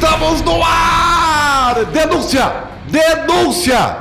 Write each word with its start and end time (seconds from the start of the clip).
Estamos 0.00 0.42
no 0.42 0.62
ar! 0.62 1.84
Denúncia! 1.92 2.52
Denúncia! 2.88 3.96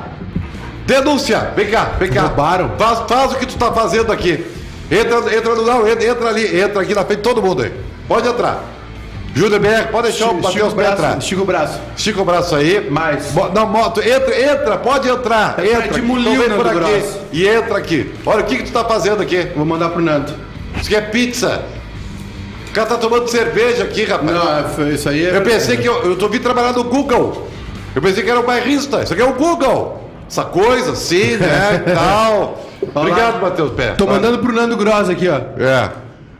Denúncia! 0.85 1.51
Vem 1.55 1.69
cá, 1.71 1.91
vem 1.97 2.11
cá. 2.11 2.23
Roubaram. 2.23 2.71
Faz, 2.77 2.99
faz 3.07 3.31
o 3.31 3.35
que 3.35 3.45
tu 3.45 3.57
tá 3.57 3.71
fazendo 3.71 4.11
aqui. 4.11 4.45
Entra, 4.91 5.17
entra, 5.35 5.55
no- 5.55 5.65
não, 5.65 5.87
entra, 5.87 6.05
entra 6.05 6.27
ali, 6.29 6.59
entra 6.59 6.81
aqui 6.81 6.93
na 6.93 7.05
frente 7.05 7.19
de 7.19 7.23
todo 7.23 7.41
mundo 7.41 7.63
aí. 7.63 7.71
Pode 8.09 8.27
entrar. 8.27 8.61
Júlio 9.33 9.59
Berg, 9.59 9.89
pode 9.91 10.09
deixar 10.09 10.29
o 10.31 10.41
Matheus 10.41 10.73
pra 10.73 10.91
entrar. 10.91 11.17
estica 11.17 11.41
o 11.41 11.45
braço. 11.45 11.79
Estica 11.95 12.21
o 12.21 12.25
braço 12.25 12.55
aí. 12.55 12.89
Mais. 12.89 13.25
Bo- 13.31 13.49
Não, 13.49 13.65
moto, 13.65 13.99
entra, 14.01 14.37
entra, 14.39 14.77
pode 14.77 15.07
entrar. 15.09 15.55
É 15.57 15.65
entra. 15.71 15.81
Fred 15.93 16.01
Molina 16.01 16.45
Então 16.45 16.57
por 16.57 16.67
aqui 16.67 16.75
Grosso. 16.77 17.19
e 17.31 17.47
entra 17.47 17.77
aqui. 17.77 18.13
Olha 18.25 18.41
o 18.41 18.43
que, 18.45 18.57
que 18.57 18.63
tu 18.63 18.71
tá 18.71 18.83
fazendo 18.85 19.21
aqui. 19.21 19.47
Vou 19.55 19.65
mandar 19.65 19.89
pro 19.89 20.01
Nando. 20.01 20.33
Isso 20.75 20.85
aqui 20.87 20.95
é 20.95 21.01
pizza. 21.01 21.63
O 22.75 22.77
cara 22.77 22.89
tá 22.89 22.97
tomando 22.97 23.25
cerveja 23.29 23.83
aqui, 23.85 24.03
rapaz. 24.03 24.29
Não, 24.31 24.69
foi- 24.71 24.89
isso 24.95 25.07
aí 25.07 25.25
é. 25.25 25.37
Eu 25.37 25.41
pensei 25.43 25.77
que 25.77 25.87
eu, 25.87 26.03
eu 26.03 26.17
tô 26.17 26.27
vindo 26.27 26.43
trabalhar 26.43 26.73
no 26.73 26.83
Google. 26.83 27.47
Eu 27.95 28.01
pensei 28.01 28.21
que 28.21 28.29
era 28.29 28.37
um 28.41 28.45
bairrista. 28.45 29.01
Isso 29.01 29.13
aqui 29.13 29.21
é 29.21 29.25
o 29.25 29.31
Google. 29.33 30.03
Essa 30.29 30.43
coisa 30.43 30.91
assim, 30.91 31.37
né? 31.37 31.83
tal. 31.95 32.65
Obrigado, 32.93 33.41
Matheus 33.41 33.71
Pé. 33.71 33.91
Tô 33.91 34.05
mandando 34.05 34.39
pro 34.39 34.51
Nando 34.51 34.75
Gross 34.75 35.07
aqui, 35.09 35.29
ó. 35.29 35.37
É. 35.57 35.89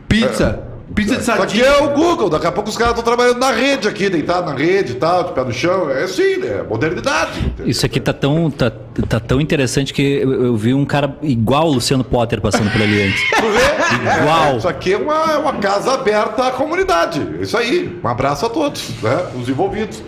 Pizza. 0.06 0.60
Pizza 0.96 1.14
de 1.16 1.20
Isso 1.20 1.30
aqui 1.30 1.58
sardinha. 1.58 1.64
é 1.66 1.82
o 1.82 1.90
Google. 1.90 2.30
Daqui 2.30 2.46
a 2.46 2.52
pouco 2.52 2.70
os 2.70 2.76
caras 2.76 2.96
estão 2.96 3.04
trabalhando 3.04 3.38
na 3.38 3.52
rede 3.52 3.86
aqui, 3.86 4.08
deitado 4.08 4.50
na 4.50 4.56
rede 4.58 4.92
e 4.92 4.94
tal, 4.96 5.24
de 5.24 5.32
pé 5.32 5.44
no 5.44 5.52
chão. 5.52 5.90
É 5.90 6.04
assim, 6.04 6.38
né? 6.38 6.62
Modernidade. 6.68 7.52
Isso 7.66 7.84
aqui 7.84 8.00
tá 8.00 8.14
tão, 8.14 8.50
tá, 8.50 8.72
tá 9.06 9.20
tão 9.20 9.38
interessante 9.38 9.92
que 9.92 10.02
eu, 10.02 10.46
eu 10.46 10.56
vi 10.56 10.72
um 10.72 10.86
cara 10.86 11.14
igual 11.22 11.66
o 11.68 11.74
Luciano 11.74 12.02
Potter 12.02 12.40
passando 12.40 12.70
por 12.72 12.80
ali 12.80 13.02
antes. 13.02 13.20
Tu 13.30 13.42
vê? 13.42 14.20
Igual. 14.22 14.46
É, 14.46 14.56
isso 14.56 14.68
aqui 14.68 14.92
é 14.94 14.96
uma, 14.96 15.32
é 15.32 15.36
uma 15.36 15.52
casa 15.58 15.92
aberta 15.92 16.46
à 16.48 16.50
comunidade. 16.52 17.20
Isso 17.40 17.58
aí. 17.58 18.00
Um 18.02 18.08
abraço 18.08 18.46
a 18.46 18.48
todos, 18.48 18.88
né? 19.02 19.26
Os 19.38 19.48
envolvidos. 19.50 20.02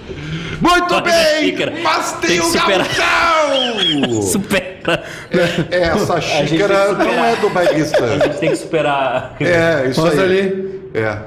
Muito 0.60 0.92
Olha 0.92 1.02
bem! 1.02 1.54
Mas 1.82 2.12
tem, 2.12 2.30
Tem 2.30 2.40
que 2.40 2.46
superar. 2.46 2.86
gauchão! 2.88 4.22
Supera. 4.22 5.04
É, 5.70 5.82
Essa 5.82 6.18
gente 6.20 6.38
tem 6.38 6.46
xícara 6.48 6.92
não 6.92 7.24
é 7.24 7.36
do 7.36 7.50
bairrista. 7.50 8.02
A 8.04 8.18
gente 8.26 8.38
tem 8.38 8.50
que 8.50 8.56
superar. 8.56 9.36
É, 9.38 9.88
isso 9.90 10.00
Mostra 10.00 10.24
aí. 10.24 10.40
ali. 10.40 10.77
É. 10.94 11.18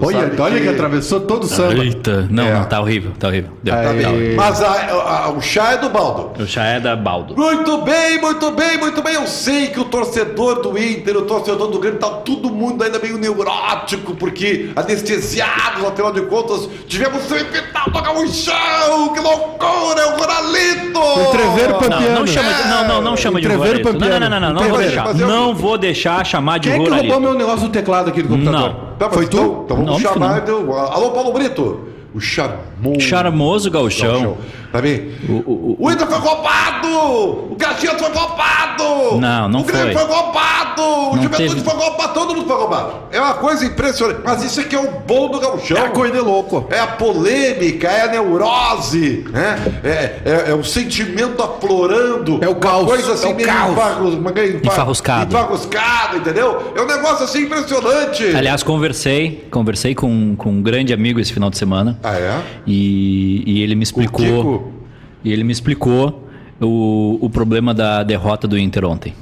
Tu 0.00 0.06
Olha, 0.06 0.30
olha 0.38 0.60
que... 0.60 0.68
atravessou 0.68 1.18
todo 1.22 1.42
o 1.42 1.46
samba. 1.48 1.82
Eita. 1.82 2.28
Não, 2.30 2.44
É. 2.46 2.54
não, 2.54 2.64
tá 2.66 2.80
horrível, 2.80 3.10
tá 3.18 3.26
horrível. 3.26 3.50
Deu, 3.64 3.74
tá 3.74 3.90
horrível. 3.90 4.36
Mas 4.36 4.62
a- 4.62 5.24
a- 5.26 5.30
o 5.30 5.40
chá 5.40 5.72
é 5.72 5.78
do 5.78 5.88
baldo. 5.90 6.40
O 6.40 6.46
chá 6.46 6.64
é 6.66 6.78
da 6.78 6.94
Baldo. 6.94 7.34
Muito 7.36 7.78
bem, 7.78 8.20
muito 8.20 8.48
bem, 8.52 8.78
muito 8.78 9.02
bem. 9.02 9.14
Eu 9.14 9.26
sei 9.26 9.66
que 9.66 9.80
o 9.80 9.84
torcedor 9.86 10.62
do 10.62 10.78
Inter, 10.78 11.16
o 11.16 11.22
torcedor 11.22 11.66
do 11.66 11.80
Grêmio, 11.80 11.98
tá 11.98 12.10
todo 12.10 12.48
mundo 12.48 12.84
ainda 12.84 13.00
meio 13.00 13.18
neurótico, 13.18 14.14
porque 14.14 14.70
anestesiados, 14.76 15.84
afinal 15.84 16.12
de 16.12 16.20
contas, 16.22 16.68
tivemos 16.86 17.24
semifinal 17.24 17.86
do 17.90 18.00
Gauchão. 18.00 19.08
Que 19.14 19.20
loucura, 19.20 20.00
é 20.00 20.06
o 20.06 20.16
Ronalito! 20.16 21.00
Entreveiro 21.28 21.72
Não, 21.72 21.78
Pampiano. 21.80 22.18
não 22.20 22.26
chama 22.28 22.52
de, 22.54 22.68
não, 22.68 22.86
não, 22.88 23.02
não 23.02 23.16
chama 23.16 23.40
de 23.40 23.48
Roralito. 23.48 23.92
Não, 23.94 24.08
não, 24.08 24.20
não, 24.20 24.30
não, 24.30 24.40
não, 24.40 24.52
não 24.54 24.68
vou 24.68 24.78
deixar. 24.78 25.14
Não 25.14 25.54
vou 25.56 25.76
deixar 25.76 26.24
chamar 26.24 26.58
de 26.58 26.70
Quem 26.70 26.80
é 26.80 26.84
que 26.84 26.88
roubou 26.88 26.98
Roralito. 27.08 27.20
meu 27.20 27.34
negócio 27.34 27.66
do 27.66 27.72
teclado 27.72 28.10
aqui 28.10 28.22
do 28.22 28.28
computador? 28.28 28.60
Não. 28.60 28.87
Tá, 28.98 29.08
Foi 29.10 29.24
então, 29.24 29.48
tu? 29.48 29.62
Então 29.64 29.76
vamos 29.76 30.02
Não, 30.02 30.12
chamar. 30.12 30.42
Alô, 30.48 31.10
Paulo 31.10 31.32
Brito. 31.32 31.88
O 32.14 32.20
charmoso. 32.20 33.00
Charmoso 33.00 33.70
gauchão. 33.70 34.38
Tá 34.72 34.80
bem? 34.82 35.10
O- 35.28 35.32
o- 35.32 35.76
O 35.80 35.90
Inter 35.90 36.06
foi 36.06 36.18
roubado! 36.18 36.88
O 37.52 37.56
Caxias 37.58 37.98
foi 37.98 38.10
roubado! 38.12 39.18
Não, 39.18 39.48
não 39.48 39.60
O 39.60 39.64
Grêmio 39.64 39.92
foi. 39.96 40.06
foi 40.06 40.14
roubado! 40.14 40.82
O 40.82 41.16
Não 41.16 41.22
Juventude 41.22 41.48
teve. 41.54 41.60
foi 41.62 41.74
roubado! 41.74 42.12
Todo 42.14 42.34
mundo 42.34 42.46
foi 42.46 42.56
roubado! 42.56 42.92
É 43.10 43.20
uma 43.20 43.34
coisa 43.34 43.64
impressionante. 43.64 44.20
Mas 44.24 44.42
isso 44.44 44.60
aqui 44.60 44.76
é 44.76 44.80
o 44.80 44.90
bom 45.06 45.30
do 45.30 45.40
gauchão. 45.40 45.76
É 45.76 45.80
a 45.86 45.88
coisa 45.90 46.14
de 46.14 46.20
louco. 46.20 46.66
É 46.70 46.78
a 46.80 46.86
polêmica, 46.86 47.88
é 47.88 48.02
a 48.02 48.08
neurose, 48.08 49.24
né? 49.30 49.58
é, 49.82 49.88
é, 50.24 50.50
é 50.50 50.54
o 50.54 50.62
sentimento 50.62 51.42
aflorando. 51.42 52.38
É 52.42 52.48
o 52.48 52.56
caos, 52.56 52.82
Uma 52.82 52.88
coisa 52.88 53.12
assim 53.14 53.28
é 53.30 53.32
o 53.32 53.36
meio 53.36 53.48
caos. 53.48 54.14
Enfarruscado. 54.64 55.34
Enfarruscado, 55.34 56.16
entendeu? 56.18 56.72
É 56.76 56.80
um 56.82 56.86
negócio 56.86 57.24
assim 57.24 57.44
impressionante. 57.44 58.36
Aliás, 58.36 58.62
conversei, 58.62 59.46
conversei 59.50 59.94
com, 59.94 60.36
com 60.36 60.50
um 60.50 60.62
grande 60.62 60.92
amigo 60.92 61.18
esse 61.20 61.32
final 61.32 61.48
de 61.50 61.56
semana. 61.58 61.98
Ah, 62.02 62.14
é? 62.16 62.38
E, 62.66 63.42
e 63.46 63.62
ele 63.62 63.74
me 63.74 63.82
explicou. 63.82 64.67
E 65.24 65.32
ele 65.32 65.44
me 65.44 65.52
explicou 65.52 66.24
o, 66.60 67.18
o 67.20 67.30
problema 67.30 67.72
da 67.74 68.02
derrota 68.02 68.46
do 68.46 68.58
Inter 68.58 68.84
ontem. 68.84 69.14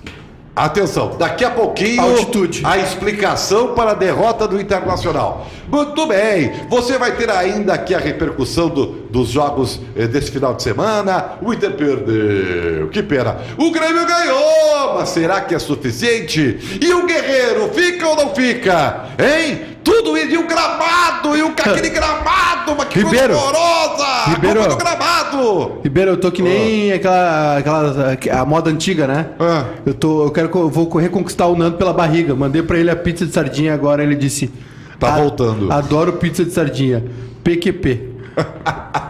Atenção, 0.55 1.17
daqui 1.19 1.45
a 1.45 1.51
pouquinho 1.51 2.01
Altitude. 2.01 2.62
a 2.65 2.79
explicação 2.79 3.75
para 3.75 3.91
a 3.91 3.95
derrota 3.95 4.49
do 4.49 4.59
Internacional. 4.59 5.47
Muito 5.71 6.07
bem, 6.07 6.51
você 6.71 6.97
vai 6.97 7.15
ter 7.15 7.29
ainda 7.29 7.75
aqui 7.75 7.95
a 7.95 7.99
repercussão 7.99 8.71
do- 8.71 9.06
dos 9.16 9.28
jogos 9.31 9.81
eh, 9.97 10.06
desse 10.06 10.31
final 10.31 10.54
de 10.54 10.62
semana. 10.62 11.32
O 11.41 11.53
Inter 11.53 11.72
perdeu, 11.72 12.88
que 12.88 13.03
pena. 13.03 13.38
O 13.56 13.71
Grêmio 13.71 14.06
ganhou, 14.06 14.94
mas 14.97 15.09
será 15.09 15.41
que 15.41 15.54
é 15.54 15.59
suficiente? 15.59 16.78
E 16.81 16.93
o 16.93 17.06
Guerreiro, 17.06 17.71
fica 17.72 18.06
ou 18.09 18.16
não 18.16 18.34
fica? 18.34 19.06
Hein? 19.19 19.77
Tudo 19.82 20.16
isso, 20.19 20.32
e 20.34 20.37
o 20.38 20.47
gramado, 20.47 21.37
e 21.37 21.43
o 21.43 21.49
aquele 21.49 21.88
gramado, 21.94 22.75
mas 22.77 22.88
que 22.88 22.99
Ribeiro. 22.99 23.34
coisa 23.34 23.41
horrorosa! 23.41 24.31
Ribeiro. 24.31 24.62
A 24.62 24.75
gramado! 24.75 25.81
Ribeiro, 25.84 26.10
eu 26.12 26.16
tô 26.16 26.31
que 26.33 26.43
nem 26.43 26.93
aquela, 26.93 27.59
aquela 27.59 28.41
a 28.41 28.44
moda 28.44 28.69
antiga, 28.69 29.06
né? 29.06 29.27
Ah. 29.38 29.65
Eu 29.87 29.94
tô, 29.94 30.25
eu 30.25 30.31
quero, 30.31 30.50
eu 30.54 30.69
vou 30.69 30.88
reconquistar 30.98 31.47
o 31.47 31.56
Nando 31.56 31.77
pela 31.78 31.93
barriga. 31.93 32.34
Mandei 32.34 32.62
pra 32.62 32.78
ele 32.78 32.91
a 32.91 32.97
pizza 32.97 33.25
de 33.25 33.33
sardinha 33.33 33.72
agora, 33.72 34.03
ele 34.03 34.16
disse: 34.16 34.50
Tá 34.98 35.15
"Ah, 35.15 35.19
voltando." 35.19 35.72
Adoro 35.72 36.15
pizza 36.15 36.44
de 36.44 36.50
sardinha. 36.50 37.04
PQP. 37.44 38.16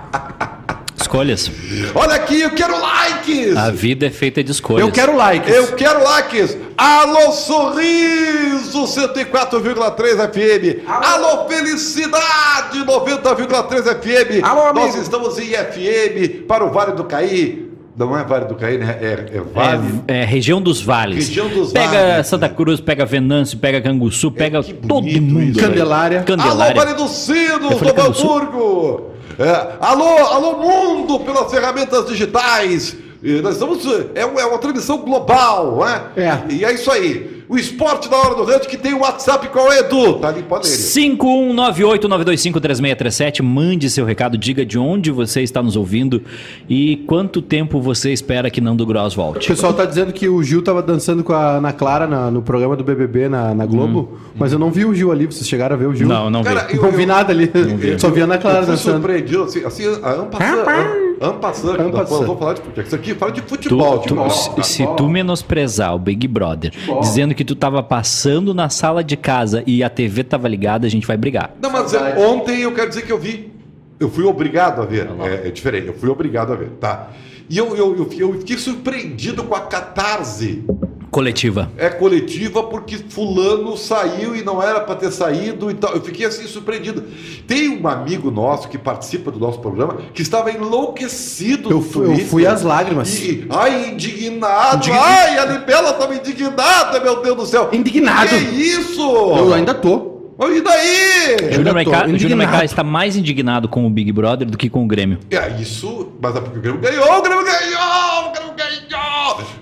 Escolhas. 1.16 1.50
Olha 1.94 2.15
aqui, 2.15 2.43
eu 2.43 2.50
quero 2.50 2.78
likes! 2.78 3.56
A 3.56 3.71
vida 3.71 4.06
é 4.06 4.10
feita 4.10 4.44
de 4.44 4.50
escolhas. 4.50 4.87
Eu 4.87 4.93
quero 4.93 5.16
likes. 5.16 5.54
Eu 5.54 5.69
quero 5.72 6.04
likes! 6.04 6.59
Alô, 6.77 7.32
sorriso 7.32 8.84
104,3 8.84 10.31
FM! 10.31 10.87
Alô, 10.87 11.49
felicidade 11.49 12.81
90,3 12.84 13.82
FM! 14.03 14.44
Alô, 14.44 14.66
amigo. 14.66 14.87
Nós 14.87 14.94
estamos 14.97 15.38
em 15.38 15.53
FM 15.55 16.44
para 16.47 16.62
o 16.66 16.71
Vale 16.71 16.93
do 16.93 17.05
Caí. 17.05 17.65
Não 17.97 18.15
é 18.15 18.22
Vale 18.22 18.44
do 18.44 18.55
Caí, 18.55 18.76
né? 18.76 18.99
É, 19.00 19.38
é 19.38 19.41
Vale. 19.41 20.03
É, 20.06 20.19
é 20.19 20.25
região 20.26 20.60
dos 20.60 20.82
vales. 20.82 21.28
Região 21.28 21.49
dos 21.49 21.72
pega 21.72 22.09
vales. 22.09 22.26
Santa 22.26 22.50
Cruz, 22.50 22.78
pega 22.78 23.06
Venâncio, 23.06 23.56
pega 23.56 23.81
Canguçu, 23.81 24.31
pega 24.31 24.62
que 24.62 24.75
todo 24.75 25.06
mundo. 25.06 25.55
velho. 25.55 25.66
Candelária. 25.66 26.19
Alô, 26.19 26.26
Candelária. 26.26 26.75
Vale 26.76 26.93
dos 26.93 27.10
Sinos, 27.10 27.71
Novo 27.71 27.94
Canguçu? 27.94 28.31
Hamburgo! 28.31 29.16
É, 29.38 29.72
alô, 29.81 30.04
alô, 30.06 30.56
mundo 30.59 31.20
pelas 31.20 31.50
ferramentas 31.50 32.06
digitais! 32.06 32.97
E 33.22 33.41
nós 33.41 33.54
estamos. 33.54 33.84
É, 34.14 34.25
uma- 34.25 34.41
é 34.41 34.44
uma 34.47 34.59
transmissão 34.59 34.98
global, 34.98 35.78
né? 35.84 36.03
É. 36.16 36.53
E 36.53 36.64
é 36.64 36.72
isso 36.72 36.91
aí. 36.91 37.36
O 37.49 37.57
esporte 37.57 38.09
da 38.09 38.17
hora 38.17 38.34
do 38.34 38.45
rancho 38.45 38.69
que 38.69 38.77
tem 38.77 38.95
o 38.95 39.01
WhatsApp, 39.01 39.49
qual 39.49 39.73
é, 39.73 39.81
Edu? 39.81 40.15
Tá 40.15 40.29
ali, 40.29 40.43
pode 40.43 40.67
ele. 40.67 40.77
5198-925-3637. 40.77 43.43
Mande 43.43 43.89
seu 43.91 44.05
recado, 44.05 44.37
diga 44.37 44.65
de 44.65 44.79
onde 44.79 45.11
você 45.11 45.43
está 45.43 45.62
nos 45.62 45.77
ouvindo 45.77 46.23
e 46.69 46.97
quanto 47.06 47.41
tempo 47.41 47.81
você 47.81 48.12
espera 48.12 48.51
que 48.51 48.61
Nando 48.61 48.85
Gross 48.87 49.15
O 49.15 49.17
volte. 49.17 49.49
pessoal 49.49 49.73
tá 49.73 49.85
dizendo 49.85 50.12
que 50.12 50.29
o 50.29 50.43
Gil 50.43 50.62
tava 50.62 50.83
dançando 50.83 51.23
com 51.23 51.33
a 51.33 51.56
Ana 51.59 51.73
Clara 51.73 52.06
na- 52.06 52.31
no 52.31 52.43
programa 52.43 52.77
do 52.77 52.85
BBB 52.85 53.29
na, 53.29 53.55
na 53.55 53.67
Globo, 53.67 54.19
mas 54.35 54.53
eu 54.53 54.59
não 54.59 54.71
vi 54.71 54.85
o 54.85 54.95
Gil 54.95 55.12
ali. 55.12 55.27
Vocês 55.27 55.49
chegaram 55.49 55.75
a 55.77 55.79
ver 55.79 55.87
o 55.87 55.95
Gil? 55.95 56.06
Hum. 56.06 56.11
Não, 56.11 56.31
não 56.31 56.43
vi. 56.43 56.49
Cara, 56.49 56.67
eu- 56.73 56.83
Não 56.83 56.91
vi 56.93 57.06
nada 57.06 57.32
ali. 57.32 57.50
Só 57.99 58.11
vi 58.11 58.20
a 58.20 58.25
Ana 58.25 58.38
Clara 58.38 58.61
eu 58.61 58.67
dançando. 58.67 58.94
surpreendido, 58.97 59.43
assim, 59.44 59.65
assim 59.65 59.85
a 60.03 60.12
Ampassant, 60.12 60.59
Ampassant, 60.61 60.88
En 61.21 61.33
passant. 61.41 61.77
vamos 61.77 62.39
falar 62.39 62.55
de 62.55 62.61
futebol. 62.61 62.85
Isso 62.85 62.95
aqui 62.95 63.15
fala 63.15 63.33
de 63.33 63.43
Tu- 63.43 63.49
futebol. 63.49 63.99
tu- 63.99 64.03
futebol. 64.03 64.31
se, 64.31 64.63
se 64.63 64.87
tu 64.97 65.09
menosprezar 65.09 65.95
o 65.95 65.99
Big 65.99 66.27
Brother, 66.29 66.73
dizendo 67.01 67.35
que 67.35 67.45
tu 67.45 67.55
tava 67.55 67.83
passando 67.83 68.53
na 68.53 68.69
sala 68.69 69.03
de 69.03 69.17
casa 69.17 69.63
e 69.67 69.83
a 69.83 69.89
TV 69.89 70.23
tava 70.25 70.49
ligada, 70.49 70.87
a 70.87 70.91
gente 70.91 71.07
vai 71.07 71.17
brigar. 71.17 71.53
Não, 71.61 71.71
mas 71.71 71.95
é, 71.95 72.17
ontem 72.19 72.61
eu 72.63 72.73
quero 72.73 72.89
dizer 72.89 73.03
que 73.03 73.13
eu 73.13 73.19
vi. 73.19 73.51
Eu 73.99 74.11
fui 74.11 74.25
obrigado 74.25 74.83
a 74.83 74.85
ver. 74.85 75.09
É, 75.21 75.49
é 75.49 75.51
diferente, 75.51 75.87
eu 75.87 75.95
fui 75.95 76.09
obrigado 76.11 76.53
a 76.53 76.57
ver, 76.57 76.69
tá? 76.81 77.09
E 77.49 77.57
eu, 77.57 77.77
eu, 77.77 77.97
eu, 77.97 78.09
eu 78.19 78.33
fiquei 78.41 78.59
surpreendido 78.59 79.45
com 79.45 79.55
a 79.55 79.61
catarse 79.61 80.65
Coletiva. 81.11 81.70
é 81.79 81.88
coletiva 81.88 82.62
porque 82.64 82.97
fulano 83.08 83.76
saiu 83.76 84.35
e 84.37 84.43
não 84.43 84.62
era 84.62 84.81
para 84.81 84.94
ter 84.97 85.11
saído 85.11 85.70
e 85.70 85.75
tal. 85.75 85.94
Eu 85.94 86.00
fiquei 86.03 86.26
assim 86.26 86.47
surpreendido. 86.47 87.05
Tem 87.47 87.69
um 87.81 87.87
amigo 87.88 88.31
nosso 88.31 88.69
que 88.69 88.76
participa 88.76 89.31
do 89.31 89.38
nosso 89.38 89.58
programa 89.61 89.99
que 90.12 90.20
estava 90.23 90.50
enlouquecido 90.50 91.70
Eu 91.70 91.81
fui- 91.81 92.03
eu 92.05 92.08
Twitter. 92.08 92.26
fui 92.26 92.47
às 92.47 92.62
lágrimas. 92.62 93.19
E, 93.20 93.47
ai, 93.50 93.91
indignado. 93.91 94.76
Indign- 94.79 94.99
Ai, 94.99 95.38
a 95.38 95.44
Libela 95.47 95.91
estava 95.91 96.14
indignada, 96.14 97.00
meu 97.00 97.23
Deus 97.23 97.37
do 97.37 97.47
céu. 97.47 97.69
Indignado. 97.73 98.29
Que 98.29 98.37
isso? 98.37 99.00
Eu 99.00 99.53
ainda 99.55 99.75
tô. 99.75 100.14
E 100.38 100.61
daí? 100.61 101.37
Eu 101.49 101.53
Júnior 101.55 101.75
Maiká 101.75 101.91
Júnior 102.00 102.08
indignado. 102.17 102.37
Maiká 102.50 102.62
está 102.64 102.85
mais 102.85 103.17
indignado 103.17 103.69
com 103.70 103.87
o 103.87 103.91
Big 103.91 104.12
Brother 104.12 104.47
do 104.47 104.58
que 104.58 104.69
com 104.69 104.85
o 104.85 104.87
Grêmio. 104.87 105.19
É 105.31 105.49
isso, 105.62 106.08
mas 106.20 106.37
é 106.37 106.41
porque 106.43 106.58
o 106.58 106.61
Grêmio 106.61 106.79
ganhou, 106.81 107.11
o 107.19 107.23
Grêmio 107.23 107.43
ganhou, 107.43 107.81
o 107.81 107.95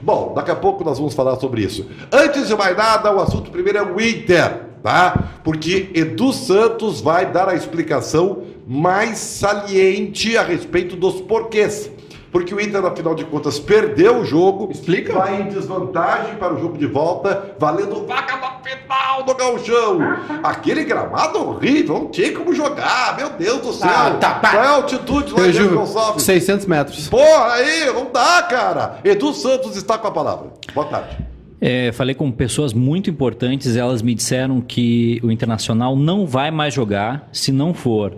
Bom, 0.02 0.32
daqui 0.34 0.50
a 0.50 0.56
pouco 0.56 0.84
nós 0.84 0.98
vamos 0.98 1.14
falar 1.14 1.36
sobre 1.36 1.62
isso. 1.62 1.86
Antes 2.12 2.48
de 2.48 2.54
mais 2.56 2.76
nada, 2.76 3.14
o 3.14 3.20
assunto 3.20 3.50
primeiro 3.50 3.78
é 3.78 3.82
o 3.82 4.00
Inter. 4.00 4.60
tá? 4.82 5.30
Porque 5.42 5.90
Edu 5.94 6.32
Santos 6.32 7.00
vai 7.00 7.30
dar 7.32 7.48
a 7.48 7.54
explicação 7.54 8.42
mais 8.66 9.18
saliente 9.18 10.36
a 10.36 10.42
respeito 10.42 10.94
dos 10.96 11.20
porquês. 11.22 11.90
Porque 12.34 12.52
o 12.52 12.60
Inter, 12.60 12.84
afinal 12.84 13.14
de 13.14 13.24
contas, 13.24 13.60
perdeu 13.60 14.18
o 14.18 14.24
jogo. 14.24 14.68
Explica. 14.68 15.12
Vai 15.12 15.42
em 15.42 15.48
desvantagem 15.50 16.34
para 16.34 16.52
o 16.52 16.60
jogo 16.60 16.76
de 16.76 16.84
volta, 16.84 17.54
valendo 17.60 18.04
vaga 18.08 18.36
na 18.38 18.58
final 18.58 19.22
do 19.22 19.34
Gauchão. 19.36 20.00
Aquele 20.42 20.82
gramado 20.82 21.38
horrível, 21.38 21.94
não 21.94 22.10
tinha 22.10 22.32
como 22.32 22.52
jogar. 22.52 23.16
Meu 23.16 23.30
Deus 23.30 23.60
do 23.60 23.72
céu. 23.72 23.88
Ah, 23.88 24.16
tá. 24.18 24.40
Qual 24.40 24.64
é 24.64 24.66
a 24.66 24.70
altitude 24.70 25.32
lá 25.32 25.38
Eu 25.42 25.46
em 25.46 25.50
Diego 25.52 25.68
juro, 25.68 25.80
Gonçalves? 25.82 26.24
600 26.24 26.66
metros. 26.66 27.08
Porra, 27.08 27.52
aí, 27.52 27.86
não 27.94 28.10
dá, 28.12 28.42
cara. 28.42 28.98
Edu 29.04 29.32
Santos 29.32 29.76
está 29.76 29.96
com 29.96 30.08
a 30.08 30.10
palavra. 30.10 30.48
Boa 30.74 30.88
tarde. 30.88 31.16
É, 31.60 31.92
falei 31.92 32.16
com 32.16 32.32
pessoas 32.32 32.72
muito 32.72 33.08
importantes, 33.08 33.76
elas 33.76 34.02
me 34.02 34.12
disseram 34.12 34.60
que 34.60 35.20
o 35.22 35.30
Internacional 35.30 35.94
não 35.94 36.26
vai 36.26 36.50
mais 36.50 36.74
jogar 36.74 37.28
se 37.32 37.52
não 37.52 37.72
for 37.72 38.12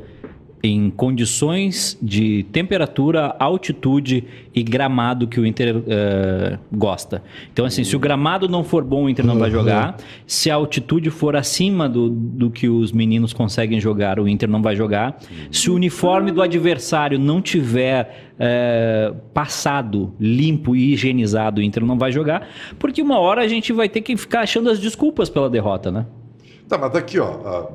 em 0.66 0.90
condições 0.90 1.98
de 2.00 2.44
temperatura, 2.52 3.34
altitude 3.38 4.24
e 4.54 4.62
gramado 4.62 5.26
que 5.26 5.38
o 5.38 5.46
Inter 5.46 5.82
eh, 5.86 6.58
gosta. 6.72 7.22
Então, 7.52 7.64
assim, 7.64 7.84
se 7.84 7.94
o 7.94 7.98
gramado 7.98 8.48
não 8.48 8.64
for 8.64 8.82
bom, 8.82 9.04
o 9.04 9.08
Inter 9.08 9.24
não 9.24 9.38
vai 9.38 9.50
jogar. 9.50 9.96
Se 10.26 10.50
a 10.50 10.54
altitude 10.54 11.10
for 11.10 11.36
acima 11.36 11.88
do, 11.88 12.08
do 12.08 12.50
que 12.50 12.68
os 12.68 12.92
meninos 12.92 13.32
conseguem 13.32 13.80
jogar, 13.80 14.18
o 14.18 14.28
Inter 14.28 14.48
não 14.48 14.62
vai 14.62 14.74
jogar. 14.74 15.18
Se 15.50 15.70
o 15.70 15.74
uniforme 15.74 16.30
do 16.32 16.42
adversário 16.42 17.18
não 17.18 17.40
tiver 17.42 18.32
eh, 18.38 19.12
passado, 19.32 20.14
limpo 20.20 20.74
e 20.74 20.92
higienizado, 20.92 21.60
o 21.60 21.64
Inter 21.64 21.84
não 21.84 21.98
vai 21.98 22.12
jogar. 22.12 22.48
Porque 22.78 23.02
uma 23.02 23.18
hora 23.18 23.42
a 23.42 23.48
gente 23.48 23.72
vai 23.72 23.88
ter 23.88 24.00
que 24.00 24.16
ficar 24.16 24.40
achando 24.40 24.70
as 24.70 24.78
desculpas 24.78 25.28
pela 25.28 25.48
derrota, 25.48 25.90
né? 25.90 26.06
Tá, 26.68 26.76
mas 26.76 26.96
aqui, 26.96 27.16
ó. 27.20 27.30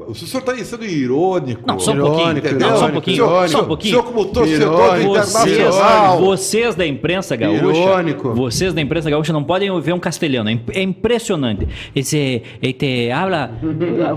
o 0.06 0.14
senhor 0.14 0.40
está 0.42 0.52
aí 0.52 0.66
sendo 0.66 0.84
irônico. 0.84 1.62
Não, 1.66 1.80
só 1.80 1.92
um 1.92 1.96
Irônico, 1.96 2.16
pouquinho. 2.18 2.38
entendeu? 2.40 2.70
Não, 2.70 2.78
só 2.78 2.86
um 2.88 2.92
pouquinho. 2.92 3.16
Senhor- 3.16 3.48
Só 3.50 3.62
um 3.62 3.66
pouquinho. 3.66 3.94
senhor 3.94 4.04
como 4.04 4.26
torcedor 4.26 4.98
Irônico. 4.98 5.12
internacional. 5.12 6.18
Vocês, 6.20 6.40
vocês 6.50 6.76
da 6.76 6.86
imprensa 6.86 7.36
gaúcha, 7.38 7.58
Irônico. 7.80 8.34
vocês 8.34 8.74
da 8.74 8.82
imprensa 8.82 9.10
gaúcha 9.10 9.32
não 9.32 9.46
podem 9.46 9.80
ver 9.80 9.94
um 9.94 10.00
castelhano. 10.00 10.50
É, 10.50 10.60
é 10.74 10.82
impressionante. 10.82 11.66
Esse, 11.96 12.44
este 12.62 13.10
habla, 13.12 13.52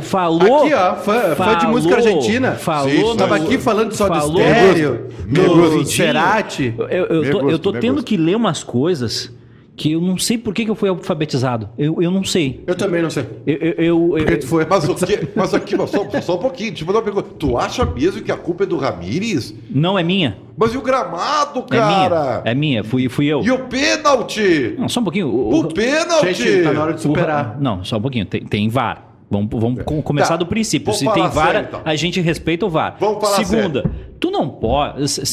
falou. 0.01 0.65
Aqui, 0.65 0.75
ó, 0.75 0.95
fã- 0.97 1.35
fã 1.37 1.57
de 1.59 1.67
música 1.69 1.95
argentina. 1.95 2.53
Falou. 2.53 2.91
Sim, 2.91 3.01
no- 3.03 3.17
Tava 3.17 3.37
aqui 3.37 3.59
falando 3.59 3.93
só 3.95 4.09
de 4.09 4.19
falou 4.19 4.41
estéreo, 4.41 5.07
Me 5.27 5.35
do. 5.39 5.85
Cerati. 5.85 6.75
Eu, 6.91 7.05
eu 7.07 7.23
Me 7.23 7.31
tô, 7.31 7.51
eu 7.51 7.59
tô 7.61 7.73
tendo 7.73 8.03
que 8.03 8.17
ler 8.17 8.35
umas 8.37 8.65
coisas 8.65 9.33
que 9.77 9.91
eu 9.93 10.01
não 10.01 10.17
sei 10.17 10.39
por 10.39 10.55
que, 10.55 10.65
que 10.65 10.71
eu 10.71 10.75
fui 10.77 10.89
alfabetizado. 10.89 11.69
Eu, 11.77 12.01
eu 12.01 12.11
não 12.11 12.23
sei. 12.23 12.63
Eu 12.67 12.77
também 12.77 13.03
não 13.03 13.11
sei. 13.11 13.27
Eu, 13.47 13.55
eu, 13.57 13.73
eu- 13.79 14.09
Porque 14.19 14.33
eu- 14.35 14.41
tu 14.41 14.47
foi. 14.47 14.65
Mas, 14.69 14.89
o 14.89 14.95
que, 14.95 15.29
mas 15.35 15.53
aqui, 15.53 15.77
mas 15.77 15.91
só, 15.91 16.09
só 16.23 16.35
um 16.37 16.39
pouquinho, 16.39 16.73
uma 16.89 17.03
pergunta. 17.03 17.29
Tu 17.39 17.59
acha 17.59 17.85
mesmo 17.85 18.23
que 18.23 18.31
a 18.31 18.37
culpa 18.37 18.63
é 18.63 18.67
do 18.67 18.77
Ramires? 18.77 19.53
não 19.69 19.99
é 19.99 20.03
minha. 20.05 20.37
Mas 20.57 20.73
e 20.73 20.77
o 20.79 20.83
gramado, 20.83 21.65
É 21.71 21.77
cara? 21.77 22.21
minha. 22.21 22.43
É 22.45 22.55
minha. 22.55 22.85
Fui, 22.85 23.09
fui 23.09 23.27
eu. 23.27 23.43
E 23.43 23.51
o 23.51 23.59
pênalti? 23.67 24.77
Não, 24.79 24.89
só 24.89 25.01
um 25.01 25.05
pouquinho. 25.05 25.29
O- 25.29 25.61
O 25.61 25.75
pênalti? 25.75 26.35
Gente, 26.35 26.63
tá 26.63 26.73
na 26.73 26.83
hora 26.83 26.93
de 26.93 26.99
O- 27.01 27.03
superar. 27.03 27.59
Não, 27.61 27.83
só 27.85 27.97
um 27.97 28.01
pouquinho. 28.03 28.27
Tem, 28.27 28.45
tem 28.45 28.69
VAR. 28.69 29.11
Vamos, 29.31 29.49
vamos 29.51 29.83
com- 29.83 30.01
começar 30.01 30.29
Tá, 30.31 30.37
do 30.37 30.47
princípio. 30.47 30.85
vamos 30.93 31.01
Se 31.01 31.13
tem 31.13 31.29
VAR, 31.29 31.53
sério, 31.53 31.67
então. 31.69 31.81
a 31.85 31.97
gente 31.97 32.21
respeita 32.21 32.65
o 32.67 32.71
VAR. 32.71 32.97
Vamos 33.01 33.21
falar 33.21 33.45
Segunda, 33.45 33.91
tu 34.21 34.31
não 34.31 34.49
pode. 34.49 35.03
s- 35.03 35.27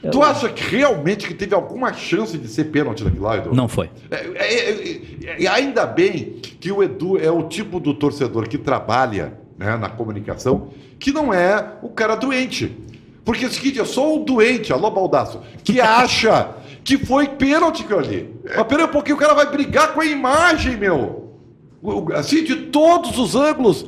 Sério. 0.00 0.18
Tu 0.18 0.22
acha 0.24 0.48
que 0.48 0.76
realmente 0.76 1.26
que 1.26 1.34
teve 1.34 1.54
alguma 1.54 1.92
chance 1.92 2.36
de 2.38 2.48
ser 2.48 2.64
pênalti 2.64 3.04
daquilo 3.04 3.24
lá, 3.24 3.36
Edu? 3.36 3.54
Não 3.54 3.68
foi. 3.68 3.90
É, 4.10 4.16
é, 4.16 4.70
é, 4.70 5.00
é, 5.24 5.40
e 5.42 5.46
ainda 5.46 5.84
bem 5.84 6.36
que 6.58 6.72
o 6.72 6.82
Edu 6.82 7.18
é 7.18 7.30
o 7.30 7.42
tipo 7.48 7.78
do 7.78 7.92
torcedor 7.92 8.48
que 8.48 8.56
trabalha 8.56 9.34
né, 9.58 9.76
na 9.76 9.90
comunicação, 9.90 10.70
que 10.98 11.12
não 11.12 11.34
é 11.34 11.74
o 11.82 11.90
cara 11.90 12.14
doente. 12.14 12.74
Porque 13.24 13.44
é 13.44 13.48
o 13.48 13.50
seguinte, 13.50 13.78
eu 13.78 13.84
sou 13.84 14.22
o 14.22 14.24
doente, 14.24 14.72
alô 14.72 14.90
Baldaço, 14.90 15.42
que 15.62 15.78
acha 15.82 16.48
que 16.82 16.96
foi 16.96 17.28
pênalti 17.28 17.82
aquilo 17.82 17.98
ali. 17.98 18.34
Mas 18.56 18.66
pera 18.66 18.86
um 18.86 18.88
pouquinho, 18.88 19.16
o 19.16 19.20
cara 19.20 19.34
vai 19.34 19.50
brigar 19.50 19.92
com 19.92 20.00
a 20.00 20.06
imagem, 20.06 20.78
meu. 20.78 21.36
Assim, 22.14 22.42
de 22.42 22.56
todos 22.56 23.18
os 23.18 23.36
ângulos. 23.36 23.86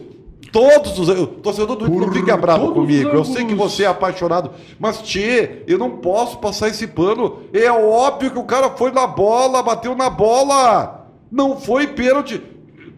Todos 0.52 0.98
os 0.98 1.08
ângulos. 1.08 1.30
Torcedor 1.42 1.76
do 1.76 1.86
Inter 1.86 2.00
não 2.06 2.12
fica 2.12 2.36
bravo 2.36 2.72
comigo. 2.72 3.08
Eu 3.08 3.24
sei 3.24 3.44
que 3.46 3.54
você 3.54 3.84
é 3.84 3.86
apaixonado. 3.86 4.50
Mas, 4.78 5.00
Tchê, 5.00 5.62
eu 5.66 5.78
não 5.78 5.90
posso 5.96 6.38
passar 6.38 6.68
esse 6.68 6.86
pano. 6.86 7.38
É 7.54 7.70
óbvio 7.72 8.30
que 8.30 8.38
o 8.38 8.44
cara 8.44 8.68
foi 8.70 8.90
na 8.92 9.06
bola, 9.06 9.62
bateu 9.62 9.94
na 9.96 10.10
bola. 10.10 11.06
Não 11.30 11.56
foi 11.58 11.86
pênalti. 11.86 12.42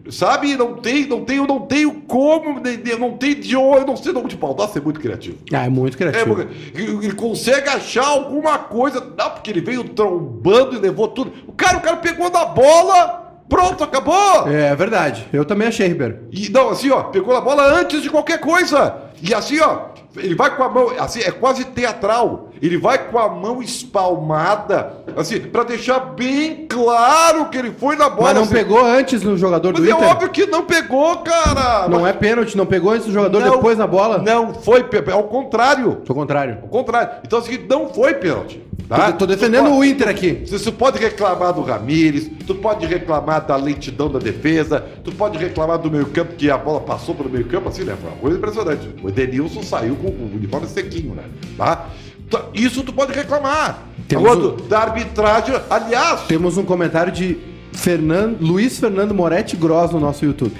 Sabe? 0.09 0.55
Não 0.55 0.75
tem, 0.75 1.07
não 1.07 1.25
tenho, 1.25 1.47
não 1.47 1.61
tenho 1.61 1.91
como, 2.01 2.59
nem- 2.59 2.77
nem- 2.77 2.99
não 2.99 3.13
tem 3.17 3.33
de 3.33 3.55
onde, 3.57 3.79
eu 3.81 3.87
não 3.87 3.97
sei 3.97 4.13
de 4.13 4.19
onde 4.19 4.37
pautar, 4.37 4.67
ser 4.69 4.79
muito 4.83 4.99
criativo. 4.99 5.37
Ah, 5.51 5.65
é 5.65 5.69
muito 5.69 5.95
É, 5.95 5.97
criativo. 5.97 6.35
porque 6.35 6.53
ele 6.79 7.13
consegue 7.13 7.67
achar 7.69 8.05
alguma 8.05 8.59
coisa. 8.59 8.99
Não, 9.17 9.31
porque 9.31 9.49
ele 9.49 9.61
veio 9.61 9.83
trombando 9.85 10.75
e 10.75 10.79
levou 10.79 11.07
tudo. 11.07 11.31
O 11.47 11.53
cara, 11.53 11.77
o 11.77 11.81
cara 11.81 11.97
pegou 11.97 12.29
na 12.29 12.45
bola, 12.45 13.24
pronto, 13.49 13.83
acabou. 13.83 14.47
É 14.47 14.75
verdade. 14.75 15.27
Eu 15.31 15.45
também 15.45 15.67
achei, 15.67 15.87
Ribeiro. 15.87 16.27
E 16.31 16.49
não, 16.49 16.69
assim, 16.69 16.89
ó, 16.91 17.03
pegou 17.03 17.33
na 17.33 17.41
bola 17.41 17.63
antes 17.63 18.01
de 18.01 18.09
qualquer 18.09 18.39
coisa. 18.39 18.95
E 19.21 19.33
assim, 19.33 19.59
ó, 19.59 19.87
ele 20.17 20.35
vai 20.35 20.55
com 20.55 20.63
a 20.63 20.69
mão, 20.69 20.91
assim, 20.99 21.21
é 21.21 21.31
quase 21.31 21.65
teatral. 21.65 22.51
Ele 22.61 22.77
vai 22.77 22.97
com 23.09 23.17
a 23.19 23.29
mão 23.29 23.61
espalmada, 23.61 24.93
assim, 25.15 25.39
pra 25.39 25.63
deixar 25.63 25.99
bem 25.99 26.65
claro 26.67 27.49
que 27.49 27.57
ele 27.57 27.71
foi 27.71 27.95
na 27.95 28.09
bola. 28.09 28.27
Mas 28.29 28.35
não 28.35 28.43
assim. 28.43 28.53
pegou 28.53 28.83
antes 28.85 29.23
no 29.23 29.37
jogador 29.37 29.73
do 29.73 29.81
Mas 29.81 29.89
é 29.89 29.93
Inter? 29.93 30.07
óbvio 30.09 30.29
que 30.29 30.45
não 30.45 30.63
pegou, 30.65 31.17
cara. 31.17 31.87
Não 31.87 32.05
é 32.07 32.13
pênalti, 32.13 32.55
não 32.57 32.65
pegou 32.65 32.91
antes 32.91 33.07
do 33.07 33.13
jogador, 33.13 33.39
Não, 33.41 33.51
depois 33.51 33.77
na 33.77 33.87
bola? 33.87 34.17
Não 34.19 34.53
foi, 34.53 34.83
pe- 34.83 35.11
ao 35.11 35.23
contrário. 35.23 36.01
Ao 36.07 36.15
contrário. 36.15 36.59
Ao 36.61 36.67
contrário. 36.69 37.09
Então 37.25 37.39
é 37.39 37.41
seguinte, 37.41 37.65
não 37.69 37.89
foi 37.89 38.13
pênalti. 38.15 38.61
Tá? 38.87 39.11
Tô, 39.13 39.19
tô 39.19 39.25
defendendo 39.25 39.65
Tu 39.65 39.71
o 39.71 39.75
pode- 39.77 39.89
Inter 39.89 40.07
aqui. 40.09 40.43
Você 40.45 40.59
você 40.59 40.71
pode 40.71 40.99
reclamar 40.99 41.53
do 41.53 41.61
Ramires, 41.61 42.29
tu 42.45 42.53
pode 42.55 42.85
reclamar 42.85 43.43
da 43.45 43.55
lentidão 43.55 44.09
da 44.09 44.19
defesa, 44.19 44.83
tu 45.03 45.11
pode 45.11 45.37
reclamar 45.39 45.79
do 45.79 45.89
meio 45.89 46.05
campo, 46.07 46.33
que 46.35 46.51
a 46.51 46.57
bola 46.57 46.79
passou 46.81 47.15
pelo 47.15 47.29
meio 47.29 47.45
campo, 47.45 47.67
assim, 47.69 47.83
né? 47.83 47.95
Foi 47.99 48.09
uma 48.11 48.19
coisa 48.19 48.37
impressionante. 48.37 48.89
O 49.01 49.09
Edenilson 49.09 49.63
saiu 49.63 49.95
com 49.95 50.07
o 50.09 50.31
uniforme 50.35 50.67
sequinho, 50.67 51.15
né? 51.15 51.23
Tá? 51.57 51.87
Então, 52.27 52.49
Isso 52.53 52.83
tu 52.83 52.91
pode 52.93 53.13
reclamar. 53.13 53.83
Temos 54.07 54.31
Agora, 54.31 54.47
um- 54.63 54.67
da 54.67 54.79
arbitragem, 54.79 55.55
aliás, 55.69 56.21
Temos 56.21 56.57
um 56.57 56.63
comentário 56.65 57.11
de 57.11 57.37
Fernando, 57.73 58.41
Luiz 58.41 58.79
Fernando 58.79 59.13
Moretti 59.13 59.55
Gross 59.55 59.91
no 59.91 59.99
nosso 59.99 60.25
YouTube. 60.25 60.55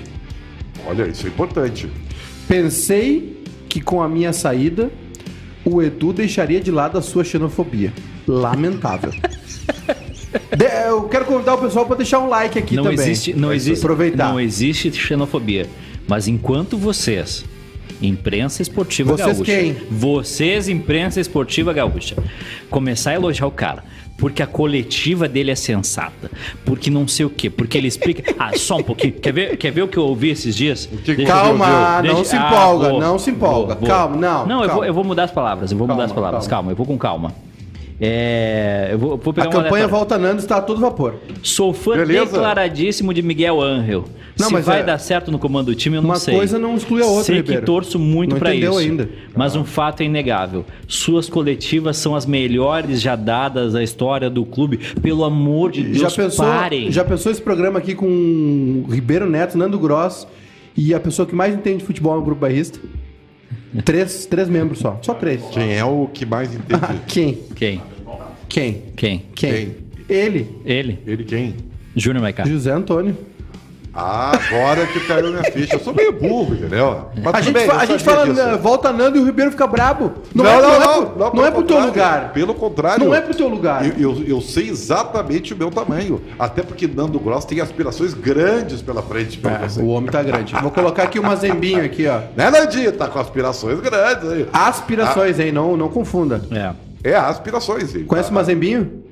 olha, 0.88 1.08
isso 1.08 1.26
é 1.26 1.30
importante. 1.30 1.90
Pensei 2.48 3.44
que 3.68 3.82
com 3.82 4.02
a 4.02 4.08
minha 4.10 4.32
saída, 4.34 4.92
o 5.64 5.82
Edu 5.82 6.14
deixaria 6.14 6.62
de 6.62 6.70
lado 6.72 6.98
a 6.98 7.02
sua 7.02 7.24
xenofobia. 7.24 7.92
Lamentável. 8.28 9.12
De- 10.56 10.88
eu 10.88 11.04
quero 11.04 11.26
convidar 11.26 11.56
o 11.56 11.58
pessoal 11.60 11.86
para 11.86 11.96
deixar 11.98 12.20
um 12.20 12.28
like 12.28 12.58
aqui 12.60 12.76
não 12.76 12.84
também. 12.84 13.00
existe, 13.00 13.34
não 13.34 13.54
existe, 13.54 13.80
Aproveitar. 13.84 14.30
não 14.30 14.40
existe 14.40 14.92
xenofobia. 14.94 15.68
Mas 16.08 16.28
enquanto 16.28 16.78
vocês, 16.78 17.46
imprensa 18.02 18.62
esportiva 18.62 19.12
Vocês 19.18 19.38
gaúcha, 19.38 19.44
quem? 19.52 19.76
vocês 19.90 20.68
imprensa 20.70 21.20
esportiva 21.20 21.72
gaúcha, 21.74 22.16
começar 22.70 23.12
a 23.12 23.14
elogiar 23.16 23.48
o 23.48 23.52
cara, 23.52 23.84
porque 24.18 24.42
a 24.44 24.48
coletiva 24.48 25.28
dele 25.28 25.52
é 25.52 25.56
sensata, 25.56 26.30
porque 26.66 26.90
não 26.90 27.08
sei 27.08 27.26
o 27.26 27.30
quê, 27.30 27.50
porque 27.50 27.78
ele 27.78 27.88
explica. 27.88 28.24
Ah, 28.40 28.52
só 28.56 28.78
um 28.78 28.84
pouquinho. 28.84 29.14
Quer 29.14 29.32
ver, 29.34 29.58
quer 29.58 29.72
ver 29.72 29.82
o 29.84 29.88
que 29.88 29.98
eu 29.98 30.04
ouvi 30.04 30.30
esses 30.30 30.56
dias? 30.56 30.88
Deixa 31.06 31.22
eu 31.22 31.26
Calma, 31.28 32.02
não 32.04 32.24
se 32.24 32.36
Ah, 32.36 32.48
empolga, 32.48 32.90
vou, 32.90 33.00
não 33.02 33.18
se 33.20 33.32
empolga. 33.32 33.74
vou, 33.76 33.80
vou. 33.82 33.88
Calma, 33.90 34.16
não, 34.18 34.46
Não, 34.46 34.56
eu 34.62 34.68
calma. 34.68 34.74
vou, 34.76 34.86
eu 34.86 34.94
vou 34.94 35.04
mudar 35.04 35.24
as 35.24 35.32
palavras. 35.32 35.72
Eu 35.72 35.78
vou 35.78 35.88
mudar 35.88 36.04
as 36.04 36.12
Calma, 36.12 36.22
palavras. 36.22 36.48
calma. 36.48 36.56
Calma, 36.66 36.72
eu 36.72 36.76
vou 36.76 36.86
com 36.86 36.98
calma. 36.98 37.34
É, 38.00 38.90
eu 38.92 39.00
vou, 39.00 39.12
eu 39.12 39.18
vou 39.18 39.34
pegar 39.34 39.48
A 39.48 39.52
campanha. 39.52 39.88
Volta 39.88 40.18
Nando 40.18 40.40
está 40.42 40.58
a 40.58 40.62
todo 40.62 40.80
vapor. 40.82 41.16
Sou 41.42 41.74
fã 41.74 41.96
Beleza. 41.96 42.26
declaradíssimo 42.26 43.14
de 43.14 43.22
Miguel 43.22 43.62
Angel. 43.62 44.04
Não, 44.38 44.48
Se 44.48 44.54
mas 44.54 44.66
vai 44.66 44.82
é- 44.82 44.84
dar 44.84 44.98
certo 44.98 45.32
no 45.32 45.40
comando 45.40 45.68
do 45.68 45.76
time, 45.76 45.96
eu 45.96 46.02
não 46.02 46.10
Uma 46.10 46.18
sei. 46.18 46.36
coisa 46.36 46.60
não 46.60 46.76
exclui 46.76 47.02
a 47.02 47.06
outra, 47.06 47.24
Sei 47.24 47.36
Ribeiro. 47.38 47.62
que 47.62 47.66
torço 47.66 47.98
muito 47.98 48.36
entendeu 48.36 48.72
isso. 48.72 48.80
ainda. 48.80 49.10
Mas 49.36 49.56
um 49.56 49.64
fato 49.64 50.02
é 50.02 50.06
inegável. 50.06 50.66
Suas 50.88 51.30
coletivas 51.30 51.96
são 51.98 52.16
as 52.16 52.26
melhores 52.26 53.00
já 53.02 53.16
dadas 53.16 53.74
da 53.74 53.82
história 53.82 54.30
do 54.30 54.46
clube. 54.46 54.78
Pelo 55.02 55.24
amor 55.24 55.72
de 55.72 55.84
Deus, 55.84 55.98
já 56.00 56.12
pensou, 56.12 56.46
parem. 56.46 56.92
já 56.92 57.06
pensou 57.06 57.32
esse 57.32 57.42
programa 57.42 57.80
aqui 57.80 57.96
com 57.96 58.86
Ribeiro 58.90 59.30
Neto, 59.30 59.58
Nando 59.58 59.80
Gross 59.80 60.28
e 60.76 60.94
a 60.94 61.00
pessoa 61.00 61.26
que 61.26 61.34
mais 61.34 61.54
entende 61.54 61.78
de 61.80 61.86
futebol 61.86 62.16
no 62.18 62.22
grupo 62.22 62.42
bairrista? 62.42 62.78
Três, 63.84 64.26
três 64.26 64.48
membros 64.50 64.80
só. 64.80 65.00
Só 65.02 65.14
três. 65.14 65.42
Quem 65.52 65.74
é 65.78 65.84
o 65.84 66.08
que 66.14 66.26
mais 66.26 66.54
entende? 66.54 66.82
Quem? 67.08 67.34
Quem? 67.56 67.82
Quem? 68.50 68.82
Quem? 68.96 69.24
Quem? 69.36 69.52
Quem? 69.52 69.76
Ele. 70.08 70.48
Ele? 70.66 71.00
Ele 71.06 71.24
quem? 71.24 71.56
Júnior 71.96 72.22
Maicá. 72.22 72.46
José 72.46 72.72
Antônio. 72.72 73.18
Ah, 73.96 74.32
agora 74.34 74.86
que 74.88 75.00
caiu 75.08 75.30
minha 75.30 75.44
ficha. 75.46 75.76
Eu 75.76 75.80
sou 75.80 75.94
meio 75.94 76.12
burro, 76.12 76.54
entendeu? 76.54 77.06
Mas 77.24 77.34
A 77.36 77.42
gente, 77.42 77.54
bem, 77.54 77.66
fa- 77.66 77.78
a 77.78 77.86
gente 77.86 78.04
fala, 78.04 78.26
disso. 78.26 78.36
né, 78.46 78.58
volta 78.58 78.92
Nando 78.92 79.18
e 79.18 79.22
o 79.22 79.26
Ribeiro 79.26 79.52
fica 79.52 79.66
brabo. 79.66 80.12
Não, 80.34 80.44
Não, 80.44 80.52
é, 80.52 80.62
não, 80.62 80.70
não, 80.70 80.80
não, 80.80 80.82
é, 80.82 80.86
pro- 80.86 81.06
não, 81.18 81.26
não 81.26 81.32
pelo 81.32 81.46
é 81.46 81.52
pro 81.52 81.64
teu 81.64 81.80
lugar. 81.80 82.34
Pelo 82.34 82.54
contrário. 82.54 83.06
Não 83.06 83.16
é 83.16 83.22
pro 83.22 83.34
teu 83.34 83.48
lugar. 83.48 83.86
Eu, 83.86 83.94
eu, 83.98 84.24
eu 84.28 84.42
sei 84.42 84.68
exatamente 84.70 85.54
o 85.54 85.58
meu 85.58 85.72
tamanho. 85.72 86.22
Até 86.38 86.62
porque 86.62 86.88
Nando 86.88 87.18
Gross 87.20 87.46
tem 87.46 87.62
aspirações 87.62 88.14
grandes 88.14 88.82
pela 88.82 89.02
frente 89.02 89.38
pra 89.38 89.52
É, 89.52 89.82
o 89.82 89.88
homem 89.88 90.12
tá 90.12 90.22
grande. 90.22 90.54
Vou 90.62 90.72
colocar 90.72 91.04
aqui 91.04 91.18
uma 91.18 91.36
zembinha 91.38 91.84
aqui, 91.86 92.06
ó. 92.08 92.20
Né, 92.36 92.50
Nandinho? 92.52 92.92
Tá 92.92 93.08
com 93.08 93.18
aspirações 93.20 93.80
grandes 93.80 94.30
aí. 94.30 94.48
Aspirações, 94.52 95.40
hein? 95.40 95.52
Não, 95.54 95.78
não 95.78 95.88
confunda. 95.88 96.42
É. 96.52 97.12
É, 97.12 97.16
aspirações. 97.16 97.96
hein? 97.96 98.04
Conhece 98.06 98.30
o 98.32 98.34
Mazembinho? 98.34 99.05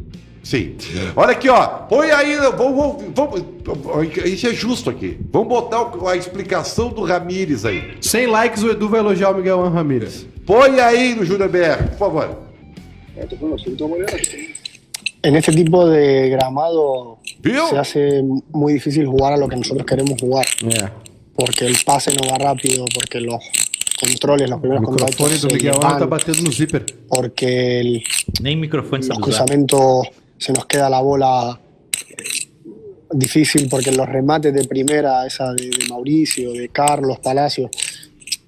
Sim. 0.44 0.76
Olha 1.16 1.32
aqui, 1.32 1.48
ó. 1.50 1.66
Põe 1.88 2.12
aí. 2.12 2.36
Vamos, 2.36 3.02
vamos, 3.16 3.44
vamos- 3.64 4.18
isso 4.26 4.48
é 4.48 4.54
justo 4.54 4.90
aqui. 4.90 5.18
Vamos 5.32 5.48
botar 5.48 5.90
a 6.10 6.16
explicação 6.18 6.90
do 6.90 7.04
Ramires 7.04 7.64
aí. 7.66 7.94
100 8.02 8.28
likes, 8.28 8.62
o 8.64 8.70
Edu 8.72 8.90
vai 8.90 9.00
elogiar 9.00 9.30
o 9.32 9.36
Miguel 9.38 9.70
Ramírez. 9.70 10.26
Põe 10.46 10.80
aí 10.82 11.16
no 11.16 11.24
Júnior 11.24 11.48
BR, 11.50 11.88
por 11.92 11.98
favor. 11.98 12.44
En 15.24 15.36
este 15.38 15.52
tipo 15.54 15.88
de 15.90 16.30
gramado 16.30 17.18
¿Vio? 17.42 17.68
se 17.70 17.78
hace 17.78 18.22
muy 18.52 18.74
difícil 18.74 19.06
jugar 19.08 19.34
a 19.34 19.38
lo 19.38 19.48
que 19.48 19.56
nosotros 19.56 19.86
queremos 19.86 20.20
jugar, 20.20 20.46
É. 20.64 20.90
porque 21.36 21.66
el 21.66 21.78
pase 21.86 22.12
no 22.14 22.28
va 22.30 22.38
rápido, 22.38 22.84
porque 22.94 23.22
los 23.22 23.42
controles, 24.02 24.50
los 24.50 24.58
O 24.58 24.62
primeros 24.62 24.82
microfone 24.82 25.14
contactos 25.16 25.42
do 25.42 25.48
Miguel 25.56 25.80
tá 25.80 26.06
batendo 26.06 26.42
no 26.44 26.52
zíper. 26.52 26.84
porque 27.08 27.80
el- 27.80 28.04
Nem 28.42 28.58
microfone 28.58 29.06
los 29.08 29.08
sabe 29.08 29.30
usar. 29.30 29.46
Se 30.38 30.54
nos 30.54 30.66
queda 30.66 30.90
la 30.90 31.02
bola 31.02 31.60
difícil, 33.12 33.68
porque 33.70 33.92
los 33.92 34.08
remates 34.08 34.54
de 34.54 34.64
primera, 34.66 35.26
esa 35.26 35.54
de, 35.54 35.70
Mauricio, 35.90 36.54
de 36.54 36.70
Carlos 36.70 37.20
Palacio, 37.20 37.70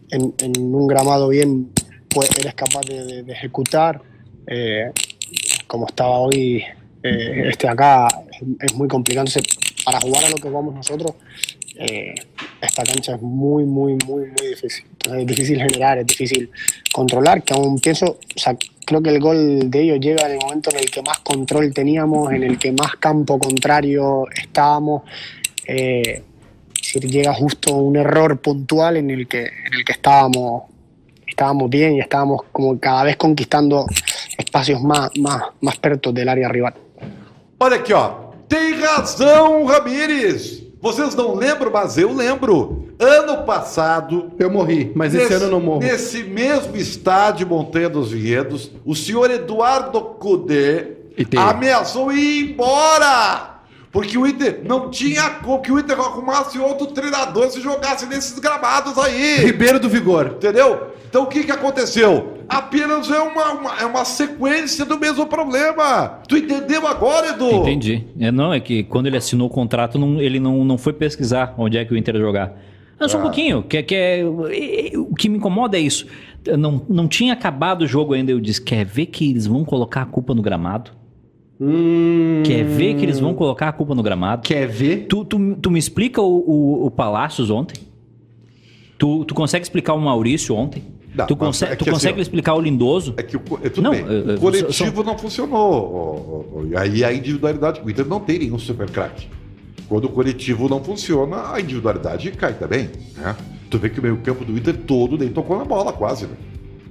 en, 0.09 0.33
un 0.57 0.87
gramado 0.87 1.29
bien 1.29 1.71
pues, 2.09 2.29
eres 2.39 2.53
capaz 2.53 2.81
de, 2.81 3.19
ejecutar. 3.31 4.01
eh, 4.47 4.91
como 5.67 5.87
estaba 5.87 6.19
hoy 6.19 6.63
eh, 7.03 7.49
este 7.49 7.67
acá, 7.67 8.07
es, 8.59 8.73
muy 8.75 8.87
complicado. 8.87 9.27
Para 9.83 9.99
jugar 10.01 10.25
a 10.25 10.29
lo 10.29 10.37
que 10.37 10.49
jugamos 10.49 10.73
nosotros, 10.73 11.13
eh, 11.77 12.15
esta 12.61 12.83
cancha 12.83 13.15
es 13.15 13.21
muy, 13.21 13.63
muy, 13.63 13.97
muy, 14.05 14.25
muy 14.27 14.47
difícil. 14.49 14.85
Entonces, 14.91 15.21
es 15.21 15.27
difícil 15.27 15.57
generar, 15.57 15.97
es 15.99 16.07
difícil 16.07 16.49
controlar, 16.93 17.43
que 17.43 17.53
aún 17.53 17.79
pienso, 17.79 18.05
o 18.35 18.39
sea, 18.39 18.57
creo 18.85 19.01
que 19.01 19.09
el 19.09 19.19
gol 19.19 19.69
de 19.69 19.81
ellos 19.81 19.99
llega 19.99 20.25
en 20.25 20.33
el 20.33 20.39
momento 20.39 20.69
en 20.71 20.79
el 20.79 20.89
que 20.89 21.01
más 21.01 21.19
control 21.19 21.73
teníamos, 21.73 22.31
en 22.31 22.43
el 22.43 22.57
que 22.57 22.71
más 22.71 22.95
campo 22.97 23.39
contrario 23.39 24.25
estábamos. 24.35 25.03
Eh, 25.67 26.23
llega 27.01 27.33
justo 27.33 27.75
un 27.75 27.97
error 27.97 28.39
puntual 28.39 28.97
en 28.97 29.09
el 29.09 29.27
que, 29.27 29.41
en 29.41 29.73
el 29.73 29.83
que 29.83 29.91
estábamos, 29.91 30.63
estábamos 31.27 31.69
bien 31.69 31.95
y 31.95 31.99
estábamos 31.99 32.43
como 32.51 32.79
cada 32.79 33.03
vez 33.03 33.17
conquistando 33.17 33.85
espacios 34.37 34.81
más, 34.81 35.09
más, 35.17 35.43
más 35.61 35.77
pertos 35.77 36.13
del 36.13 36.29
área 36.29 36.47
rival. 36.47 36.73
Olha 37.57 37.77
aqui, 37.77 37.93
ó. 37.93 38.33
Tem 38.49 38.75
razão, 38.79 39.65
Ramires. 39.65 40.64
Vocês 40.85 41.15
não 41.15 41.33
lembram, 41.33 41.71
mas 41.71 41.97
eu 41.97 42.13
lembro. 42.13 42.89
Ano 42.99 43.43
passado, 43.43 44.31
Eu 44.37 44.51
morri, 44.51 44.91
mas 44.93 45.15
esse 45.15 45.33
ano 45.33 45.45
eu 45.45 45.49
não 45.49 45.59
morro. 45.59 45.79
Nesse 45.79 46.21
mesmo 46.23 46.77
estádio 46.77 47.47
Montanha 47.47 47.89
dos 47.89 48.11
Vinhedos, 48.11 48.71
o 48.85 48.93
senhor 48.93 49.31
Eduardo 49.31 49.99
Cudê 49.99 50.91
ameaçou 51.35 52.11
ir 52.11 52.51
embora. 52.51 53.54
Porque 53.95 54.17
o 54.17 54.27
Inter 54.27 54.59
não 54.67 54.89
tinha 54.89 55.29
como 55.41 55.61
que 55.61 55.71
o 55.71 55.79
Inter 55.79 55.97
arrumasse 55.97 56.59
outro 56.59 56.87
treinador 56.87 57.49
se 57.49 57.61
jogasse 57.61 58.05
nesses 58.07 58.37
gramados 58.39 58.97
aí. 58.97 59.37
Ribeiro 59.37 59.79
do 59.79 59.87
Vigor. 59.87 60.33
Entendeu? 60.35 60.87
Então 61.09 61.23
o 61.23 61.27
que, 61.27 61.45
que 61.45 61.51
aconteceu? 61.53 62.33
Apenas 62.49 63.09
é 63.09 63.17
uma, 63.21 63.53
uma- 63.53 63.79
é 63.79 63.85
uma 63.85 64.03
sequência 64.03 64.83
do 64.83 64.99
mesmo 64.99 65.25
problema. 65.27 66.19
Tu 66.27 66.35
entendeu 66.35 66.85
agora, 66.85 67.29
Edu? 67.29 67.49
Entendi. 67.49 68.03
É, 68.19 68.33
não, 68.33 68.53
é 68.53 68.59
que 68.59 68.83
quando 68.83 69.05
ele 69.07 69.15
assinou 69.15 69.47
o 69.47 69.49
contrato, 69.49 69.97
não- 69.97 70.19
ele 70.19 70.41
não, 70.41 70.65
não 70.65 70.77
foi 70.77 70.91
pesquisar 70.91 71.53
onde 71.57 71.77
é 71.77 71.85
que 71.85 71.93
o 71.93 71.97
Inter 71.97 72.15
ia 72.15 72.21
jogar. 72.21 72.51
Não, 72.99 73.07
só 73.07 73.17
um 73.17 73.21
pouquinho. 73.21 73.63
Que, 73.63 73.81
que 73.81 73.95
é, 73.95 74.19
é- 74.19 74.97
o 74.97 75.15
que 75.15 75.29
me 75.29 75.37
incomoda 75.37 75.77
é 75.77 75.79
isso. 75.79 76.05
Não, 76.57 76.81
não 76.89 77.07
tinha 77.07 77.31
acabado 77.31 77.83
o 77.83 77.87
jogo 77.87 78.13
ainda. 78.13 78.29
Eu 78.31 78.41
disse: 78.41 78.61
quer 78.61 78.83
ver 78.85 79.05
que 79.05 79.29
eles 79.31 79.47
vão 79.47 79.63
colocar 79.63 80.01
a 80.01 80.05
culpa 80.05 80.33
no 80.35 80.41
gramado? 80.41 80.91
Hum, 81.59 82.43
Quer 82.45 82.63
ver 82.65 82.95
que 82.95 83.05
eles 83.05 83.19
vão 83.19 83.33
colocar 83.33 83.69
a 83.69 83.71
culpa 83.71 83.95
no 83.95 84.03
gramado? 84.03 84.41
Quer 84.41 84.67
ver? 84.67 85.05
Tu, 85.07 85.23
tu, 85.25 85.55
tu 85.55 85.71
me 85.71 85.79
explica 85.79 86.21
o, 86.21 86.37
o, 86.37 86.85
o 86.87 86.91
Palácios 86.91 87.49
ontem? 87.49 87.77
Tu, 88.97 89.25
tu 89.25 89.33
consegue 89.33 89.63
explicar 89.63 89.93
o 89.93 89.99
Maurício 90.01 90.55
ontem? 90.55 90.83
Não, 91.15 91.25
tu 91.27 91.35
mas 91.39 91.47
consegue, 91.47 91.71
é 91.71 91.75
tu 91.77 91.83
assim, 91.83 91.91
consegue 91.91 92.19
ó, 92.19 92.21
explicar 92.21 92.55
o 92.55 92.59
Lindoso? 92.61 93.13
É 93.15 93.23
que 93.23 93.37
o, 93.37 93.41
é 93.63 93.81
Não, 93.81 93.91
bem. 93.91 94.01
é, 94.01 94.31
é, 94.31 94.35
o 94.35 94.39
coletivo 94.39 94.73
são- 94.73 95.03
não 95.03 95.17
funcionou. 95.17 96.65
aí 96.77 97.03
a 97.05 97.13
individualidade. 97.13 97.81
O 97.83 97.89
Inter 97.89 98.05
não 98.05 98.19
tem 98.19 98.39
nenhum 98.39 98.59
super 98.59 98.89
craque. 98.89 99.27
Quando 99.87 100.05
o 100.05 100.09
coletivo 100.09 100.67
não 100.67 100.83
funciona, 100.83 101.53
a 101.53 101.61
individualidade 101.61 102.31
cai 102.31 102.53
também. 102.53 102.89
Né? 103.15 103.35
Tu 103.69 103.77
vê 103.77 103.89
que 103.89 103.99
o 103.99 104.03
meio-campo 104.03 104.43
do 104.43 104.57
Inter 104.57 104.75
todo 104.75 105.17
nem 105.17 105.29
tocou 105.29 105.57
na 105.57 105.63
bola, 105.63 105.93
quase. 105.93 106.25
Né? 106.25 106.33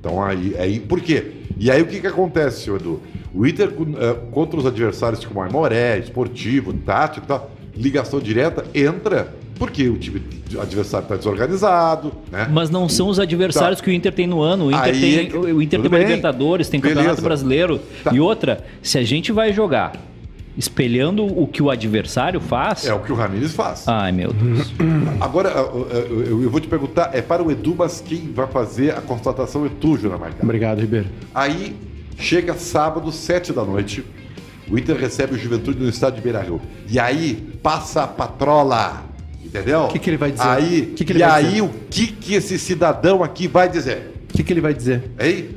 Então 0.04 0.22
aí, 0.22 0.54
aí. 0.58 0.78
Por 0.78 1.00
quê? 1.00 1.32
E 1.58 1.70
aí 1.70 1.80
o 1.80 1.86
que, 1.86 1.98
que 1.98 2.06
acontece, 2.06 2.60
senhor 2.64 2.78
Edu? 2.78 3.00
O 3.32 3.46
Inter 3.46 3.70
eh, 3.70 4.16
contra 4.30 4.58
os 4.60 4.66
adversários 4.66 5.24
como 5.24 5.40
Aimoré, 5.40 5.98
Esportivo, 5.98 6.74
Tático 6.74 7.24
e 7.24 7.28
tal, 7.28 7.50
ligação 7.74 8.20
direta, 8.20 8.64
entra 8.74 9.32
porque 9.58 9.88
o 9.88 9.96
time 9.96 10.20
o 10.54 10.60
adversário 10.60 11.04
está 11.04 11.16
desorganizado, 11.16 12.12
né? 12.30 12.48
Mas 12.52 12.70
não 12.70 12.88
são 12.88 13.08
os 13.08 13.18
adversários 13.18 13.80
que 13.80 13.88
o 13.88 13.92
Inter 13.92 14.12
tem 14.12 14.26
no 14.26 14.40
ano. 14.42 14.66
O 14.66 14.68
Inter 14.70 14.82
Aí 14.82 15.00
tem, 15.00 15.18
é 15.18 15.24
que- 15.24 15.36
o 15.36 15.62
Inter 15.62 15.80
tudo 15.80 15.90
tem 15.90 15.98
uma. 15.98 16.04
Libertadores, 16.06 16.68
tem 16.68 16.80
Beleza. 16.80 16.98
Campeonato 17.00 17.22
Brasileiro. 17.22 17.80
Tá. 18.02 18.12
E 18.12 18.20
outra, 18.20 18.64
se 18.82 18.98
a 18.98 19.02
gente 19.02 19.32
vai 19.32 19.52
jogar 19.52 19.92
espelhando 20.56 21.24
o 21.26 21.46
que 21.46 21.62
o 21.62 21.70
adversário 21.70 22.40
faz. 22.40 22.86
É 22.86 22.94
o 22.94 23.00
que 23.00 23.12
o 23.12 23.14
Ramires 23.14 23.52
faz. 23.52 23.84
Ai, 23.88 24.12
meu 24.12 24.32
Deus. 24.32 24.72
Agora, 25.20 25.48
eu, 25.50 25.88
eu- 25.90 26.42
eu 26.44 26.50
vou 26.50 26.60
te 26.60 26.68
perguntar, 26.68 27.10
é 27.12 27.20
para 27.20 27.42
o 27.42 27.50
Edu, 27.50 27.74
mas 27.76 28.00
quem 28.00 28.32
vai 28.32 28.46
fazer 28.46 28.90
a 28.96 29.00
constatação 29.00 29.66
é 29.66 29.68
tu, 29.80 29.96
Júnior 29.96 30.18
Marcado. 30.20 30.42
Obrigado, 30.44 30.80
Ribeiro. 30.80 31.06
Aí, 31.34 31.76
chega 32.18 32.54
sábado, 32.54 33.10
sete 33.10 33.52
da 33.52 33.64
noite, 33.64 34.04
o 34.70 34.78
Inter 34.78 34.96
recebe 34.96 35.34
o 35.34 35.38
Juventude 35.38 35.78
no 35.82 35.88
estádio 35.88 36.16
de 36.16 36.22
Beira-Rio. 36.22 36.60
E 36.88 36.98
aí, 36.98 37.34
passa 37.62 38.04
a 38.04 38.06
patrola, 38.06 39.02
entendeu? 39.44 39.80
O 39.84 39.88
Que 39.88 39.98
que 39.98 40.10
ele 40.10 40.16
vai 40.16 40.30
dizer? 40.30 40.46
Aí, 40.46 40.92
Que 40.96 41.04
que 41.04 41.12
ele 41.12 41.18
e 41.18 41.26
vai 41.26 41.42
aí, 41.44 41.46
dizer? 41.50 41.60
o 41.62 41.70
que 41.90 42.06
que 42.06 42.34
esse 42.34 42.58
cidadão 42.58 43.22
aqui 43.22 43.48
vai 43.48 43.68
dizer? 43.68 44.12
O 44.30 44.36
que, 44.36 44.42
que 44.42 44.52
ele 44.52 44.60
vai 44.60 44.72
dizer? 44.74 45.10
Hein? 45.20 45.48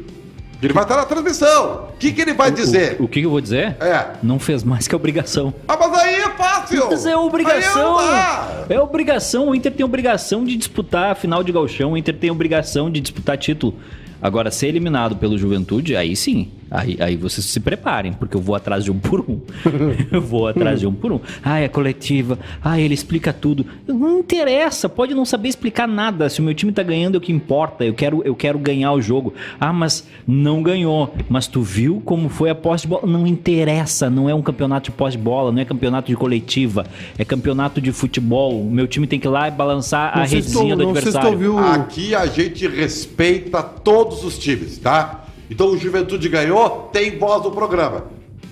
Ele 0.62 0.74
vai 0.74 0.84
estar 0.84 0.96
na 0.96 1.06
transmissão. 1.06 1.88
O 1.94 1.98
que 1.98 2.12
que 2.12 2.22
ele 2.22 2.34
vai 2.34 2.52
dizer? 2.52 2.98
O, 3.00 3.04
o 3.04 3.08
que 3.08 3.22
eu 3.22 3.30
vou 3.30 3.40
dizer? 3.40 3.76
É. 3.80 4.08
Não 4.24 4.40
fez 4.40 4.64
mais 4.64 4.88
que 4.88 4.96
obrigação. 4.96 5.54
Ah, 5.68 5.78
mas 5.80 5.94
aí 6.00 6.16
é 6.16 6.30
fácil! 6.32 6.88
Mas 6.90 7.06
é 7.06 7.16
obrigação. 7.16 7.98
dá. 7.98 8.66
É 8.70 8.80
obrigação. 8.80 9.50
O 9.50 9.56
Inter 9.56 9.72
tem 9.72 9.86
obrigação 9.86 10.44
de 10.44 10.56
disputar 10.58 11.12
a 11.12 11.16
final 11.16 11.44
de 11.44 11.52
galchão. 11.52 11.92
O 11.92 11.98
Inter 11.98 12.16
tem 12.18 12.32
obrigação 12.32 12.90
de 12.90 13.00
disputar 13.00 13.38
título. 13.38 13.76
Agora, 14.20 14.50
ser 14.50 14.68
eliminado 14.68 15.16
pelo 15.16 15.38
Juventude, 15.38 15.96
aí 15.96 16.16
sim. 16.16 16.52
Aí, 16.70 16.98
aí 17.00 17.16
vocês 17.16 17.46
se 17.46 17.60
preparem, 17.60 18.12
porque 18.14 18.36
eu 18.36 18.42
vou 18.42 18.56
atrás 18.56 18.84
de 18.84 18.92
um 18.92 19.00
por 19.00 19.22
um. 19.22 19.40
eu 20.12 20.22
vou 20.22 20.48
atrás 20.48 20.80
de 20.80 20.88
um 20.88 20.94
por 20.94 21.12
um. 21.12 21.20
Ah, 21.44 21.60
é 21.60 21.68
coletiva. 21.68 22.38
Ah, 22.64 22.80
ele 22.80 22.94
explica 22.94 23.32
tudo. 23.32 23.66
Não 23.88 24.20
interessa, 24.20 24.90
pode 24.90 25.14
não 25.14 25.24
saber 25.26 25.50
explicar 25.50 25.88
nada. 25.88 26.30
Se 26.30 26.42
o 26.42 26.44
meu 26.44 26.54
time 26.54 26.72
tá 26.72 26.84
ganhando, 26.84 27.16
é 27.16 27.18
o 27.18 27.22
que 27.22 27.32
importa. 27.32 27.86
Eu 27.86 27.94
quero, 27.94 28.22
eu 28.26 28.36
quero 28.36 28.60
ganhar 28.60 28.92
o 28.94 29.02
jogo. 29.02 29.34
Ah, 29.60 29.72
mas 29.72 30.06
não 30.28 30.62
ganhou. 30.62 31.14
Mas 31.30 31.48
tu 31.48 31.62
viu 31.62 32.02
como 32.04 32.28
foi 32.30 32.50
a 32.50 32.56
posse 32.56 32.84
de 32.84 32.90
bola? 32.90 33.08
Não 33.08 33.26
interessa, 33.26 34.10
não 34.10 34.30
é 34.30 34.36
um 34.36 34.42
campeonato 34.42 34.92
de 34.92 34.96
posse 34.98 35.16
de 35.18 35.24
bola, 35.24 35.52
não 35.52 35.62
é 35.62 35.66
campeonato 35.66 36.08
de 36.08 36.16
coletiva, 36.16 36.86
é 37.18 37.24
campeonato 37.24 37.80
de 37.80 37.92
futebol. 37.92 38.62
O 38.62 38.70
meu 38.70 38.88
time 38.88 39.08
tem 39.08 39.20
que 39.20 39.28
ir 39.28 39.30
lá 39.32 39.48
e 39.48 39.52
balançar 39.52 40.12
a 40.16 40.20
Não 40.20 40.28
se 40.28 40.36
redezinha 40.36 40.76
tu- 40.76 40.84
do 40.84 40.90
adversário. 40.90 41.58
Aqui 41.60 42.14
a 42.14 42.26
gente 42.26 42.68
respeita 42.68 43.64
todos 43.64 44.24
os 44.24 44.38
times, 44.38 44.78
tá? 44.78 45.24
Então 45.50 45.68
o 45.68 45.78
Juventude 45.78 46.28
ganhou, 46.30 46.90
tem 46.92 47.18
voz 47.18 47.44
no 47.44 47.52
programa. 47.52 48.06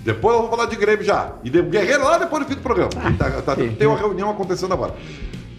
Depois 0.04 0.36
eu 0.36 0.42
vou 0.42 0.50
falar 0.50 0.66
de 0.66 0.76
Grêmio 0.76 1.04
já. 1.04 1.32
E 1.42 1.50
de 1.50 1.60
Guerreiro 1.62 2.04
lá 2.04 2.16
depois 2.18 2.44
do 2.44 2.48
fim 2.48 2.54
do 2.54 2.62
programa. 2.62 2.90
Tá- 3.18 3.42
tá- 3.42 3.56
tem 3.56 3.86
uma 3.86 3.96
reunião 3.98 4.30
acontecendo 4.30 4.72
agora. 4.72 4.94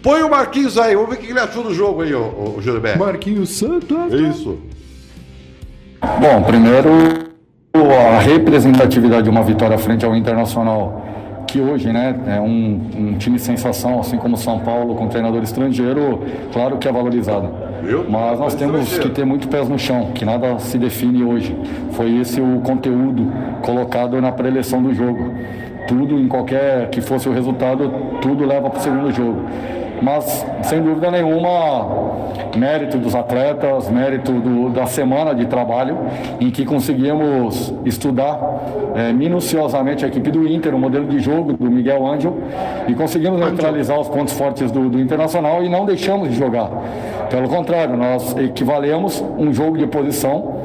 Põe 0.02 0.22
o 0.22 0.30
Marquinhos 0.30 0.78
aí, 0.78 0.94
vamos 0.94 1.10
ver 1.10 1.16
o 1.16 1.18
que 1.18 1.30
ele 1.30 1.40
achou 1.40 1.62
do 1.62 1.74
jogo 1.74 2.02
aí, 2.02 2.14
ô, 2.14 2.56
Júlio 2.60 2.80
Bé. 2.80 2.96
Marquinhos 2.96 3.50
Santos. 3.58 4.12
Isso. 4.12 4.58
Bom, 6.00 6.42
primeiro 6.44 6.88
a 7.74 8.18
representatividade 8.20 9.24
de 9.24 9.30
uma 9.30 9.42
vitória 9.42 9.76
frente 9.78 10.04
ao 10.04 10.14
Internacional, 10.16 11.04
que 11.46 11.60
hoje 11.60 11.92
né, 11.92 12.18
é 12.26 12.40
um, 12.40 12.90
um 12.96 13.18
time 13.18 13.38
sensação, 13.38 14.00
assim 14.00 14.16
como 14.16 14.36
São 14.36 14.60
Paulo, 14.60 14.94
com 14.94 15.08
treinador 15.08 15.42
estrangeiro, 15.42 16.22
claro 16.52 16.78
que 16.78 16.88
é 16.88 16.92
valorizado. 16.92 17.50
Viu? 17.82 18.04
Mas 18.08 18.38
nós 18.38 18.54
temos 18.54 18.98
que 18.98 19.08
ter 19.10 19.24
muito 19.24 19.48
pés 19.48 19.68
no 19.68 19.78
chão, 19.78 20.10
que 20.14 20.24
nada 20.24 20.58
se 20.58 20.78
define 20.78 21.22
hoje. 21.22 21.56
Foi 21.92 22.18
esse 22.18 22.40
o 22.40 22.60
conteúdo 22.60 23.30
colocado 23.62 24.20
na 24.20 24.32
preleção 24.32 24.82
do 24.82 24.94
jogo. 24.94 25.32
tudo, 25.86 26.18
em 26.18 26.28
qualquer 26.28 26.90
que 26.90 27.00
fosse 27.00 27.28
o 27.28 27.32
resultado, 27.32 27.90
tudo 28.20 28.44
leva 28.44 28.68
para 28.68 28.78
o 28.78 28.82
segundo 28.82 29.10
jogo. 29.10 29.40
Mas, 30.00 30.46
sem 30.62 30.80
dúvida 30.82 31.10
nenhuma, 31.10 31.88
mérito 32.56 32.98
dos 32.98 33.14
atletas, 33.14 33.88
mérito 33.90 34.32
do, 34.32 34.70
da 34.70 34.86
semana 34.86 35.34
de 35.34 35.46
trabalho, 35.46 35.98
em 36.40 36.50
que 36.50 36.64
conseguimos 36.64 37.74
estudar 37.84 38.38
é, 38.94 39.12
minuciosamente 39.12 40.04
a 40.04 40.08
equipe 40.08 40.30
do 40.30 40.46
Inter, 40.46 40.74
o 40.74 40.78
modelo 40.78 41.06
de 41.06 41.18
jogo 41.18 41.52
do 41.52 41.70
Miguel 41.70 42.06
Ângelo, 42.06 42.36
e 42.86 42.94
conseguimos 42.94 43.40
neutralizar 43.40 43.98
os 43.98 44.08
pontos 44.08 44.34
fortes 44.34 44.70
do, 44.70 44.88
do 44.88 45.00
Internacional 45.00 45.64
e 45.64 45.68
não 45.68 45.84
deixamos 45.84 46.28
de 46.28 46.36
jogar. 46.36 46.70
Pelo 47.30 47.48
contrário, 47.48 47.96
nós 47.96 48.36
equivalemos 48.36 49.22
um 49.38 49.52
jogo 49.52 49.76
de 49.76 49.86
posição 49.86 50.58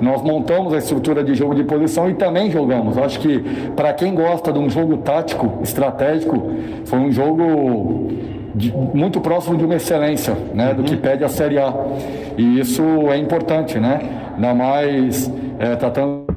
nós 0.00 0.22
montamos 0.22 0.72
a 0.72 0.78
estrutura 0.78 1.22
de 1.22 1.34
jogo 1.34 1.54
de 1.54 1.62
posição 1.62 2.08
e 2.08 2.14
também 2.14 2.50
jogamos. 2.50 2.96
Acho 2.96 3.20
que 3.20 3.38
para 3.76 3.92
quem 3.92 4.14
gosta 4.14 4.52
de 4.52 4.58
um 4.58 4.70
jogo 4.70 4.96
tático, 4.98 5.58
estratégico, 5.62 6.42
foi 6.86 6.98
um 6.98 7.12
jogo 7.12 8.08
de, 8.54 8.72
muito 8.72 9.20
próximo 9.20 9.56
de 9.56 9.64
uma 9.64 9.76
excelência, 9.76 10.34
né, 10.54 10.72
do 10.72 10.82
que 10.82 10.94
uhum. 10.94 11.00
pede 11.00 11.22
a 11.22 11.28
Série 11.28 11.58
A. 11.58 11.72
E 12.38 12.60
isso 12.60 12.82
é 13.10 13.18
importante, 13.18 13.78
né? 13.78 14.00
Ainda 14.34 14.54
mais 14.54 15.30
é, 15.58 15.76
tratando 15.76 16.29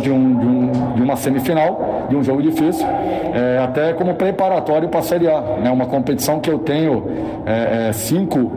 de, 0.00 0.10
um, 0.10 0.38
de, 0.38 0.46
um, 0.46 0.94
de, 0.94 1.02
uma 1.02 1.16
semifinal, 1.16 2.06
de 2.08 2.16
um 2.16 2.22
jogo 2.22 2.42
difícil, 2.42 2.86
é, 2.86 3.58
até 3.58 3.92
como 3.92 4.14
preparatório 4.14 4.88
para 4.88 5.00
a 5.00 5.02
Série 5.02 5.28
A. 5.28 5.40
Né? 5.40 5.70
Uma 5.70 5.86
competição 5.86 6.40
que 6.40 6.50
eu 6.50 6.58
tenho 6.58 7.06
é, 7.44 7.88
é, 7.88 7.92
cinco, 7.92 8.50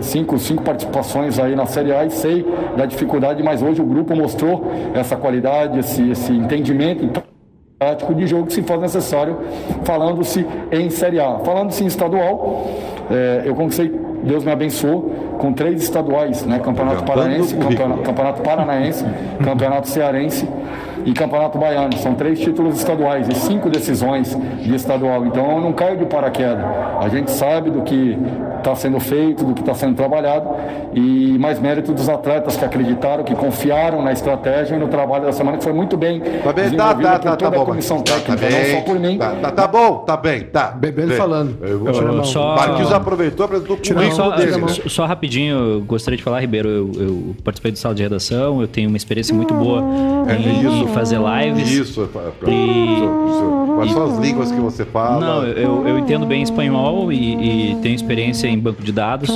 cinco, 0.00 0.38
cinco 0.38 0.62
participações 0.62 1.38
aí 1.38 1.56
na 1.56 1.66
Série 1.66 1.92
A 1.92 2.04
e 2.04 2.10
sei 2.10 2.46
da 2.76 2.86
dificuldade, 2.86 3.42
mas 3.42 3.60
hoje 3.60 3.80
o 3.82 3.84
grupo 3.84 4.14
mostrou 4.14 4.70
essa 4.94 5.16
qualidade, 5.16 5.80
esse, 5.80 6.10
esse 6.10 6.32
entendimento. 6.32 7.04
Então, 7.04 7.22
tático 7.82 8.14
de 8.14 8.28
jogo 8.28 8.48
se 8.48 8.62
for 8.62 8.78
necessário, 8.78 9.38
falando-se 9.82 10.46
em 10.70 10.88
Série 10.88 11.18
A. 11.18 11.40
Falando-se 11.40 11.82
em 11.82 11.88
estadual, 11.88 12.68
é, 13.10 13.42
eu 13.44 13.54
conquistei, 13.56 13.90
Deus 14.22 14.44
me 14.44 14.52
abençoou, 14.52 15.36
com 15.38 15.52
três 15.52 15.82
estaduais, 15.82 16.44
né? 16.44 16.58
Campeonato 16.58 17.04
Paranaense, 17.04 17.54
Campeonato, 17.54 18.02
Campeonato 18.02 18.42
Paranaense, 18.42 19.04
Campeonato 19.42 19.88
Cearense 19.88 20.48
e 21.04 21.12
Campeonato 21.12 21.58
Baiano. 21.58 21.96
São 21.98 22.14
três 22.14 22.40
títulos 22.40 22.76
estaduais 22.76 23.28
e 23.28 23.34
cinco 23.34 23.68
decisões 23.68 24.36
de 24.60 24.74
estadual. 24.74 25.26
Então 25.26 25.52
eu 25.52 25.60
não 25.60 25.72
caio 25.72 25.96
de 25.96 26.06
paraquedas. 26.06 26.64
A 27.00 27.08
gente 27.08 27.30
sabe 27.30 27.70
do 27.70 27.82
que 27.82 28.16
está 28.58 28.74
sendo 28.76 29.00
feito, 29.00 29.44
do 29.44 29.54
que 29.54 29.60
está 29.60 29.74
sendo 29.74 29.96
trabalhado 29.96 30.48
e 30.94 31.36
mais 31.38 31.58
mérito 31.58 31.92
dos 31.92 32.08
atletas 32.08 32.56
que 32.56 32.64
acreditaram, 32.64 33.24
que 33.24 33.34
confiaram 33.34 34.02
na 34.02 34.12
estratégia 34.12 34.76
e 34.76 34.78
no 34.78 34.88
trabalho 34.88 35.24
da 35.24 35.32
semana 35.32 35.58
que 35.58 35.64
foi 35.64 35.72
muito 35.72 35.96
bem. 35.96 36.20
Tá 36.20 36.52
bem, 36.52 36.70
tá, 36.70 36.94
tá, 36.94 37.18
tá, 37.18 37.36
tá 37.36 37.50
bom. 37.50 37.64
comissão 37.64 38.00
tá, 38.02 38.14
técnica, 38.14 38.36
tá 38.36 38.48
bem, 38.48 38.72
não 38.72 38.78
só 38.78 38.84
por 38.84 39.00
mim. 39.00 39.18
Tá, 39.18 39.30
tá, 39.34 39.50
tá 39.50 39.66
bom, 39.66 39.98
tá 39.98 40.16
bem, 40.16 40.40
tá. 40.44 40.70
Bebendo 40.70 41.08
bem. 41.08 41.16
falando. 41.16 41.56
Eu, 41.60 41.86
eu, 41.86 42.16
eu 42.16 42.24
só... 42.24 42.56
Marquinhos 42.56 42.92
aproveitou, 42.92 43.46
apresentou 43.46 43.76
o 43.76 44.12
só, 44.12 44.30
dele. 44.30 44.56
Né? 44.58 44.68
Só 44.86 45.06
rapidinho, 45.06 45.56
eu 45.56 45.80
gostaria 45.80 46.16
de 46.16 46.22
falar, 46.22 46.40
Ribeiro, 46.40 46.68
eu, 46.68 46.90
eu 46.96 47.36
participei 47.42 47.72
do 47.72 47.78
sala 47.78 47.94
de 47.94 48.02
redação, 48.02 48.60
eu 48.60 48.68
tenho 48.68 48.88
uma 48.88 48.96
experiência 48.96 49.34
muito 49.34 49.54
boa 49.54 49.82
é, 50.28 50.36
em, 50.36 50.91
fazer 50.92 51.18
lives. 51.18 51.70
Isso, 51.70 52.08
e... 52.46 53.74
quais 53.74 53.92
são 53.92 54.04
as 54.04 54.18
línguas 54.18 54.52
que 54.52 54.60
você 54.60 54.84
fala? 54.84 55.20
Não, 55.24 55.46
eu, 55.46 55.86
eu 55.88 55.98
entendo 55.98 56.26
bem 56.26 56.42
espanhol 56.42 57.12
e, 57.12 57.72
e 57.72 57.76
tenho 57.76 57.94
experiência 57.94 58.46
em 58.46 58.58
banco 58.58 58.82
de 58.82 58.92
dados. 58.92 59.30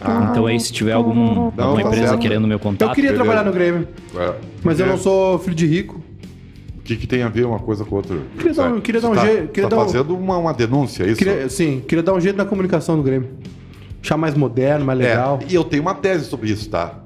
Ah. 0.00 0.28
Então 0.30 0.46
aí, 0.46 0.58
se 0.58 0.72
tiver 0.72 0.92
algum, 0.92 1.14
não, 1.14 1.44
alguma 1.56 1.74
tá 1.74 1.88
empresa 1.88 2.08
certo. 2.08 2.20
querendo 2.20 2.46
meu 2.46 2.58
contato. 2.58 2.90
Eu 2.90 2.94
queria 2.94 3.10
beleza. 3.12 3.24
trabalhar 3.24 3.48
no 3.48 3.52
Grêmio. 3.52 3.88
É. 4.16 4.34
Mas 4.62 4.80
eu 4.80 4.86
não 4.86 4.96
sou 4.96 5.38
filho 5.38 5.54
de 5.54 5.66
rico. 5.66 6.00
O 6.78 6.84
que, 6.84 6.96
que 6.96 7.06
tem 7.06 7.22
a 7.22 7.28
ver 7.28 7.46
uma 7.46 7.60
coisa 7.60 7.84
com 7.84 7.94
outra? 7.94 8.16
Queria 8.36 8.54
dar, 8.54 8.80
queria 8.80 9.00
dar 9.00 9.10
um 9.10 9.14
tá, 9.14 9.24
jeito. 9.24 9.48
Queria 9.52 9.70
tá 9.70 9.76
dar 9.76 9.82
fazendo 9.84 10.16
uma, 10.16 10.36
uma 10.36 10.52
denúncia, 10.52 11.04
é 11.04 11.06
isso? 11.08 11.16
Queria, 11.16 11.48
sim, 11.48 11.80
queria 11.86 12.02
dar 12.02 12.12
um 12.12 12.20
jeito 12.20 12.36
na 12.36 12.44
comunicação 12.44 12.96
do 12.96 13.04
Grêmio. 13.04 13.28
Achar 14.02 14.16
mais 14.16 14.34
moderno, 14.34 14.84
mais 14.84 14.98
é, 14.98 15.02
legal. 15.04 15.38
É, 15.42 15.52
e 15.52 15.54
eu 15.54 15.62
tenho 15.62 15.80
uma 15.80 15.94
tese 15.94 16.24
sobre 16.24 16.50
isso, 16.50 16.68
tá? 16.68 16.98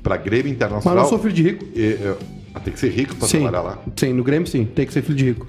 Pra 0.00 0.16
Grêmio 0.16 0.52
Internacional. 0.52 0.80
Mas 0.84 0.94
eu 0.94 1.02
não 1.02 1.08
sou 1.08 1.18
filho 1.18 1.34
de 1.34 1.42
rico. 1.42 1.64
E, 1.74 1.98
eu, 2.00 2.16
ah, 2.56 2.60
tem 2.60 2.72
que 2.72 2.80
ser 2.80 2.88
rico 2.88 3.14
pra 3.16 3.28
sim, 3.28 3.40
trabalhar 3.40 3.62
lá. 3.62 3.78
Sim, 3.94 4.14
no 4.14 4.24
Grêmio 4.24 4.48
sim, 4.48 4.64
tem 4.64 4.86
que 4.86 4.92
ser 4.92 5.02
filho 5.02 5.16
de 5.16 5.24
rico. 5.26 5.46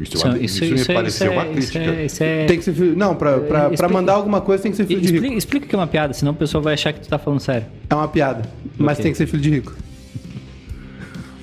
Isso, 0.00 0.16
isso, 0.16 0.28
isso, 0.28 0.64
isso, 0.64 0.64
me 0.64 0.80
isso 0.80 0.92
pareceu 0.92 1.32
é, 1.32 1.34
uma 1.34 1.44
crítica. 1.44 1.78
É, 1.78 2.46
tem 2.46 2.58
que 2.58 2.64
ser 2.64 2.72
filho. 2.72 2.96
Não, 2.96 3.14
pra, 3.14 3.38
pra, 3.38 3.70
pra 3.70 3.88
mandar 3.88 4.14
alguma 4.14 4.40
coisa 4.40 4.62
tem 4.62 4.70
que 4.70 4.76
ser 4.76 4.86
filho 4.86 5.00
de 5.00 5.18
rico. 5.18 5.34
Explica 5.34 5.66
que 5.66 5.74
é 5.74 5.78
uma 5.78 5.86
piada, 5.86 6.14
senão 6.14 6.32
o 6.32 6.34
pessoal 6.34 6.62
vai 6.62 6.74
achar 6.74 6.92
que 6.92 7.00
tu 7.00 7.08
tá 7.08 7.18
falando 7.18 7.40
sério. 7.40 7.66
É 7.90 7.94
uma 7.94 8.08
piada, 8.08 8.48
mas 8.78 8.94
okay. 8.94 9.02
tem 9.02 9.12
que 9.12 9.18
ser 9.18 9.26
filho 9.26 9.42
de 9.42 9.50
rico. 9.50 9.74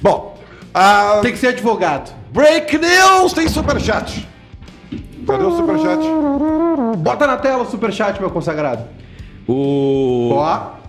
Bom, 0.02 0.40
uh, 0.76 1.22
tem 1.22 1.32
que 1.34 1.38
ser 1.38 1.48
advogado. 1.48 2.14
Break 2.32 2.78
news! 2.78 3.34
Tem 3.34 3.48
superchat. 3.48 4.28
Cadê 5.28 5.44
o 5.44 5.56
superchat? 5.56 6.04
Bota 6.98 7.28
na 7.28 7.38
tela 7.38 7.64
o 7.64 7.66
superchat, 7.70 8.20
meu 8.20 8.32
consagrado. 8.32 8.86
O. 9.48 10.32
Ó. 10.34 10.83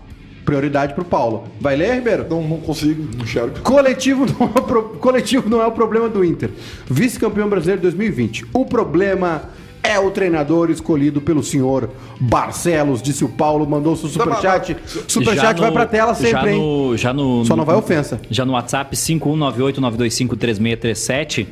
Prioridade 0.44 0.94
pro 0.94 1.04
Paulo. 1.04 1.44
Vai 1.60 1.76
ler, 1.76 1.94
Ribeiro? 1.94 2.26
Não, 2.28 2.42
não 2.42 2.58
consigo, 2.58 3.08
não 3.16 3.24
enxergo. 3.24 3.60
Coletivo 3.60 4.26
não, 4.26 4.46
é 4.46 4.60
pro... 4.60 4.82
Coletivo 5.00 5.48
não 5.48 5.62
é 5.62 5.66
o 5.66 5.72
problema 5.72 6.08
do 6.08 6.24
Inter. 6.24 6.50
Vice-campeão 6.86 7.48
brasileiro 7.48 7.80
2020. 7.82 8.46
O 8.52 8.66
problema 8.66 9.42
é 9.82 9.98
o 9.98 10.10
treinador 10.10 10.70
escolhido 10.70 11.20
pelo 11.20 11.42
senhor 11.42 11.90
Barcelos, 12.18 13.02
disse 13.02 13.22
o 13.22 13.28
Paulo, 13.28 13.68
mandou 13.68 13.94
seu 13.96 14.08
superchat. 14.08 14.74
Superchat 15.06 15.60
vai 15.60 15.70
pra 15.70 15.84
tela 15.84 16.14
sempre, 16.14 16.30
já 16.30 16.42
no, 16.42 16.92
hein? 16.92 16.96
Já 16.96 17.12
no, 17.12 17.44
Só 17.44 17.54
não 17.54 17.66
vai 17.66 17.76
ofensa. 17.76 18.18
Já 18.30 18.46
no 18.46 18.54
WhatsApp 18.54 18.96
51989253637 18.96 21.46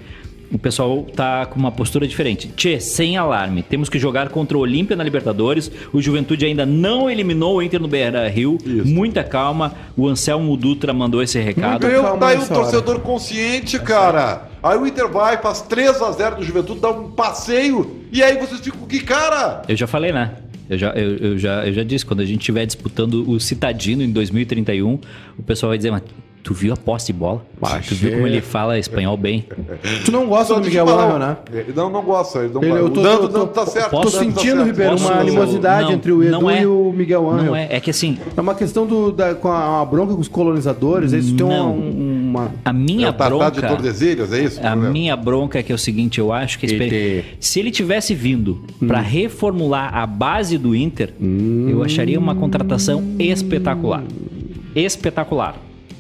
o 0.53 0.59
pessoal 0.59 1.07
tá 1.15 1.47
com 1.47 1.59
uma 1.59 1.73
postura 1.73 2.07
diferente. 2.07 2.49
Tchê, 2.55 2.79
sem 2.79 3.17
alarme. 3.17 3.63
Temos 3.63 3.89
que 3.89 3.99
jogar 3.99 4.29
contra 4.29 4.57
o 4.57 4.61
Olímpia 4.61 4.95
na 4.95 5.03
Libertadores. 5.03 5.71
O 5.93 6.01
Juventude 6.01 6.45
ainda 6.45 6.67
não 6.67 7.11
eliminou 7.11 7.57
o 7.57 7.63
Inter 7.63 7.81
no 7.81 7.89
Beira 7.89 8.29
Rio. 8.29 8.59
Isso. 8.65 8.87
Muita 8.87 9.25
calma. 9.25 9.73
O 9.97 10.07
Anselmo 10.07 10.57
Dutra 10.57 10.93
mandou 10.93 11.23
esse 11.23 11.39
recado. 11.41 11.87
Muita 11.87 12.03
calma 12.03 12.19
tá 12.19 12.29
aí 12.29 12.39
o 12.39 12.47
torcedor 12.47 13.01
consciente, 13.01 13.79
cara. 13.79 14.51
Aí 14.63 14.77
o 14.79 14.87
Inter 14.87 15.09
vai, 15.09 15.39
faz 15.39 15.63
3 15.63 16.03
a 16.03 16.13
0 16.13 16.37
do 16.37 16.45
Juventude, 16.45 16.81
dá 16.81 16.91
um 16.91 17.11
passeio. 17.11 18.03
E 18.13 18.23
aí 18.23 18.39
vocês 18.39 18.61
ficam 18.61 18.87
que 18.87 19.01
cara? 19.01 19.63
Eu 19.67 19.75
já 19.75 19.87
falei, 19.87 20.13
né? 20.13 20.33
Eu 20.69 20.79
já, 20.79 20.91
eu, 20.91 21.17
eu, 21.17 21.39
já, 21.39 21.67
eu 21.67 21.73
já 21.73 21.83
disse, 21.83 22.07
quando 22.07 22.21
a 22.21 22.25
gente 22.25 22.41
estiver 22.41 22.65
disputando 22.65 23.29
o 23.29 23.41
Citadino 23.41 24.03
em 24.03 24.11
2031, 24.11 24.99
o 25.39 25.43
pessoal 25.43 25.71
vai 25.71 25.77
dizer, 25.77 25.91
mas 25.91 26.03
Tu 26.43 26.53
viu 26.53 26.73
a 26.73 26.77
posse 26.77 27.07
de 27.07 27.13
bola? 27.13 27.45
Tu 27.87 27.95
viu 27.95 28.13
como 28.13 28.27
ele 28.27 28.41
fala 28.41 28.77
espanhol 28.77 29.17
bem? 29.17 29.47
Tu 30.05 30.11
não 30.11 30.27
gosta 30.27 30.55
do 30.55 30.61
Miguel 30.61 30.89
Angel, 30.89 31.19
né? 31.19 31.37
Não, 31.75 31.89
não 31.89 32.03
gosta. 32.03 32.41
Ele 32.41 32.53
não 32.53 32.63
ele, 32.65 32.73
eu 32.73 32.91
tô, 32.91 33.01
o 33.01 33.03
Nando, 33.03 33.29
tô, 33.29 33.47
tá 33.47 33.65
certo. 33.65 33.91
Tô 33.91 34.09
sentindo, 34.09 34.59
tá 34.59 34.65
Ribeiro, 34.65 34.97
uma 34.97 35.21
animosidade 35.21 35.85
não, 35.85 35.93
entre 35.93 36.11
o 36.11 36.21
Edu 36.21 36.51
é, 36.51 36.63
e 36.63 36.67
o 36.67 36.93
Miguel 36.93 37.31
Angel. 37.31 37.47
Não 37.47 37.57
é, 37.57 37.69
é 37.71 37.79
que 37.79 37.91
assim... 37.91 38.19
É 38.37 38.41
uma 38.41 38.57
questão 38.57 38.85
do, 38.85 39.13
da, 39.13 39.37
com 39.37 39.49
a, 39.49 39.83
a 39.83 39.85
bronca 39.85 40.15
com 40.15 40.21
os 40.21 40.27
colonizadores, 40.27 41.13
eles 41.13 41.31
têm 41.31 41.47
uma, 41.47 41.63
uma... 41.63 42.51
A 42.65 42.73
minha 42.73 43.09
é 43.09 43.13
bronca... 43.13 43.51
de 43.53 43.61
Tordesilhas, 43.61 44.33
é 44.33 44.43
isso? 44.43 44.61
A 44.67 44.75
minha 44.75 45.17
bronca 45.17 45.61
é 45.61 45.63
que 45.63 45.71
é 45.71 45.75
o 45.75 45.79
seguinte, 45.79 46.19
eu 46.19 46.33
acho 46.33 46.59
que... 46.59 46.67
Ele... 46.67 47.25
Se 47.39 47.61
ele 47.61 47.71
tivesse 47.71 48.17
vindo 48.17 48.65
hum. 48.81 48.89
para 48.89 49.01
reformular 49.01 49.97
a 49.97 50.05
base 50.07 50.59
do 50.59 50.75
Inter, 50.75 51.15
hum. 51.21 51.69
eu 51.71 51.85
acharia 51.85 52.19
uma 52.19 52.35
contratação 52.35 53.15
espetacular. 53.21 54.03
Espetacular. 54.75 55.55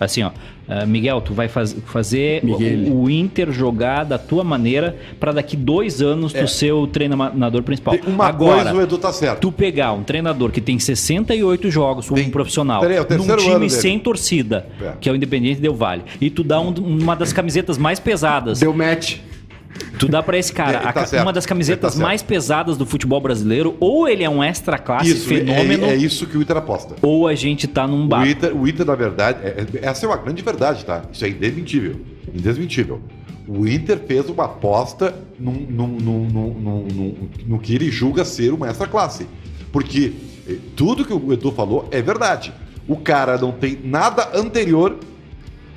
Assim, 0.05 0.23
ó, 0.23 0.29
uh, 0.29 0.87
Miguel, 0.87 1.21
tu 1.21 1.33
vai 1.33 1.49
faz, 1.49 1.77
fazer 1.87 2.43
o, 2.45 3.03
o, 3.03 3.11
Inter 3.11 3.53
jogar 3.53 4.05
da 4.05 4.19
tua 4.19 4.43
maneira 4.43 4.97
para 5.21 5.33
daqui 5.33 5.57
dois 5.57 6.03
anos 6.03 6.35
é. 6.35 6.43
tu 6.43 6.49
ser 6.49 6.73
o 6.73 6.87
treinador 6.87 7.63
principal. 7.63 7.97
Tem 7.97 8.13
uma 8.13 8.27
Agora, 8.27 8.65
coisa, 8.65 8.75
o 8.75 8.83
Edu 8.83 8.99
tá 8.99 9.13
certo. 9.13 9.41
Tu 9.41 9.53
pegar 9.53 9.93
um 9.93 10.03
treinador 10.03 10.51
que 10.51 10.61
tem 10.61 10.79
68 10.79 11.71
jogos 11.71 12.09
como 12.09 12.21
um 12.21 12.31
profissional, 12.31 12.81
peraí, 12.81 12.97
é 12.97 13.17
num 13.17 13.37
time 13.37 13.71
sem 13.71 13.99
torcida, 13.99 14.67
é. 14.81 14.93
que 15.01 15.09
é 15.09 15.13
o 15.13 15.17
Independente 15.17 15.61
Del 15.61 15.75
Vale, 15.75 16.03
e 16.21 16.31
tu 16.31 16.43
dá 16.43 16.61
um, 16.61 16.71
uma 16.71 17.15
das 17.15 17.33
camisetas 17.33 17.79
mais 17.79 18.01
pesadas. 18.01 18.61
Deu 18.61 18.73
match. 18.73 19.19
Tu 20.07 20.09
dá 20.11 20.23
para 20.23 20.37
esse 20.37 20.53
cara 20.53 20.79
é, 20.79 20.93
tá 21.07 21.23
uma 21.23 21.33
das 21.33 21.47
camisetas 21.47 21.95
tá 21.95 22.01
mais 22.01 22.23
pesadas 22.23 22.77
do 22.77 22.85
futebol 22.85 23.21
brasileiro, 23.21 23.77
ou 23.79 24.09
ele 24.09 24.25
é 24.25 24.31
um 24.31 24.43
extra 24.43 24.79
classe 24.79 25.11
isso, 25.11 25.29
fenômeno. 25.29 25.87
É, 25.87 25.91
é, 25.91 25.97
isso 25.97 26.27
que 26.27 26.37
o 26.37 26.43
Inter 26.43 26.57
aposta. 26.57 26.97
Ou 27.03 27.29
a 27.29 27.35
gente 27.35 27.67
tá 27.67 27.87
num 27.87 28.07
bar. 28.07 28.23
O 28.23 28.27
Inter, 28.27 28.57
o 28.57 28.69
Inter 28.69 28.87
na 28.87 28.95
verdade, 28.95 29.39
é, 29.43 29.49
é, 29.49 29.87
essa 29.87 30.05
é 30.05 30.09
uma 30.09 30.17
grande 30.17 30.43
verdade, 30.43 30.85
tá? 30.85 31.03
Isso 31.13 31.25
é 31.25 31.29
indesmentível. 31.29 32.01
Indesmentível. 32.35 33.01
O 33.47 33.67
Inter 33.67 33.99
fez 34.07 34.29
uma 34.29 34.45
aposta 34.45 35.15
num, 35.39 35.53
num, 35.53 35.87
num, 35.89 37.15
no 37.47 37.59
que 37.59 37.75
ele 37.75 37.91
julga 37.91 38.25
ser 38.25 38.53
uma 38.53 38.69
extra 38.69 38.87
classe. 38.87 39.27
Porque 39.73 40.13
eh, 40.49 40.57
tudo 40.77 41.05
que 41.05 41.13
o 41.13 41.33
Edu 41.33 41.51
falou 41.51 41.89
é 41.91 42.01
verdade. 42.01 42.53
O 42.87 42.97
cara 42.97 43.37
não 43.39 43.53
tem 43.53 43.79
nada 43.83 44.31
anterior. 44.35 44.97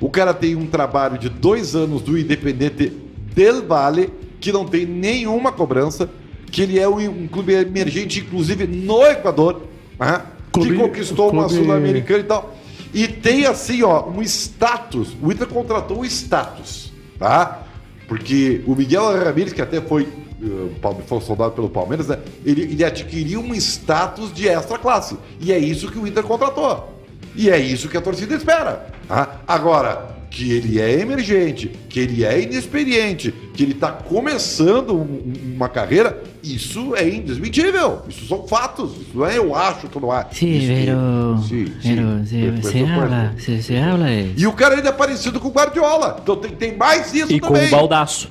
O 0.00 0.10
cara 0.10 0.32
tem 0.32 0.54
um 0.54 0.66
trabalho 0.66 1.18
de 1.18 1.28
dois 1.28 1.74
anos 1.74 2.02
do 2.02 2.16
Independente 2.16 2.92
del 3.36 3.62
Valle, 3.62 4.10
que 4.40 4.50
não 4.50 4.64
tem 4.64 4.86
nenhuma 4.86 5.52
cobrança, 5.52 6.08
que 6.50 6.62
ele 6.62 6.78
é 6.78 6.88
um 6.88 7.28
clube 7.28 7.52
emergente, 7.52 8.20
inclusive 8.20 8.66
no 8.66 9.02
Equador, 9.06 9.60
né? 10.00 10.22
clube, 10.50 10.70
que 10.70 10.76
conquistou 10.76 11.30
clube... 11.30 11.44
uma 11.44 11.48
Sul-Americana 11.48 12.20
e 12.20 12.24
tal. 12.24 12.56
E 12.94 13.06
tem 13.06 13.44
assim, 13.44 13.82
ó, 13.82 14.08
um 14.08 14.22
status. 14.22 15.14
O 15.20 15.30
Inter 15.30 15.46
contratou 15.48 16.00
o 16.00 16.04
status, 16.06 16.92
tá? 17.18 17.62
Porque 18.08 18.62
o 18.66 18.74
Miguel 18.74 19.22
Ramírez, 19.22 19.52
que 19.52 19.60
até 19.60 19.82
foi, 19.82 20.08
eh, 20.42 21.02
foi 21.06 21.20
soldado 21.20 21.52
pelo 21.52 21.68
Palmeiras, 21.68 22.08
né? 22.08 22.18
ele, 22.44 22.62
ele 22.62 22.84
adquiriu 22.84 23.40
um 23.40 23.54
status 23.54 24.32
de 24.32 24.48
extra 24.48 24.78
classe. 24.78 25.18
E 25.40 25.52
é 25.52 25.58
isso 25.58 25.90
que 25.90 25.98
o 25.98 26.06
Inter 26.06 26.22
contratou. 26.22 26.94
E 27.34 27.50
é 27.50 27.58
isso 27.58 27.88
que 27.88 27.98
a 27.98 28.00
torcida 28.00 28.34
espera. 28.34 28.86
tá? 29.06 29.40
Agora, 29.46 30.15
que 30.30 30.52
ele 30.52 30.80
é 30.80 31.00
emergente, 31.00 31.70
que 31.88 32.00
ele 32.00 32.24
é 32.24 32.40
inexperiente, 32.42 33.32
que 33.54 33.62
ele 33.62 33.72
está 33.72 33.90
começando 33.92 34.94
um- 34.94 35.32
uma 35.54 35.68
carreira, 35.68 36.22
isso 36.42 36.94
é 36.94 37.08
indesmentível. 37.08 38.02
Isso 38.08 38.26
são 38.26 38.46
fatos. 38.46 38.92
Isso 39.00 39.10
não 39.14 39.26
é 39.26 39.38
eu 39.38 39.54
acho 39.54 39.88
que 39.88 40.00
não 40.00 40.12
é. 40.14 40.26
Sí, 40.32 40.46
Isso- 40.58 40.66
pero, 40.68 41.38
Sim, 41.42 41.66
sim. 41.80 42.62
se, 42.62 42.78
eu 42.80 42.86
habla, 42.88 43.34
se, 43.38 43.62
se 43.62 43.76
habla. 43.76 44.06
E 44.36 44.46
o 44.46 44.52
cara 44.52 44.74
ainda 44.76 44.90
é 44.90 44.92
parecido 44.92 45.40
com 45.40 45.48
o 45.48 45.52
Guardiola. 45.52 46.18
Então 46.22 46.36
tem, 46.36 46.50
tem 46.52 46.76
mais 46.76 47.12
isso 47.14 47.32
E 47.32 47.40
com 47.40 47.48
também. 47.48 47.68
o 47.68 47.70
baldaço. 47.70 48.30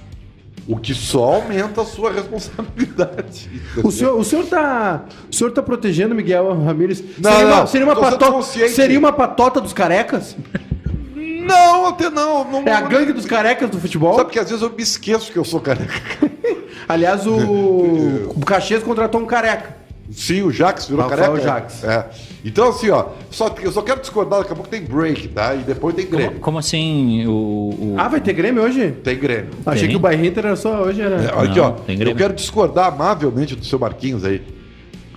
O 0.67 0.77
que 0.77 0.95
só 0.95 1.35
aumenta 1.35 1.81
a 1.81 1.85
sua 1.85 2.11
responsabilidade. 2.11 3.49
O 3.83 3.91
senhor, 3.91 4.17
o 4.19 4.23
senhor 4.23 4.45
tá. 4.45 5.05
O 5.31 5.35
senhor 5.35 5.51
tá 5.51 5.61
protegendo 5.61 6.13
o 6.13 6.17
Miguel 6.17 6.59
Ramírez? 6.63 7.03
Não, 7.19 7.31
seria 7.31 7.47
não, 7.47 7.55
uma, 7.57 7.67
seria 7.67 7.85
uma 7.87 7.95
patota. 7.95 8.41
Seria 8.69 8.97
uma 8.99 9.11
patota 9.13 9.61
dos 9.61 9.73
carecas? 9.73 10.35
Não, 11.45 11.87
até 11.87 12.09
não. 12.09 12.43
não 12.51 12.63
É 12.65 12.71
a 12.73 12.81
gangue 12.81 13.13
dos 13.13 13.25
carecas 13.25 13.69
do 13.69 13.79
futebol? 13.79 14.15
Sabe 14.15 14.31
que 14.31 14.39
às 14.39 14.49
vezes 14.49 14.61
eu 14.63 14.69
me 14.69 14.81
esqueço 14.83 15.31
que 15.31 15.37
eu 15.37 15.45
sou 15.45 15.59
careca. 15.59 15.93
Aliás, 16.87 17.25
o, 17.25 17.35
o 18.35 18.39
Caxias 18.45 18.83
contratou 18.83 19.21
um 19.21 19.25
careca. 19.25 19.75
Sim, 20.11 20.43
o 20.43 20.51
Jax 20.51 20.85
virou 20.85 21.07
Rafael 21.07 21.31
careca. 21.31 21.47
Jax. 21.47 21.83
É. 21.83 22.05
Então, 22.45 22.69
assim, 22.69 22.91
ó, 22.91 23.07
só, 23.31 23.53
eu 23.59 23.71
só 23.71 23.81
quero 23.81 24.01
discordar, 24.01 24.39
daqui 24.41 24.51
a 24.51 24.55
pouco 24.55 24.69
tem 24.69 24.83
break, 24.83 25.29
tá? 25.29 25.55
E 25.55 25.59
depois 25.63 25.95
tem 25.95 26.05
Como, 26.05 26.17
Grêmio. 26.17 26.39
como 26.39 26.59
assim 26.59 27.25
o. 27.25 27.31
o- 27.31 27.95
Ah, 27.97 28.07
vai 28.07 28.21
ter 28.21 28.33
Grêmio 28.33 28.61
hoje? 28.61 28.91
Tem 29.03 29.17
Grêmio. 29.17 29.49
Achei 29.65 29.87
Tem. 29.87 29.99
que 29.99 30.05
o 30.05 30.13
Inter 30.25 30.45
era 30.45 30.55
só 30.55 30.83
hoje, 30.83 31.01
era. 31.01 31.15
É, 31.15 31.33
olha 31.35 31.49
aqui, 31.49 31.59
Não, 31.59 31.65
ó. 31.65 31.71
tem 31.71 31.99
Eu 31.99 32.15
quero 32.15 32.33
discordar 32.35 32.89
amavelmente 32.93 33.55
do 33.55 33.65
seu 33.65 33.79
Marquinhos 33.79 34.23
aí. 34.23 34.43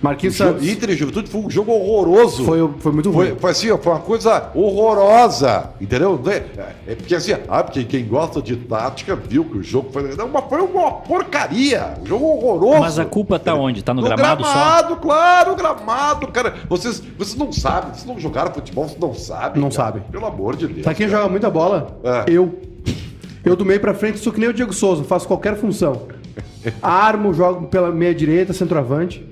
Marquinhos 0.01 0.35
Santos. 0.35 0.67
Inter 0.67 0.89
e 0.91 0.95
Juventude 0.95 1.29
foi 1.29 1.41
um 1.41 1.49
jogo 1.49 1.71
horroroso. 1.71 2.43
Foi, 2.45 2.69
foi 2.79 2.91
muito 2.91 3.11
Foi, 3.11 3.29
ruim. 3.29 3.39
foi 3.39 3.51
assim, 3.51 3.69
ó, 3.71 3.77
foi 3.77 3.93
uma 3.93 3.99
coisa 3.99 4.49
horrorosa, 4.55 5.71
entendeu? 5.79 6.19
É, 6.27 6.91
é 6.91 6.95
porque 6.95 7.15
assim, 7.15 7.33
ah, 7.47 7.63
porque 7.63 7.83
quem 7.83 8.05
gosta 8.05 8.41
de 8.41 8.55
tática 8.55 9.15
viu 9.15 9.43
que 9.45 9.57
o 9.57 9.63
jogo 9.63 9.89
foi, 9.91 10.15
não, 10.15 10.27
mas 10.29 10.43
foi 10.47 10.61
uma 10.61 10.91
porcaria, 10.91 11.95
um 12.01 12.05
jogo 12.05 12.25
horroroso. 12.25 12.79
Mas 12.79 12.99
a 12.99 13.05
culpa 13.05 13.37
tá 13.37 13.53
onde? 13.53 13.83
Tá 13.83 13.93
no, 13.93 14.01
No 14.01 14.07
gramado, 14.07 14.43
gramado, 14.43 14.95
claro, 14.97 15.55
gramado, 15.55 16.27
cara. 16.27 16.55
Vocês, 16.69 17.01
vocês 17.17 17.35
não 17.37 17.51
sabem, 17.51 17.91
vocês 17.93 18.05
não 18.05 18.19
jogaram 18.19 18.53
futebol, 18.53 18.85
vocês 18.87 18.99
não 18.99 19.13
sabem. 19.13 19.61
Não 19.61 19.69
cara. 19.69 19.83
sabem. 19.85 20.03
Pelo 20.11 20.25
amor 20.25 20.55
de 20.55 20.67
Deus. 20.67 20.83
Sabe 20.83 20.95
quem 20.95 21.07
cara. 21.07 21.19
joga 21.19 21.31
muita 21.31 21.49
bola? 21.49 21.99
É. 22.03 22.25
Eu. 22.31 22.59
Eu 23.43 23.55
do 23.55 23.65
meio 23.65 23.79
pra 23.79 23.93
frente 23.93 24.19
sou 24.19 24.33
que 24.33 24.39
nem 24.39 24.49
o 24.49 24.53
Diego 24.53 24.73
Souza, 24.73 25.03
faço 25.03 25.27
qualquer 25.27 25.55
função. 25.55 26.01
Armo, 26.81 27.33
jogo 27.33 27.67
pela 27.67 27.89
meia 27.91 28.13
direita, 28.13 28.51
centroavante. 28.53 29.25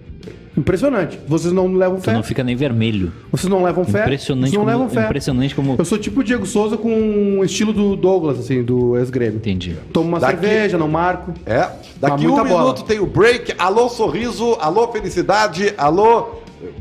Impressionante. 0.58 1.20
Vocês 1.28 1.54
não 1.54 1.72
levam 1.76 1.98
Tu 2.00 2.06
fé. 2.06 2.13
não 2.13 2.24
fica 2.24 2.43
nem 2.43 2.56
vermelho. 2.56 3.12
Vocês 3.32 3.50
não 3.50 3.63
levam 3.63 3.86
fé. 3.86 4.02
Impressionante 4.02 4.50
Vocês 4.50 4.54
não 4.54 4.62
como- 4.65 4.72
levam 4.78 4.89
fé. 4.89 5.06
impressionante 5.06 5.56
como- 5.56 5.76
Eu 5.78 5.86
sou 5.86 5.98
tipo 5.98 6.22
o 6.22 6.24
Diego 6.24 6.46
Souza 6.48 6.76
com 6.78 7.38
o 7.39 7.46
estilo 7.46 7.72
do 7.72 7.96
Douglas, 7.96 8.39
assim, 8.39 8.63
do 8.63 8.98
ex-grêmio. 8.98 9.38
Entendi. 9.38 9.76
Tomo 9.93 10.08
uma 10.10 10.20
Daqui- 10.20 10.41
cerveja, 10.41 10.78
não 10.78 10.88
marco. 10.88 11.34
É, 11.46 11.70
daqui 12.02 12.26
um 12.26 12.30
muita 12.30 12.43
bola. 12.43 12.62
minuto 12.63 12.84
tem 12.86 13.00
o 13.00 13.06
break. 13.06 13.54
Alô, 13.58 13.88
sorriso, 13.88 14.58
alô, 14.60 14.88
felicidade, 14.88 15.74
alô. 15.78 16.30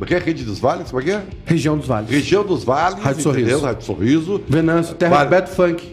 O 0.00 0.06
que 0.06 0.14
é 0.14 0.18
Rede 0.18 0.42
dos 0.42 0.58
Vales? 0.58 0.90
Como 0.90 1.02
é 1.02 1.04
que 1.04 1.10
é? 1.10 1.22
Região 1.44 1.76
dos 1.76 1.86
Vales. 1.86 2.08
Região 2.10 2.42
dos 2.42 2.64
Vales, 2.64 2.98
Rádio 2.98 3.22
Sorriso. 3.22 3.60
Rádio 3.60 3.84
Sorriso. 3.84 4.40
Venâncio, 4.48 4.94
terra 4.94 5.16
Vale. 5.16 5.26
do 5.26 5.30
Beto 5.30 5.50
Funk 5.50 5.86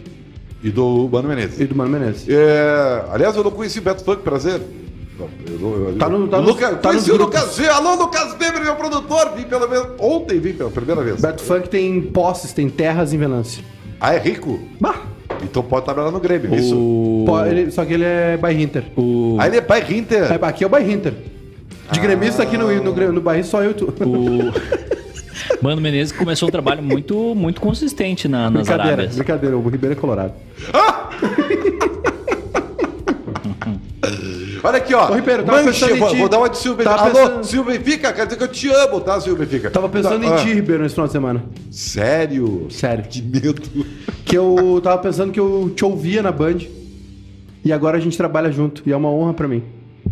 E 0.62 0.70
do 0.70 1.06
Mano 1.12 1.28
Menezes. 1.28 1.60
e 1.60 1.66
do 1.66 1.74
Mano 1.76 1.90
Menezes. 1.90 2.26
É, 2.26 3.04
aliás, 3.12 3.36
eu 3.36 3.44
não 3.44 3.50
conheci 3.50 3.78
o 3.78 3.82
Beto 3.82 4.02
Funk, 4.02 4.22
prazer. 4.22 4.62
Não, 5.18 5.28
eu 5.48 5.58
não- 5.58 5.88
eu- 5.90 5.96
Tá 5.96 6.08
no- 6.08 6.26
tá 6.28 6.38
o 6.38 6.40
nos- 6.42 6.50
Lucas, 6.50 6.70
tá 6.70 6.88
conheci 6.88 7.08
nos 7.08 7.08
o 7.08 7.18
grupos. 7.18 7.40
Lucas 7.40 7.58
Weber. 7.58 7.76
Alô, 7.76 7.94
Lucas 7.94 8.32
Weber, 8.32 8.62
meu 8.62 8.74
produtor. 8.76 9.32
Vim 9.36 9.44
pela 9.44 9.66
vez. 9.68 9.86
Ontem 9.98 10.38
vim 10.40 10.52
pela 10.54 10.70
primeira 10.70 11.02
vez. 11.02 11.20
Beto 11.20 11.42
Funk 11.42 11.68
tem 11.68 12.00
posses, 12.02 12.52
tem 12.52 12.68
terras 12.68 13.12
em 13.12 13.18
Venâncio. 13.18 13.62
Ah, 14.00 14.14
é 14.14 14.18
rico? 14.18 14.58
Bah! 14.80 15.02
Então 15.42 15.62
pode 15.62 15.84
trabalhar 15.84 16.10
no 16.10 16.18
Grêmio, 16.20 16.54
isso. 16.54 16.76
O. 16.76 17.24
Pô, 17.26 17.44
ele- 17.44 17.70
só 17.70 17.84
que 17.84 17.92
ele 17.94 18.04
é 18.04 18.36
Bairrinter. 18.36 18.84
o 18.96 19.36
Aí 19.38 19.48
ele 19.50 19.58
é 19.58 19.60
pai 19.60 19.84
Inter. 19.90 20.32
É, 20.32 20.38
aqui 20.42 20.64
é 20.64 20.66
o 20.66 20.70
Bairrinter. 20.70 21.14
De 21.92 22.00
gremista 22.00 22.42
aqui 22.42 22.56
no, 22.56 22.68
no, 22.82 23.12
no 23.12 23.20
Bahia 23.20 23.44
só 23.44 23.62
eu 23.62 23.70
e 23.70 23.74
tu. 23.74 23.84
o 24.04 24.52
Mano 25.62 25.80
Menezes 25.80 26.12
começou 26.12 26.48
um 26.48 26.52
trabalho 26.52 26.82
muito, 26.82 27.34
muito 27.34 27.60
consistente 27.60 28.26
na, 28.26 28.44
nas 28.50 28.62
Brincadeira, 28.66 28.92
Arábias. 28.92 29.16
brincadeira, 29.16 29.56
o 29.56 29.68
Ribeiro 29.68 29.92
é 29.92 29.96
colorado. 29.96 30.32
Olha 34.64 34.78
aqui, 34.78 34.94
ó. 34.94 35.10
Ô, 35.10 35.14
Ribeiro, 35.14 35.44
tava 35.44 35.58
Manche- 35.62 35.72
pensando 35.80 35.96
em 35.96 36.00
vou, 36.00 36.16
vou 36.16 36.28
dar 36.28 36.38
uma 36.38 36.48
de. 36.48 36.84
Tava 36.84 37.02
Alô, 37.02 37.12
pensando- 37.12 37.44
Silvio 37.44 37.72
Benfica, 37.78 38.12
quer 38.14 38.24
dizer 38.24 38.38
que 38.38 38.42
eu 38.44 38.48
te 38.48 38.68
amo, 38.70 38.98
tá, 39.00 39.20
Silvio 39.20 39.44
Benfica? 39.44 39.70
Tava 39.70 39.88
pensando 39.90 40.20
Tá, 40.20 40.26
em 40.26 40.32
ah, 40.32 40.36
ti, 40.36 40.54
Ribeiro, 40.54 40.82
nesse 40.82 40.94
final 40.94 41.06
de 41.06 41.12
semana. 41.12 41.44
Sério? 41.70 42.66
Sério. 42.70 43.04
Que 43.04 43.20
medo. 43.20 43.60
Que 44.24 44.36
eu 44.38 44.80
tava 44.82 44.96
pensando 45.02 45.30
que 45.32 45.38
eu 45.38 45.70
te 45.76 45.84
ouvia 45.84 46.22
na 46.22 46.32
Band. 46.32 46.58
E 47.62 47.72
agora 47.72 47.98
a 47.98 48.00
gente 48.00 48.16
trabalha 48.16 48.50
junto. 48.50 48.82
E 48.86 48.92
é 48.92 48.96
uma 48.96 49.10
honra 49.10 49.34
pra 49.34 49.46
mim. 49.46 49.62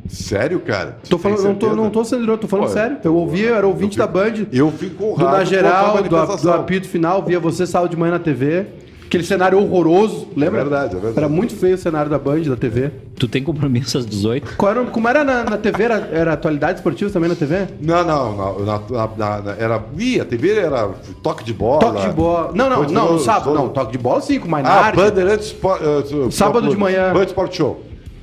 Sério, 0.08 0.60
cara? 0.60 0.98
Tô 1.08 1.16
falando, 1.18 1.42
não 1.44 1.54
tô, 1.54 1.74
não 1.76 1.90
tô 1.90 2.04
sendo 2.04 2.36
tô 2.36 2.46
falando 2.48 2.68
sério. 2.68 2.98
Eu 3.04 3.14
ouvia, 3.14 3.48
eu 3.48 3.54
era 3.54 3.66
ouvinte 3.66 3.96
da 3.96 4.06
Band. 4.06 4.46
Eu 4.52 4.70
fico 4.72 5.04
Do 5.04 5.10
honrado. 5.12 5.36
Na 5.38 5.44
Geral, 5.44 6.02
do, 6.02 6.36
do 6.42 6.50
apito 6.52 6.88
final, 6.88 7.22
via 7.22 7.40
você 7.40 7.66
sábado 7.66 7.90
de 7.90 7.96
manhã 7.96 8.12
na 8.12 8.18
TV. 8.18 8.66
Aquele 9.12 9.24
cenário 9.24 9.58
horroroso, 9.58 10.26
lembra? 10.34 10.60
É 10.60 10.62
verdade, 10.62 10.96
é 10.96 10.98
verdade. 10.98 11.18
Era 11.18 11.28
muito 11.28 11.54
feio 11.54 11.74
o 11.74 11.78
cenário 11.78 12.10
da 12.10 12.18
Band, 12.18 12.40
da 12.44 12.56
TV. 12.56 12.90
Tu 13.18 13.28
tem 13.28 13.42
compromisso 13.44 13.98
às 13.98 14.06
18? 14.06 14.56
Qual 14.56 14.72
era, 14.72 14.84
como 14.86 15.06
era 15.06 15.22
na, 15.22 15.44
na 15.44 15.58
TV? 15.58 15.82
Era, 15.84 16.08
era 16.10 16.32
atualidade 16.32 16.78
esportiva 16.78 17.10
também 17.10 17.28
na 17.28 17.34
TV? 17.34 17.66
Não, 17.78 18.02
não. 18.06 18.58
Na, 18.64 18.80
na- 19.18 19.42
na- 19.42 19.52
era 19.58 19.76
via, 19.76 20.24
TV 20.24 20.56
era 20.56 20.88
toque 21.22 21.44
de 21.44 21.52
bola. 21.52 21.80
Toque 21.80 22.08
de 22.08 22.12
bola. 22.14 22.52
Não, 22.54 22.70
não, 22.70 22.82
não, 22.84 23.12
no 23.12 23.18
do- 23.18 23.22
sábado. 23.22 23.50
do- 23.50 23.54
Não, 23.54 23.68
toque 23.68 23.92
de 23.92 23.98
bola 23.98 24.22
sim, 24.22 24.38
com 24.40 24.48
Ah, 24.48 24.50
Mainardi. 24.50 24.96
Bandeirantes 24.96 25.46
Sport, 25.48 25.82
uh, 25.82 26.30
Sábado 26.32 26.70
de 26.70 26.76
manhã. 26.78 27.12
Band 27.12 27.24
Sport 27.24 27.54
Show. 27.54 27.82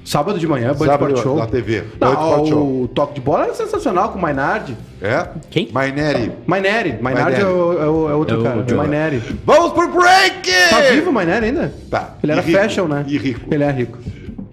Sábado 0.10 0.40
de 0.40 0.48
manhã, 0.48 0.74
Band 0.74 0.88
Sábado 0.88 1.14
Sport 1.14 1.22
Show. 1.24 1.38
na 1.38 1.46
TV. 1.46 1.84
Band 2.00 2.14
Não, 2.14 2.30
Sport 2.32 2.50
Show. 2.50 2.82
o 2.84 2.88
toque 2.88 3.14
de 3.14 3.22
bola 3.22 3.44
era 3.44 3.54
sensacional 3.54 4.10
com 4.10 4.18
o 4.18 4.22
Mainardi. 4.22 4.76
É? 5.00 5.28
Quem? 5.52 5.70
Maineri. 5.72 6.32
Maineri. 6.48 6.98
Mainardi 7.00 7.40
é, 7.42 7.46
o, 7.46 7.48
é 7.80 7.88
o- 7.88 8.10
é 8.10 8.14
outro 8.16 8.36
É 8.36 8.40
o- 8.40 8.44
cara. 8.44 8.66
é 8.68 8.74
o- 8.74 8.78
Maineri. 8.78 9.22
Vamos 9.46 9.72
pro 9.72 9.88
break! 9.88 10.50
Tá 10.72 10.80
vivo 10.90 11.12
o 11.12 11.14
Maineri 11.14 11.46
ainda? 11.46 11.72
Tá. 11.92 12.16
Ele 12.24 12.32
era 12.32 12.42
E 12.42 12.44
rico. 12.46 12.60
fashion, 12.60 12.86
né? 12.88 13.06
E 13.08 13.18
rico. 13.20 13.54
Ele 13.54 13.64
é 13.64 13.72
rico. 13.72 14.00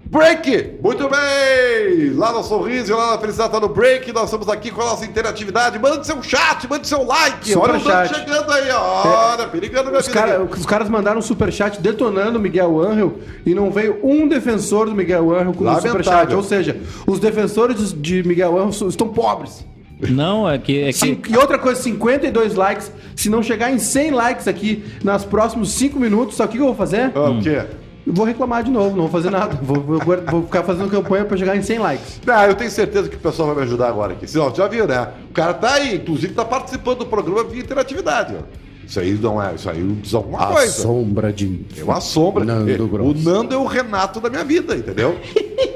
Break! 0.09 0.77
Muito 0.81 1.09
bem! 1.09 2.11
Lá 2.13 2.31
no 2.31 2.41
Sorriso 2.43 2.91
e 2.91 2.95
lá 2.95 3.11
na 3.11 3.17
Felicidade 3.19 3.51
tá 3.51 3.59
no 3.59 3.67
break. 3.67 4.11
Nós 4.13 4.25
estamos 4.25 4.47
aqui 4.47 4.71
com 4.71 4.81
a 4.81 4.85
nossa 4.85 5.05
interatividade. 5.05 5.77
Mande 5.77 6.05
seu 6.07 6.21
chat, 6.23 6.67
mande 6.69 6.87
seu 6.87 7.03
like. 7.03 7.49
Super 7.51 7.69
Olha 7.71 7.77
o 7.77 7.79
chat. 7.81 8.15
chegando 8.15 8.51
aí, 8.51 8.69
ó. 8.71 9.33
Olha, 9.33 9.47
perigando 9.47 9.89
minha 9.89 9.99
Os, 9.99 10.07
vida. 10.07 10.19
cara- 10.19 10.41
os 10.43 10.65
caras 10.65 10.89
mandaram 10.89 11.19
um 11.19 11.21
superchat 11.21 11.81
detonando 11.81 12.39
o 12.39 12.41
Miguel 12.41 12.79
Angel 12.79 13.19
e 13.45 13.53
não 13.53 13.69
veio 13.69 13.99
um 14.01 14.27
defensor 14.27 14.85
do 14.87 14.95
Miguel 14.95 15.29
Angel 15.33 15.53
com 15.53 15.61
o 15.61 15.65
Lamentável. 15.65 15.91
superchat. 15.91 16.33
Ou 16.35 16.43
seja, 16.43 16.77
os 17.05 17.19
defensores 17.19 17.93
de 17.93 18.23
Miguel 18.23 18.57
Angel 18.57 18.87
estão 18.87 19.09
pobres. 19.09 19.65
Não, 20.09 20.47
é 20.49 20.57
que. 20.57 20.83
É 20.83 20.93
que 20.93 21.19
E 21.33 21.37
outra 21.37 21.57
coisa, 21.59 21.81
52 21.81 22.55
likes. 22.55 22.91
Se 23.15 23.29
não 23.29 23.41
chegar 23.43 23.71
em 23.71 23.79
100 23.79 24.11
likes 24.11 24.47
aqui 24.47 24.85
nos 25.03 25.25
próximos 25.25 25.71
5 25.71 25.99
minutos, 25.99 26.37
sabe 26.37 26.49
o 26.49 26.51
que 26.53 26.57
eu 26.59 26.65
vou 26.67 26.75
fazer? 26.75 27.11
Ah, 27.15 27.29
O 27.31 27.41
quê? 27.41 27.63
Eu 28.07 28.13
vou 28.13 28.25
reclamar 28.25 28.63
de 28.63 28.71
novo, 28.71 28.91
não 28.91 29.03
vou 29.03 29.09
fazer 29.09 29.29
nada. 29.29 29.59
Vou, 29.61 29.81
vou- 29.81 29.99
vou 29.99 30.43
ficar 30.43 30.63
fazendo 30.63 30.89
campanha 30.89 31.25
pra 31.25 31.35
chegar 31.35 31.57
em 31.57 31.61
100 31.61 31.79
likes. 31.79 32.21
Ah, 32.25 32.47
eu 32.47 32.55
tenho 32.55 32.71
certeza 32.71 33.09
que 33.09 33.17
o 33.17 33.19
pessoal 33.19 33.49
vai 33.49 33.57
me 33.57 33.63
ajudar 33.63 33.89
agora 33.89 34.13
aqui. 34.13 34.25
Senão, 34.25 34.53
já 34.55 34.65
viu, 34.67 34.87
né? 34.87 35.09
O 35.29 35.33
cara 35.33 35.53
tá 35.53 35.73
aí, 35.73 35.95
inclusive 35.95 36.33
tá 36.33 36.45
participando 36.45 36.99
do 36.99 37.05
programa 37.05 37.43
via 37.43 37.61
interatividade, 37.61 38.33
ó. 38.39 38.43
Isso 38.87 38.97
aí 39.01 39.11
não 39.21 39.43
é, 39.43 39.53
isso 39.55 39.69
aí 39.69 39.83
diz 40.01 40.13
alguma 40.13 40.47
coisa. 40.47 40.71
sombra 40.71 41.33
de. 41.33 41.65
É 41.77 41.83
uma 41.83 41.99
sombra. 41.99 42.45
Nando 42.45 42.71
É, 42.71 42.77
Grosso. 42.77 43.19
o 43.19 43.33
Nando 43.33 43.53
é 43.53 43.57
o 43.57 43.65
Renato 43.65 44.21
da 44.21 44.29
minha 44.29 44.45
vida, 44.45 44.73
entendeu? 44.77 45.17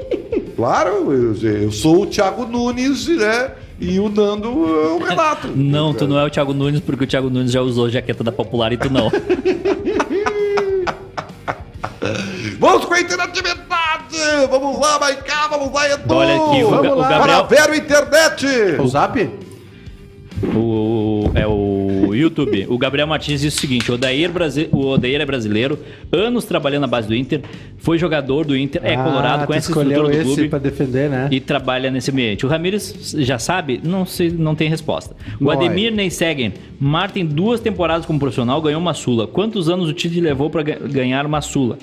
claro, 0.56 1.12
eu, 1.12 1.34
eu 1.50 1.70
sou 1.72 2.02
o 2.02 2.06
Thiago 2.06 2.46
Nunes, 2.46 3.08
né? 3.08 3.50
E 3.78 3.98
o 3.98 4.08
Nando 4.08 4.48
é 4.48 4.86
o 4.92 4.98
Renato. 4.98 5.48
Não, 5.54 5.92
tu 5.92 6.06
não 6.06 6.18
é 6.18 6.24
o 6.24 6.30
Thiago 6.30 6.54
Nunes, 6.54 6.80
porque 6.80 7.04
o 7.04 7.06
Thiago 7.06 7.28
Nunes 7.28 7.50
já 7.50 7.60
usou 7.60 7.90
jaqueta 7.90 8.22
da 8.24 8.30
Popular 8.32 8.72
e 8.72 8.76
tu 8.76 8.88
não. 8.90 9.10
com 12.92 12.96
a 12.96 13.00
interatividade! 13.00 14.46
Vamos 14.50 14.78
lá, 14.78 14.98
Maiká, 14.98 15.48
vamos 15.48 15.72
lá, 15.72 15.90
Edu! 15.90 16.14
Olha 16.14 16.34
aqui, 16.36 16.62
o, 16.64 16.68
Vamos 16.70 16.92
o 16.92 16.96
lá. 16.96 17.08
Para 17.08 17.18
Gabriel. 17.18 17.46
Vero 17.48 17.74
Internet! 17.74 18.46
O 18.80 18.86
Zap? 18.88 19.30
O, 20.54 21.30
é 21.36 21.46
o 21.46 22.10
YouTube. 22.12 22.66
O 22.68 22.76
Gabriel 22.76 23.06
Martins 23.06 23.40
disse 23.40 23.58
o 23.58 23.60
seguinte: 23.60 23.90
o 23.92 23.94
Odair, 23.94 24.30
Brasi- 24.32 24.68
o 24.72 24.86
Odair 24.88 25.20
é 25.20 25.24
brasileiro, 25.24 25.78
anos 26.10 26.44
trabalhando 26.44 26.80
na 26.82 26.86
base 26.88 27.06
do 27.06 27.14
Inter, 27.14 27.42
foi 27.78 27.96
jogador 27.96 28.44
do 28.44 28.56
Inter, 28.56 28.80
é 28.84 28.96
colorado, 28.96 29.42
Ah, 29.42 29.44
tu 29.44 29.46
conhece 29.46 29.68
a 29.68 29.70
estrutura 29.70 30.08
do 30.08 30.12
esse 30.12 30.24
clube. 30.24 30.48
pra 30.48 30.58
defender, 30.58 31.08
né? 31.08 31.28
E 31.30 31.38
trabalha 31.38 31.92
nesse 31.92 32.10
ambiente. 32.10 32.44
O 32.44 32.48
Ramires 32.48 33.14
já 33.18 33.38
sabe? 33.38 33.80
Não 33.84 34.04
sei, 34.04 34.30
não 34.30 34.56
tem 34.56 34.68
resposta. 34.68 35.14
O 35.40 35.44
Vai. 35.44 35.56
Ademir 35.56 35.92
Neissegen. 35.92 36.52
Mar 36.80 37.12
tem 37.12 37.24
duas 37.24 37.60
temporadas 37.60 38.04
como 38.04 38.18
profissional, 38.18 38.60
ganhou 38.60 38.80
uma 38.80 38.94
Sula. 38.94 39.28
Quantos 39.28 39.68
anos 39.68 39.88
o 39.88 39.92
Tite 39.92 40.20
levou 40.20 40.50
para 40.50 40.62
ganhar 40.64 41.24
uma 41.24 41.40
Sula? 41.40 41.78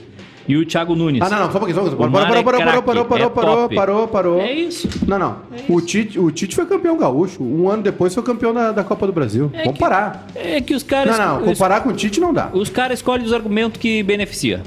E 0.47 0.57
o 0.57 0.65
Thiago 0.65 0.95
Nunes. 0.95 1.21
Ah, 1.21 1.29
não, 1.29 1.39
não, 1.39 1.51
só 1.51 1.57
um 1.57 1.59
pouquinho, 1.59 1.75
só 1.75 1.81
um 1.83 1.89
pouquinho. 1.95 2.11
Parou, 2.11 2.35
é 2.37 2.43
parou, 2.43 2.61
parou, 2.61 2.83
parou, 2.83 3.05
parou, 3.05 3.25
é 3.25 3.29
parou, 3.29 3.69
parou, 3.69 4.07
parou. 4.07 4.41
É 4.41 4.51
isso. 4.51 4.87
Não, 5.07 5.19
não. 5.19 5.37
O 5.67 5.81
Tite, 5.81 6.19
o 6.19 6.31
Tite 6.31 6.55
foi 6.55 6.65
campeão 6.65 6.97
gaúcho. 6.97 7.43
Um 7.43 7.69
ano 7.69 7.83
depois 7.83 8.13
foi 8.13 8.23
campeão 8.23 8.53
da, 8.53 8.71
da 8.71 8.83
Copa 8.83 9.05
do 9.05 9.13
Brasil. 9.13 9.49
É 9.53 9.59
Vamos 9.59 9.73
que- 9.73 9.79
parar. 9.79 10.25
É 10.35 10.59
que 10.61 10.73
os 10.73 10.83
caras. 10.83 11.17
Não, 11.17 11.25
não, 11.25 11.41
os, 11.43 11.57
comparar 11.57 11.81
com 11.81 11.89
o 11.89 11.93
Tite 11.93 12.19
não 12.19 12.33
dá. 12.33 12.49
os 12.53 12.69
caras 12.69 12.99
escolhem 12.99 13.25
os 13.25 13.33
argumentos 13.33 13.79
que 13.79 14.01
beneficia. 14.03 14.63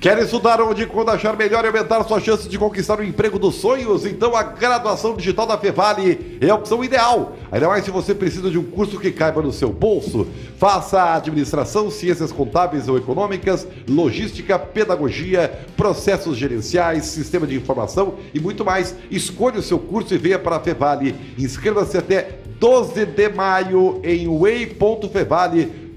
Quer 0.00 0.16
estudar 0.18 0.60
onde 0.60 0.84
e 0.84 0.86
quando 0.86 1.10
achar 1.10 1.36
melhor 1.36 1.64
e 1.64 1.66
aumentar 1.66 2.04
sua 2.04 2.20
chance 2.20 2.48
de 2.48 2.56
conquistar 2.56 3.00
o 3.00 3.04
emprego 3.04 3.36
dos 3.36 3.56
sonhos? 3.56 4.06
Então 4.06 4.36
a 4.36 4.44
graduação 4.44 5.16
digital 5.16 5.44
da 5.44 5.58
Fevale 5.58 6.38
é 6.40 6.48
a 6.48 6.54
opção 6.54 6.84
ideal. 6.84 7.36
Ainda 7.50 7.66
mais 7.66 7.84
se 7.84 7.90
você 7.90 8.14
precisa 8.14 8.48
de 8.48 8.56
um 8.56 8.62
curso 8.62 9.00
que 9.00 9.10
caiba 9.10 9.42
no 9.42 9.52
seu 9.52 9.72
bolso. 9.72 10.28
Faça 10.56 11.16
administração, 11.16 11.90
ciências 11.90 12.30
contábeis 12.30 12.88
ou 12.88 12.96
econômicas, 12.96 13.66
logística, 13.88 14.56
pedagogia, 14.56 15.66
processos 15.76 16.36
gerenciais, 16.36 17.06
sistema 17.06 17.44
de 17.44 17.56
informação 17.56 18.14
e 18.32 18.38
muito 18.38 18.64
mais. 18.64 18.94
Escolha 19.10 19.58
o 19.58 19.62
seu 19.62 19.80
curso 19.80 20.14
e 20.14 20.18
venha 20.18 20.38
para 20.38 20.58
a 20.58 20.60
Fevale. 20.60 21.16
Inscreva-se 21.36 21.98
até 21.98 22.38
12 22.60 23.04
de 23.04 23.28
maio 23.30 24.00
em 24.04 24.28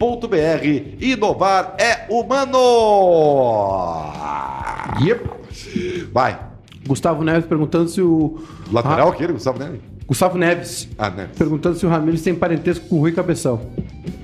way.fevale.br. 0.01 0.95
Inovar 0.99 1.75
é 1.77 2.05
humano! 2.09 2.57
Yep. 5.01 5.29
Vai. 6.11 6.39
Gustavo 6.87 7.23
Neves 7.23 7.45
perguntando 7.45 7.87
se 7.89 8.01
o. 8.01 8.39
Lateral 8.71 9.09
Ra- 9.09 9.13
aquele, 9.13 9.33
Gustavo 9.33 9.59
Neves? 9.59 9.79
Gustavo 10.07 10.37
Neves. 10.37 10.89
Ah, 10.97 11.09
né? 11.09 11.29
Perguntando 11.37 11.75
se 11.77 11.85
o 11.85 11.89
Ramires 11.89 12.21
tem 12.21 12.33
parentesco 12.35 12.85
com 12.87 12.95
o 12.97 12.99
Rui 12.99 13.11
Cabeção. 13.11 13.61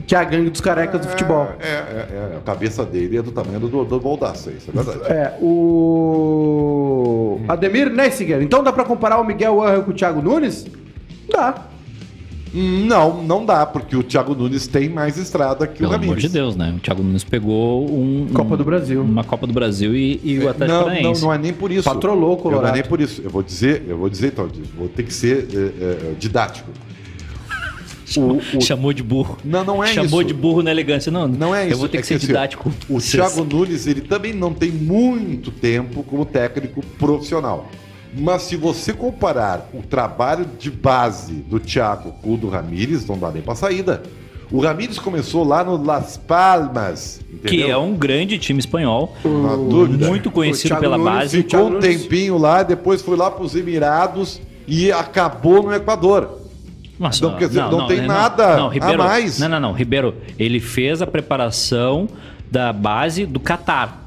Que 0.06 0.16
é 0.16 0.18
a 0.18 0.24
gangue 0.24 0.50
dos 0.50 0.60
carecas 0.62 1.00
do 1.02 1.08
futebol. 1.08 1.50
É, 1.60 1.68
é, 1.68 2.08
é, 2.34 2.38
a 2.38 2.42
cabeça 2.42 2.86
dele 2.86 3.18
é 3.18 3.22
do 3.22 3.32
tamanho 3.32 3.60
do, 3.60 3.84
do 3.86 4.00
Baldaço, 4.00 4.50
isso 4.50 4.70
é 4.70 4.74
verdade. 4.74 5.12
É, 5.12 5.38
o. 5.42 7.40
Ademir 7.48 7.90
Nessiger. 7.92 8.42
Então 8.42 8.64
dá 8.64 8.72
pra 8.74 8.84
comparar 8.86 9.20
o 9.20 9.24
Miguel 9.24 9.62
Angel 9.62 9.84
com 9.84 9.92
o 9.92 9.94
Thiago 9.94 10.22
Nunes? 10.22 10.66
Dá. 11.30 11.66
Não, 12.54 13.22
não 13.24 13.46
dá, 13.46 13.66
porque 13.66 13.96
o 13.96 14.02
Thiago 14.04 14.34
Nunes 14.34 14.68
tem 14.68 14.88
mais 14.90 15.18
estrada 15.18 15.68
que 15.68 15.80
Pelo 15.80 15.90
o 15.90 15.92
Ramires. 15.94 16.12
amor 16.14 16.22
de 16.22 16.30
Deus, 16.30 16.56
né? 16.56 16.74
O 16.76 16.80
Thiago 16.80 17.04
Nunes 17.04 17.24
pegou 17.24 17.86
um, 17.90 18.28
Copa 18.34 18.54
um- 18.54 18.58
do 18.58 18.64
Brasil. 18.64 19.02
uma 19.02 19.24
Copa 19.24 19.46
do 19.48 19.54
Brasil 19.54 19.96
e, 19.96 20.20
e 20.24 20.40
o 20.40 20.50
Atlético 20.50 20.68
Não, 20.68 20.86
não, 20.88 20.94
Paranaense. 20.96 21.22
não 21.22 21.34
é 21.34 21.38
nem 21.38 21.54
por 21.54 21.72
isso. 21.72 21.84
Patrolou 21.84 22.34
o 22.34 22.38
Colorado. 22.38 22.64
Não 22.64 22.70
é 22.70 22.82
nem 22.82 22.84
por 22.84 23.02
isso. 23.02 23.22
Eu 23.22 23.30
vou 23.30 23.44
dizer, 23.44 23.84
eu 23.88 23.98
vou 23.98 24.10
dizer 24.10 24.28
então, 24.28 24.50
vou 24.78 24.88
ter 24.88 25.04
que 25.04 25.14
ser 25.14 25.48
é, 25.54 25.84
é, 26.12 26.14
didático. 26.20 26.70
O- 28.16 28.58
o- 28.58 28.62
Chamou 28.62 28.94
de 28.94 29.04
burro. 29.04 29.38
Não, 29.44 29.66
não 29.66 29.84
é 29.84 29.88
Chamou 29.88 30.22
isso. 30.22 30.30
de 30.30 30.34
burro 30.34 30.64
na 30.64 30.72
elegância. 30.72 31.12
Não, 31.12 31.28
Não 31.28 31.54
é 31.54 31.66
isso. 31.66 31.74
Eu 31.74 31.78
vou 31.78 31.90
ter 31.90 31.98
é 31.98 32.02
que 32.02 32.08
ser 32.08 32.14
assim, 32.16 32.28
didático. 32.28 32.72
O 32.90 33.00
Thiago 33.02 33.44
Nunes, 33.44 33.86
ele 33.86 34.00
também 34.00 34.32
não 34.34 34.54
tem 34.54 34.72
muito 34.72 35.52
tempo 35.52 36.02
como 36.04 36.24
técnico 36.26 36.82
profissional. 36.98 37.70
Mas 38.20 38.44
se 38.44 38.56
você 38.56 38.94
comparar 38.94 39.70
o 39.74 39.82
trabalho 39.82 40.46
de 40.60 40.72
base 40.72 41.34
do 41.34 41.60
Thiago 41.60 42.14
com 42.22 42.34
o 42.34 42.38
do 42.38 42.50
Ramires, 42.50 43.06
não 43.06 43.18
dá 43.18 43.30
nem 43.32 43.42
pra 43.42 43.56
saída. 43.56 44.02
O 44.50 44.62
Ramires 44.62 44.98
começou 44.98 45.44
lá 45.44 45.62
no 45.64 45.76
Las 45.84 46.16
Palmas, 46.16 47.20
Que 47.44 47.56
entendeu? 47.58 47.70
é 47.72 47.78
um 47.78 47.94
grande 47.96 48.38
time 48.40 48.60
espanhol. 48.60 49.14
Não. 49.24 49.58
Muito 50.08 50.32
conhecido 50.32 50.76
pela 50.78 50.98
Nunes 50.98 51.14
base. 51.14 51.40
e 51.40 51.44
Ficou 51.44 51.68
um 51.68 51.80
tempinho 51.80 52.38
lá, 52.38 52.64
depois 52.64 53.02
foi 53.02 53.18
lá 53.18 53.30
pros 53.30 53.56
Emirados 53.56 54.40
e 54.66 54.90
acabou 54.92 55.64
no 55.64 55.74
Equador. 55.74 56.40
Nossa, 56.98 57.18
Então, 57.26 57.38
quer 57.38 57.48
dizer, 57.50 57.62
não 57.64 57.88
tem 57.88 58.02
nada 58.08 58.56
a 58.66 58.70
Ribeiro, 58.70 58.98
mais. 58.98 59.38
Não, 59.38 59.50
não, 59.50 59.60
não. 59.60 59.72
Ribeiro, 59.74 60.16
ele 60.40 60.60
fez 60.60 61.02
a 61.02 61.06
preparação 61.08 62.08
da 62.50 62.72
base 62.74 63.26
do 63.26 63.40
Catar. 63.40 64.07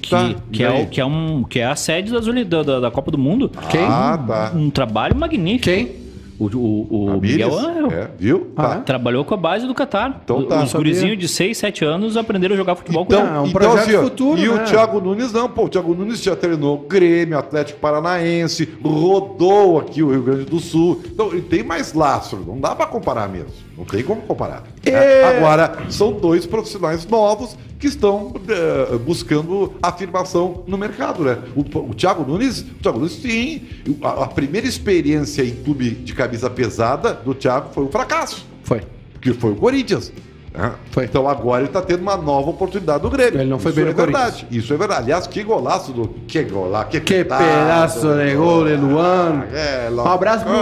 Que, 0.00 0.10
Tá, 0.10 0.34
que, 0.52 0.64
é, 0.64 0.84
que, 0.86 1.00
é 1.00 1.04
um, 1.04 1.42
que 1.44 1.60
é 1.60 1.66
a 1.66 1.76
sede 1.76 2.10
da, 2.44 2.62
da, 2.62 2.80
da 2.80 2.90
Copa 2.90 3.10
do 3.10 3.18
Mundo. 3.18 3.50
Quem? 3.70 3.84
Ah, 3.84 4.18
tá. 4.26 4.52
Um 4.54 4.70
trabalho 4.70 5.14
magnífico. 5.16 5.64
Quem? 5.64 6.00
O, 6.38 6.46
o, 6.56 7.16
o 7.16 7.20
Miguel 7.20 7.52
Angel. 7.54 7.90
é, 7.92 8.10
viu? 8.18 8.50
Ah, 8.56 8.62
Tá. 8.68 8.74
é? 8.76 8.78
Trabalhou 8.80 9.26
com 9.26 9.34
a 9.34 9.36
base 9.36 9.66
do 9.66 9.74
Catar. 9.74 10.22
Então 10.24 10.42
tá. 10.44 10.64
Os 10.64 10.72
gurizinhos 10.72 11.18
de 11.18 11.28
6, 11.28 11.58
7 11.58 11.84
anos 11.84 12.16
aprenderam 12.16 12.54
a 12.54 12.56
jogar 12.56 12.76
futebol 12.76 13.04
Então, 13.06 13.20
com 13.26 13.34
é 13.34 13.40
um 13.40 13.46
então 13.46 13.52
projeto 13.60 13.88
assim, 13.90 13.98
futuro, 14.08 14.40
e 14.40 14.48
né? 14.48 14.54
o 14.54 14.64
Thiago 14.64 15.00
Nunes 15.02 15.32
não, 15.34 15.50
pô, 15.50 15.64
o 15.64 15.68
Thiago 15.68 15.92
Nunes 15.94 16.22
já 16.22 16.34
treinou 16.34 16.78
Grêmio, 16.88 17.38
Atlético 17.38 17.78
Paranaense, 17.78 18.66
rodou 18.82 19.80
aqui 19.80 20.02
o 20.02 20.10
Rio 20.10 20.22
Grande 20.22 20.44
do 20.46 20.58
Sul. 20.60 21.02
Então, 21.12 21.28
ele 21.30 21.42
tem 21.42 21.62
mais 21.62 21.92
lastro, 21.92 22.42
não 22.46 22.58
dá 22.58 22.74
pra 22.74 22.86
comparar 22.86 23.28
mesmo. 23.28 23.50
Não 23.80 23.86
tem 23.86 24.02
como 24.04 24.20
comparar. 24.22 24.62
né? 24.84 24.92
É. 24.92 25.36
Agora, 25.38 25.78
são 25.88 26.12
dois 26.12 26.44
profissionais 26.46 27.06
novos 27.06 27.56
que 27.78 27.86
estão 27.86 28.34
eh, 28.48 28.98
buscando 28.98 29.72
afirmação 29.82 30.62
no 30.66 30.76
mercado, 30.76 31.24
né? 31.24 31.38
O, 31.56 31.60
o 31.60 31.94
Thiago 31.94 32.30
Nunes, 32.30 32.60
o 32.60 32.82
Thiago 32.82 32.98
Nunes 32.98 33.14
sim, 33.14 33.62
a, 34.02 34.24
a 34.24 34.26
primeira 34.26 34.66
experiência 34.66 35.42
em 35.42 35.50
clube 35.64 35.90
de 35.92 36.12
camisa 36.12 36.50
pesada 36.50 37.14
do 37.14 37.34
Thiago 37.34 37.70
foi 37.72 37.84
um 37.84 37.90
fracasso 37.90 38.46
Foi. 38.64 38.82
que 39.20 39.32
foi 39.32 39.52
o 39.52 39.56
Corinthians. 39.56 40.12
né? 40.52 40.72
Foi. 40.90 41.04
Então 41.04 41.26
agora 41.26 41.62
ele 41.62 41.70
está 41.70 41.80
tendo 41.80 42.02
uma 42.02 42.18
nova 42.18 42.50
oportunidade 42.50 43.02
no 43.02 43.08
Grêmio. 43.08 43.40
Ele 43.40 43.48
não 43.48 43.58
foi 43.58 43.70
Isso 43.70 43.80
bem 43.80 43.88
é 43.88 43.92
no 43.92 43.94
Corinthians. 43.94 44.24
verdade. 44.34 44.46
Isso 44.50 44.74
é 44.74 44.76
verdade. 44.76 45.02
Aliás, 45.04 45.26
que 45.26 45.42
golaço 45.42 45.92
do. 45.92 46.08
Que 46.28 46.42
golaço. 46.42 46.90
Que, 46.90 47.00
Que 47.00 47.24
pedaço, 47.24 48.00
pedaço 48.00 48.14
de 48.26 48.34
gol 48.34 48.64
de 48.66 48.76
Luan. 48.76 49.44
É, 49.54 49.88
Um 49.90 50.00
abraço 50.06 50.44
pro, 50.44 50.54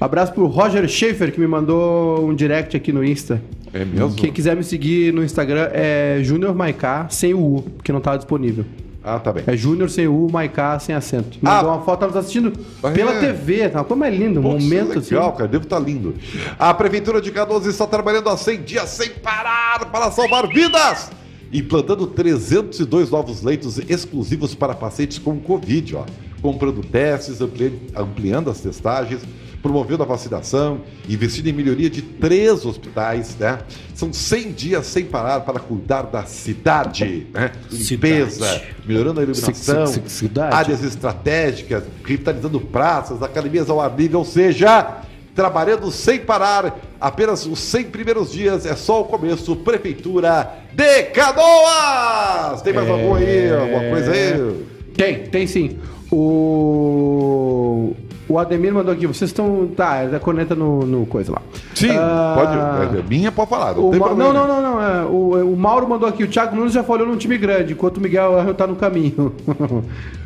abraço 0.00 0.32
pro 0.32 0.46
Roger 0.46 0.86
Schaefer, 0.88 1.32
que 1.32 1.40
me 1.40 1.46
mandou 1.46 2.28
um 2.28 2.34
direct 2.34 2.76
aqui 2.76 2.92
no 2.92 3.04
Insta. 3.04 3.42
É 3.72 3.84
mesmo? 3.84 4.14
Quem 4.14 4.32
quiser 4.32 4.56
me 4.56 4.64
seguir 4.64 5.12
no 5.12 5.22
Instagram 5.24 5.68
é 5.72 6.20
Junior 6.22 6.54
Maiká, 6.54 7.08
sem 7.10 7.34
o 7.34 7.38
U, 7.40 7.64
que 7.82 7.92
não 7.92 8.00
tava 8.00 8.16
disponível. 8.18 8.64
Ah, 9.08 9.20
tá 9.20 9.32
bem. 9.32 9.44
É 9.46 9.56
Júnior 9.56 9.88
sem 9.88 10.08
U, 10.08 10.26
Maiká 10.32 10.78
sem 10.80 10.94
acento. 10.94 11.38
Mandou 11.40 11.70
Ah. 11.70 11.74
uma 11.76 11.84
foto, 11.84 12.00
tava 12.00 12.12
nos 12.12 12.20
assistindo 12.20 12.52
pela 12.92 13.14
é. 13.14 13.20
TV, 13.20 13.68
tá 13.68 13.78
uma 13.78 13.84
coisa 13.84 14.00
mais 14.00 14.18
linda, 14.18 14.40
um 14.40 14.42
Pô, 14.42 14.48
momento 14.50 14.92
é 14.92 14.98
legal, 14.98 15.28
assim. 15.28 15.36
cara. 15.36 15.48
Devo 15.48 15.64
estar 15.64 15.78
lindo. 15.78 16.14
A 16.58 16.74
Prefeitura 16.74 17.20
de 17.20 17.30
Canoas 17.30 17.66
está 17.66 17.86
trabalhando 17.86 18.28
há 18.28 18.36
100 18.36 18.62
dias 18.62 18.88
sem 18.90 19.10
parar 19.10 19.84
para 19.92 20.10
salvar 20.10 20.48
vidas. 20.48 21.10
Implantando 21.52 22.08
302 22.08 23.08
novos 23.10 23.42
leitos 23.42 23.78
exclusivos 23.88 24.54
para 24.56 24.74
pacientes 24.74 25.18
com 25.18 25.38
Covid, 25.38 25.94
ó. 25.96 26.04
Comprando 26.42 26.82
testes, 26.82 27.40
ampli- 27.40 27.80
ampliando 27.94 28.50
as 28.50 28.60
testagens, 28.60 29.22
promovendo 29.66 30.04
a 30.04 30.06
vacinação, 30.06 30.82
investindo 31.08 31.48
em 31.48 31.52
melhoria 31.52 31.90
de 31.90 32.00
três 32.00 32.64
hospitais, 32.64 33.36
né? 33.36 33.58
São 33.94 34.12
100 34.12 34.52
dias 34.52 34.86
sem 34.86 35.04
parar 35.04 35.40
para 35.40 35.58
cuidar 35.58 36.02
da 36.02 36.22
cidade, 36.24 37.26
né? 37.34 37.50
Limpeza, 37.72 38.46
Cidade. 38.46 38.64
melhorando 38.86 39.18
a 39.18 39.22
iluminação, 39.24 39.86
Ci- 39.88 39.94
ci- 40.04 40.10
cidade. 40.10 40.54
áreas 40.54 40.84
estratégicas, 40.84 41.82
revitalizando 42.04 42.60
praças, 42.60 43.20
academias 43.24 43.68
ao 43.68 43.80
ar 43.80 43.92
livre, 43.98 44.16
ou 44.16 44.24
seja, 44.24 44.98
trabalhando 45.34 45.90
sem 45.90 46.20
parar. 46.20 46.78
Apenas 47.00 47.44
os 47.44 47.58
100 47.58 47.84
primeiros 47.86 48.30
dias 48.30 48.64
é 48.66 48.76
só 48.76 49.00
o 49.00 49.04
começo. 49.06 49.56
Prefeitura 49.56 50.48
de 50.72 51.02
Canoas! 51.06 52.62
Tem 52.62 52.72
mais 52.72 52.88
algum 52.88 53.14
aí? 53.16 53.52
Alguma 53.52 53.90
coisa 53.90 54.12
aí? 54.12 54.64
Tem, 54.94 55.24
tem 55.24 55.46
sim. 55.48 55.76
O. 56.10 57.94
O 58.28 58.38
Ademir 58.38 58.74
mandou 58.74 58.92
aqui, 58.92 59.06
vocês 59.06 59.30
estão. 59.30 59.68
Tá, 59.76 59.96
é 59.98 60.08
da 60.08 60.18
corneta 60.18 60.54
no, 60.54 60.84
no 60.84 61.06
coisa 61.06 61.30
lá. 61.32 61.42
Sim, 61.74 61.90
Ah, 61.92 62.34
pode. 62.36 62.98
É 62.98 63.02
minha 63.02 63.30
pode 63.30 63.48
falar. 63.50 63.74
Não 63.74 63.90
Ma- 63.92 64.08
não, 64.14 64.32
não, 64.32 64.46
não, 64.48 64.62
não. 64.62 64.82
é, 64.82 65.04
o, 65.04 65.52
o 65.52 65.56
Mauro 65.56 65.88
mandou 65.88 66.08
aqui, 66.08 66.24
o 66.24 66.28
Thiago 66.28 66.56
Nunes 66.56 66.72
já 66.72 66.82
falhou 66.82 67.06
num 67.06 67.16
time 67.16 67.38
grande, 67.38 67.72
enquanto 67.74 67.98
o 67.98 68.00
Miguel 68.00 68.38
Angel 68.38 68.54
tá 68.54 68.66
no 68.66 68.76
caminho. 68.76 69.32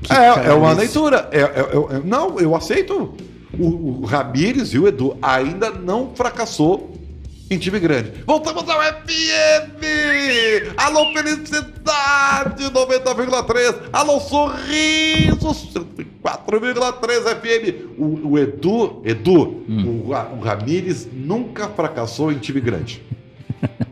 É, 0.09 0.49
é 0.49 0.53
uma 0.55 0.73
leitura. 0.73 1.29
É, 1.31 1.41
é- 1.41 1.43
é- 1.43 1.97
é- 1.97 2.01
não, 2.05 2.39
eu 2.41 2.57
aceito. 2.57 3.11
O, 3.59 4.03
o 4.03 4.05
Ramires 4.07 4.73
e 4.73 4.79
o 4.79 4.87
Edu 4.89 5.17
ainda 5.21 5.71
não 5.71 6.11
fracassou 6.15 6.93
em 7.51 7.59
time 7.59 7.81
grande. 7.81 8.13
Voltamos 8.27 8.69
ao 8.69 8.81
FM! 8.81 9.83
Alô, 10.77 11.13
felicidade! 11.13 12.65
90,3! 12.71 13.75
Alô, 13.93 14.21
sorrisos! 14.21 15.69
104,3 16.25 17.41
FM! 17.41 17.75
O, 17.99 18.29
o 18.31 18.39
Edu, 18.39 19.03
Edu, 19.05 19.65
o, 19.69 20.11
Ra- 20.11 20.31
o 20.37 20.41
Ramires 20.41 21.09
nunca 21.13 21.69
fracassou 21.69 22.31
em 22.31 22.39
time 22.39 22.61
grande. 22.61 23.03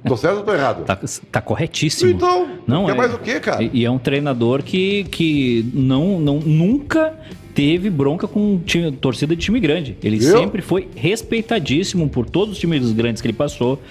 Tô 0.07 0.17
certo 0.17 0.39
ou 0.39 0.43
tô 0.45 0.55
errado? 0.55 0.85
Tá, 0.85 0.99
tá 1.31 1.41
corretíssimo. 1.43 2.11
Então, 2.13 2.49
Não 2.67 2.89
é. 2.89 2.95
mais 2.95 3.13
o 3.13 3.19
quê, 3.19 3.39
cara? 3.41 3.63
E, 3.63 3.71
e 3.75 3.85
é 3.85 3.91
um 3.91 3.99
treinador 3.99 4.63
que, 4.63 5.05
que 5.05 5.69
não, 5.75 6.19
não, 6.21 6.39
nunca 6.39 7.13
teve 7.59 7.91
bronca 7.91 8.29
com 8.29 8.61
time, 8.65 8.93
torcida 8.93 9.35
de 9.35 9.43
time 9.43 9.59
grande. 9.59 9.97
Ele 10.01 10.17
Viu? 10.19 10.31
sempre 10.39 10.63
foi 10.63 10.87
respeitadíssimo 10.95 12.09
por 12.09 12.29
todos 12.31 12.53
os 12.55 12.59
times 12.61 12.93
grandes 12.93 13.21
que 13.21 13.27
ele 13.27 13.37
passou, 13.37 13.83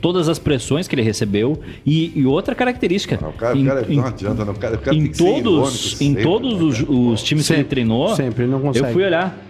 todas 0.00 0.28
as 0.28 0.38
pressões 0.38 0.86
que 0.86 0.94
ele 0.94 1.00
recebeu. 1.00 1.58
E, 1.86 2.12
e 2.14 2.26
outra 2.26 2.54
característica. 2.54 3.18
Não, 3.20 3.30
o 3.30 3.32
cara, 3.32 3.56
o 3.56 3.58
em- 3.58 3.64
cara 3.64 3.86
em- 3.88 3.96
não 3.96 4.04
adianta, 4.06 4.44
não. 4.44 4.52
O 4.52 4.56
cara, 4.58 4.74
o 4.76 4.78
cara 4.78 4.94
em 4.94 5.00
tem 5.04 5.10
que 5.10 5.16
ser 5.16 5.22
irônico 5.24 5.50
todos, 5.50 5.92
em 6.02 6.06
sempre, 6.08 6.22
todos 6.22 6.52
né, 6.52 6.62
os, 6.64 6.80
os 6.80 7.22
times 7.22 7.46
que 7.46 7.52
ele 7.54 7.58
Sempre, 7.60 7.70
treinou, 7.70 8.14
sempre, 8.14 8.42
ele 8.44 8.52
não 8.52 8.60
consegue. 8.60 8.86
eu 8.88 8.92
fui 8.92 9.04
olhar. 9.04 9.40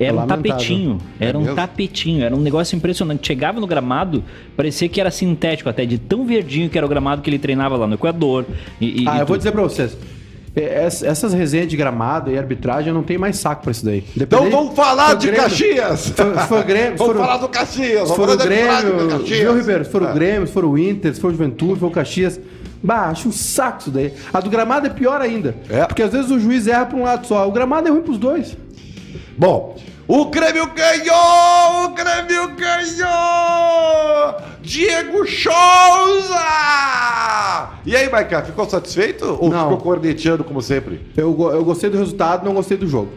Era 0.00 0.12
um 0.12 0.16
lamentável. 0.16 0.42
tapetinho, 0.50 0.98
era 1.20 1.38
um 1.38 1.42
mesmo? 1.42 1.54
tapetinho, 1.56 2.24
era 2.24 2.34
um 2.34 2.40
negócio 2.40 2.74
impressionante. 2.74 3.24
Chegava 3.26 3.60
no 3.60 3.66
gramado, 3.68 4.24
parecia 4.56 4.88
que 4.88 5.00
era 5.00 5.10
sintético 5.12 5.68
até, 5.68 5.86
de 5.86 5.96
tão 5.98 6.26
verdinho 6.26 6.68
que 6.68 6.76
era 6.76 6.84
o 6.84 6.88
gramado 6.88 7.22
que 7.22 7.30
ele 7.30 7.38
treinava 7.38 7.76
lá 7.76 7.86
no 7.86 7.94
Equador. 7.94 8.44
E, 8.80 9.02
e- 9.02 9.04
Ah, 9.06 9.18
e 9.18 9.20
eu 9.20 9.26
vou 9.26 9.36
dizer 9.36 9.52
pra 9.52 9.62
vocês. 9.62 9.96
É, 10.54 10.86
ess- 10.86 11.02
Essas 11.02 11.32
resenhas 11.32 11.68
de 11.68 11.76
gramado 11.76 12.30
e 12.30 12.36
arbitragem, 12.38 12.88
eu 12.88 12.94
não 12.94 13.02
tenho 13.02 13.18
mais 13.20 13.36
saco 13.38 13.62
pra 13.62 13.70
isso 13.72 13.84
daí. 13.84 13.98
Então 14.16 14.40
Independente- 14.44 14.52
vamos 14.52 14.74
falar 14.74 15.14
de 15.14 15.26
Grêmio- 15.28 15.42
Caxias! 15.42 16.00
Se 16.00 16.12
for, 16.48 16.62
Grêmio, 16.64 16.98
Vamos 16.98 17.14
for, 17.14 17.20
falar 17.22 17.36
do 17.38 17.48
Caxias! 17.48 18.08
se 18.08 18.14
for 18.16 18.28
o 18.28 18.36
Grêmio, 18.36 19.18
viu, 19.24 19.56
Ribeiro? 19.56 19.84
Se 19.84 19.90
for 19.90 20.02
o 20.02 20.12
Grêmio, 20.12 20.46
se 20.46 20.52
for 20.52 20.64
o 20.64 20.76
Inter, 20.78 21.14
se 21.14 21.20
for 21.20 21.28
o 21.28 21.30
Juventude, 21.32 21.74
se 21.74 21.80
for 21.80 21.86
o 21.86 21.90
Caxias. 21.90 22.38
Bah, 22.84 23.10
acho 23.10 23.28
um 23.28 23.32
saco 23.32 23.78
isso 23.82 23.90
daí. 23.92 24.12
A 24.32 24.40
do 24.40 24.50
gramado 24.50 24.86
é 24.88 24.90
pior 24.90 25.20
ainda. 25.20 25.54
É. 25.70 25.84
Porque 25.86 26.02
às 26.02 26.10
vezes 26.12 26.30
o 26.32 26.40
juiz 26.40 26.66
erra 26.66 26.84
pra 26.86 26.96
um 26.98 27.02
lado 27.04 27.26
só. 27.28 27.46
O 27.48 27.52
gramado 27.52 27.86
é 27.86 27.90
ruim 27.92 28.02
pros 28.02 28.18
dois. 28.18 28.56
Bom, 29.38 29.76
o 30.08 30.26
Grêmio 30.26 30.66
ganhou! 30.74 31.84
O 31.86 31.88
Grêmio 31.90 32.48
ganhou! 32.56 34.34
Diego 34.62 35.26
Souza! 35.26 36.40
E 37.84 37.96
aí, 37.96 38.08
Maiká, 38.10 38.42
ficou 38.42 38.68
satisfeito 38.68 39.24
ou 39.40 39.50
Não. 39.50 39.62
ficou 39.64 39.78
corneteando 39.78 40.44
como 40.44 40.62
sempre? 40.62 41.00
Eu, 41.16 41.36
eu 41.52 41.64
gostei 41.64 41.90
do 41.90 41.98
resultado, 41.98 42.44
não 42.44 42.54
gostei 42.54 42.76
do 42.76 42.86
jogo. 42.86 43.10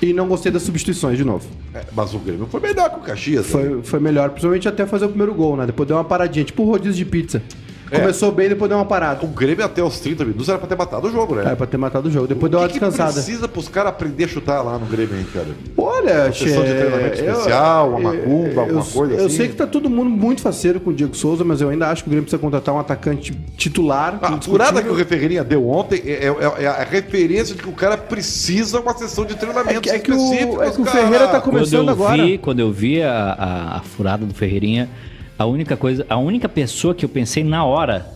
E 0.00 0.12
não 0.12 0.28
gostei 0.28 0.52
das 0.52 0.62
substituições 0.62 1.18
de 1.18 1.24
novo. 1.24 1.48
É, 1.74 1.82
mas 1.92 2.14
o 2.14 2.18
Grêmio 2.20 2.46
foi 2.48 2.60
melhor 2.60 2.88
que 2.90 2.96
o 2.98 3.00
Caxias. 3.02 3.46
né? 3.46 3.50
Foi, 3.50 3.82
foi 3.82 4.00
melhor, 4.00 4.30
principalmente 4.30 4.68
até 4.68 4.86
fazer 4.86 5.06
o 5.06 5.08
primeiro 5.08 5.34
gol, 5.34 5.56
né? 5.56 5.66
Depois 5.66 5.88
deu 5.88 5.96
uma 5.96 6.04
paradinha, 6.04 6.44
tipo 6.44 6.62
o 6.62 6.66
rodízio 6.66 6.94
de 6.94 7.04
pizza. 7.04 7.42
É. 7.90 8.00
Começou 8.00 8.30
bem, 8.32 8.48
depois 8.48 8.68
deu 8.68 8.78
uma 8.78 8.84
parada. 8.84 9.24
O 9.24 9.28
Grêmio 9.28 9.64
até 9.64 9.82
os 9.82 9.98
30 10.00 10.24
minutos 10.24 10.48
era 10.48 10.58
pra 10.58 10.66
ter 10.68 10.76
matado 10.76 11.06
o 11.08 11.10
jogo, 11.10 11.34
né? 11.36 11.52
É, 11.52 11.54
pra 11.54 11.66
ter 11.66 11.76
matado 11.76 12.08
o 12.08 12.10
jogo. 12.10 12.26
Depois 12.26 12.50
deu 12.50 12.60
O 12.60 12.62
uma 12.62 12.68
que 12.68 12.74
que 12.74 12.80
descansada. 12.80 13.12
precisa 13.14 13.48
pros 13.48 13.68
caras 13.68 13.90
aprender 13.92 14.24
a 14.24 14.28
chutar 14.28 14.62
lá 14.62 14.78
no 14.78 14.86
Grêmio, 14.86 15.16
hein, 15.18 15.26
cara? 15.32 15.46
Olha, 15.76 16.32
sessão 16.32 16.64
de 16.64 16.74
treinamento 16.74 17.18
eu- 17.20 17.30
especial, 17.32 17.90
uma 17.90 18.14
eu- 18.14 18.20
macumba, 18.20 18.60
alguma 18.62 18.80
eu- 18.80 18.84
coisa 18.84 19.14
Eu 19.14 19.26
assim? 19.26 19.36
sei 19.36 19.48
que 19.48 19.54
tá 19.56 19.66
todo 19.66 19.88
mundo 19.88 20.10
muito 20.10 20.42
faceiro 20.42 20.80
com 20.80 20.90
o 20.90 20.92
Diego 20.92 21.16
Souza, 21.16 21.44
mas 21.44 21.60
eu 21.60 21.68
ainda 21.70 21.88
acho 21.88 22.02
que 22.02 22.08
o 22.08 22.10
Grêmio 22.10 22.24
precisa 22.24 22.40
contratar 22.40 22.74
um 22.74 22.78
atacante 22.78 23.32
titular. 23.56 24.18
A 24.22 24.40
furada 24.40 24.82
que 24.82 24.88
o 24.88 24.94
Refereirinha 24.94 25.42
deu 25.42 25.68
ontem 25.68 26.02
é, 26.04 26.26
é- 26.26 26.62
é 26.64 26.66
a 26.66 26.84
referência 26.84 27.54
de 27.54 27.62
que 27.62 27.68
o 27.68 27.72
cara 27.72 27.96
precisa 27.96 28.80
uma 28.80 28.96
sessão 28.96 29.24
de 29.24 29.32
é 29.32 29.36
treinamento 29.36 29.80
que, 29.80 29.90
é 29.90 29.98
que 29.98 30.12
o, 30.12 30.14
específico. 30.14 30.62
é 30.62 30.70
que 30.70 30.80
o 30.80 30.84
Ferreira 30.84 31.26
tá 31.28 31.40
Quando 31.40 31.54
começando 31.54 31.86
eu 31.88 31.92
agora. 31.94 32.22
vi, 32.22 32.38
quando 32.38 32.60
eu 32.60 32.70
vi 32.72 33.02
a, 33.02 33.12
a- 33.38 33.76
a 33.78 33.80
furada 33.80 34.26
do 34.26 34.34
Ferreirinha, 34.34 34.88
a 35.38 35.46
única 35.46 35.76
coisa, 35.76 36.04
a 36.08 36.16
única 36.16 36.48
pessoa 36.48 36.94
que 36.94 37.04
eu 37.04 37.08
pensei 37.08 37.44
na 37.44 37.64
hora, 37.64 38.12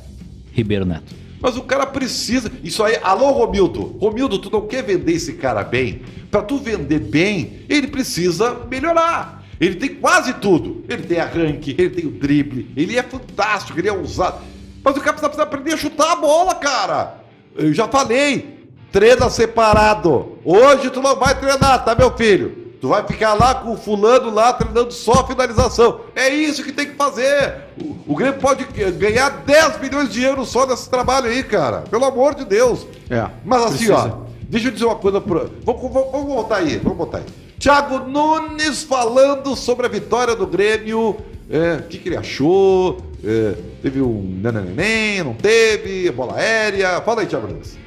Ribeiro 0.53 0.85
Neto. 0.85 1.15
Mas 1.41 1.57
o 1.57 1.63
cara 1.63 1.87
precisa. 1.87 2.51
Isso 2.63 2.83
aí. 2.83 2.99
Alô, 3.03 3.31
Romildo. 3.33 3.97
Romildo, 4.01 4.39
tu 4.39 4.51
não 4.51 4.67
quer 4.67 4.83
vender 4.83 5.13
esse 5.13 5.35
cara 5.35 5.65
bem? 5.65 6.03
Pra 6.31 6.43
tu 6.43 6.59
vender 6.59 7.01
bem, 7.01 7.65
ele 7.69 7.89
precisa 7.89 8.61
melhorar. 8.71 9.45
Ele 9.61 9.75
tem 9.75 9.95
quase 9.95 10.35
tudo. 10.35 10.85
Ele 10.89 11.03
tem 11.03 11.19
arranque, 11.21 11.75
ele 11.79 11.91
tem 11.91 12.07
o 12.07 12.11
drible, 12.11 12.71
ele 12.77 12.97
é 12.97 13.03
fantástico, 13.03 13.79
ele 13.79 13.89
é 13.89 13.93
ousado. 13.93 14.39
Mas 14.85 14.97
o 14.97 15.01
cara 15.01 15.13
precisa 15.13 15.43
aprender 15.43 15.75
a 15.75 15.77
chutar 15.77 16.13
a 16.13 16.17
bola, 16.17 16.55
cara. 16.55 17.23
Eu 17.57 17.73
já 17.73 17.87
falei. 17.89 18.61
Treina 18.91 19.31
separado. 19.31 20.39
Hoje 20.45 20.91
tu 20.91 21.01
não 21.01 21.17
vai 21.17 21.39
treinar, 21.39 21.85
tá, 21.85 21.95
meu 21.95 22.15
filho? 22.17 22.62
Tu 22.83 22.89
vai 22.89 23.07
ficar 23.07 23.35
lá 23.35 23.55
com 23.55 23.75
o 23.75 23.77
fulano 23.77 24.29
lá 24.35 24.53
treinando 24.53 24.91
só 24.93 25.25
finalização. 25.25 26.01
É 26.17 26.29
isso 26.29 26.65
que 26.65 26.73
tem 26.73 26.87
que 26.89 26.97
fazer. 26.97 27.55
O, 27.81 28.13
o 28.13 28.17
Grêmio 28.17 28.41
pode 28.41 28.65
ganhar 28.99 29.29
10 29.47 29.81
milhões 29.81 30.13
de 30.13 30.21
euros 30.25 30.49
só 30.49 30.67
nesse 30.67 30.91
trabalho 30.91 31.31
aí, 31.31 31.45
cara. 31.45 31.83
Pelo 31.89 32.05
amor 32.05 32.35
de 32.35 32.45
Deus. 32.45 32.85
É, 33.09 33.25
Mas 33.45 33.63
assim, 33.63 33.77
precisa. 33.87 33.95
ó, 33.95 34.11
deixa 34.49 34.67
eu 34.67 34.73
dizer 34.73 34.85
uma 34.87 34.97
coisa 34.97 35.21
pro. 35.21 35.49
Vamos, 35.65 35.81
vamos, 35.81 36.11
vamos 36.11 36.27
voltar 36.27 36.57
aí, 36.57 36.77
vamos 36.79 36.99
voltar 36.99 37.19
aí. 37.19 37.25
Thiago 37.57 38.01
Nunes 38.01 38.83
falando 38.83 39.55
sobre 39.55 39.87
a 39.87 39.89
vitória 39.89 40.35
do 40.35 40.45
Grêmio. 40.45 41.19
é, 41.49 41.75
O 41.77 41.83
que, 41.85 41.99
que 41.99 42.09
ele 42.09 42.17
achou? 42.17 42.99
É, 43.25 43.55
teve 43.81 44.03
um 44.03 44.41
nananém, 44.43 45.23
não 45.23 45.35
teve? 45.35 46.11
Bola 46.11 46.35
aérea. 46.35 47.01
Fala 47.03 47.21
aí, 47.21 47.29
Thiago 47.29 47.47
Nunes. 47.47 47.79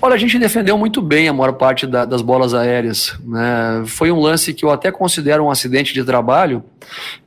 Olha, 0.00 0.14
a 0.14 0.18
gente 0.18 0.38
defendeu 0.38 0.78
muito 0.78 1.02
bem 1.02 1.28
a 1.28 1.32
maior 1.32 1.54
parte 1.54 1.84
da- 1.84 2.04
das 2.04 2.22
bolas 2.22 2.54
aéreas. 2.54 3.18
né? 3.26 3.82
Foi 3.84 4.12
um 4.12 4.20
lance 4.20 4.54
que 4.54 4.64
eu 4.64 4.70
até 4.70 4.92
considero 4.92 5.42
um 5.44 5.50
acidente 5.50 5.92
de 5.92 6.04
trabalho, 6.04 6.62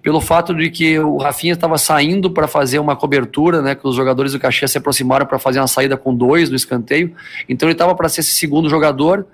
pelo 0.02 0.22
fato 0.22 0.56
de 0.56 0.70
que 0.70 0.98
o 0.98 1.18
Rafinha 1.18 1.52
estava 1.52 1.78
saindo 1.78 2.32
para 2.32 2.48
fazer 2.48 2.80
uma 2.80 2.96
cobertura, 2.96 3.62
né? 3.62 3.76
Que 3.76 3.86
os 3.86 3.94
jogadores 3.94 4.32
do 4.32 4.40
Caxias 4.40 4.72
se 4.72 4.78
aproximaram 4.78 5.26
para 5.26 5.38
fazer 5.38 5.60
uma 5.60 5.68
saída 5.68 5.98
com 5.98 6.16
dois 6.16 6.50
no 6.50 6.56
escanteio. 6.56 7.14
Então 7.50 7.68
ele 7.68 7.74
estava 7.74 7.94
para 7.94 8.08
ser 8.08 8.22
esse 8.22 8.32
segundo 8.32 8.70
jogador. 8.70 9.28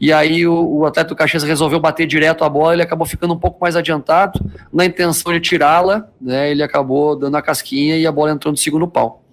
E 0.00 0.12
aí 0.12 0.46
o, 0.46 0.54
o 0.78 0.86
atleta 0.86 1.08
do 1.08 1.16
Caxias 1.16 1.42
resolveu 1.42 1.80
bater 1.80 2.06
direto 2.06 2.44
a 2.44 2.48
bola, 2.48 2.74
ele 2.74 2.82
acabou 2.82 3.06
ficando 3.08 3.34
um 3.34 3.38
pouco 3.38 3.58
mais 3.60 3.74
adiantado. 3.74 4.38
Na 4.72 4.84
intenção 4.84 5.32
de 5.32 5.40
tirá-la, 5.40 6.06
né? 6.20 6.48
Ele 6.52 6.62
acabou 6.62 7.16
dando 7.18 7.36
a 7.36 7.42
casquinha 7.42 7.96
e 7.96 8.06
a 8.06 8.12
bola 8.12 8.30
entrou 8.30 8.52
no 8.52 8.56
segundo 8.56 8.86
pau. 8.86 9.23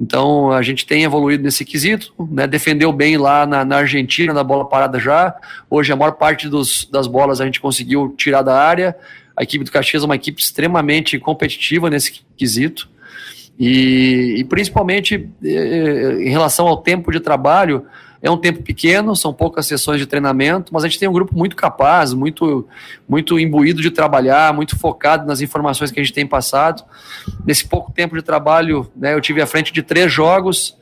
Então 0.00 0.50
a 0.50 0.62
gente 0.62 0.86
tem 0.86 1.04
evoluído 1.04 1.42
nesse 1.42 1.64
quesito, 1.64 2.12
né? 2.30 2.46
defendeu 2.46 2.92
bem 2.92 3.16
lá 3.16 3.46
na, 3.46 3.64
na 3.64 3.76
Argentina, 3.76 4.32
na 4.32 4.42
bola 4.42 4.68
parada 4.68 4.98
já. 4.98 5.34
Hoje 5.70 5.92
a 5.92 5.96
maior 5.96 6.12
parte 6.12 6.48
dos, 6.48 6.88
das 6.90 7.06
bolas 7.06 7.40
a 7.40 7.44
gente 7.44 7.60
conseguiu 7.60 8.14
tirar 8.16 8.42
da 8.42 8.60
área. 8.60 8.96
A 9.36 9.42
equipe 9.42 9.64
do 9.64 9.70
Caxias 9.70 10.02
é 10.02 10.06
uma 10.06 10.16
equipe 10.16 10.40
extremamente 10.40 11.18
competitiva 11.18 11.90
nesse 11.90 12.24
quesito. 12.36 12.88
E, 13.58 14.36
e 14.38 14.44
principalmente 14.44 15.28
eh, 15.44 16.16
em 16.20 16.28
relação 16.28 16.66
ao 16.66 16.78
tempo 16.78 17.12
de 17.12 17.20
trabalho, 17.20 17.86
é 18.24 18.30
um 18.30 18.38
tempo 18.38 18.62
pequeno, 18.62 19.14
são 19.14 19.34
poucas 19.34 19.66
sessões 19.66 20.00
de 20.00 20.06
treinamento, 20.06 20.72
mas 20.72 20.82
a 20.82 20.88
gente 20.88 20.98
tem 20.98 21.06
um 21.06 21.12
grupo 21.12 21.36
muito 21.36 21.54
capaz, 21.54 22.14
muito, 22.14 22.66
muito 23.06 23.38
imbuído 23.38 23.82
de 23.82 23.90
trabalhar, 23.90 24.50
muito 24.54 24.78
focado 24.78 25.26
nas 25.26 25.42
informações 25.42 25.90
que 25.90 26.00
a 26.00 26.02
gente 26.02 26.14
tem 26.14 26.26
passado. 26.26 26.82
Nesse 27.44 27.68
pouco 27.68 27.92
tempo 27.92 28.16
de 28.16 28.22
trabalho, 28.22 28.90
né, 28.96 29.12
eu 29.12 29.20
tive 29.20 29.42
à 29.42 29.46
frente 29.46 29.74
de 29.74 29.82
três 29.82 30.10
jogos, 30.10 30.74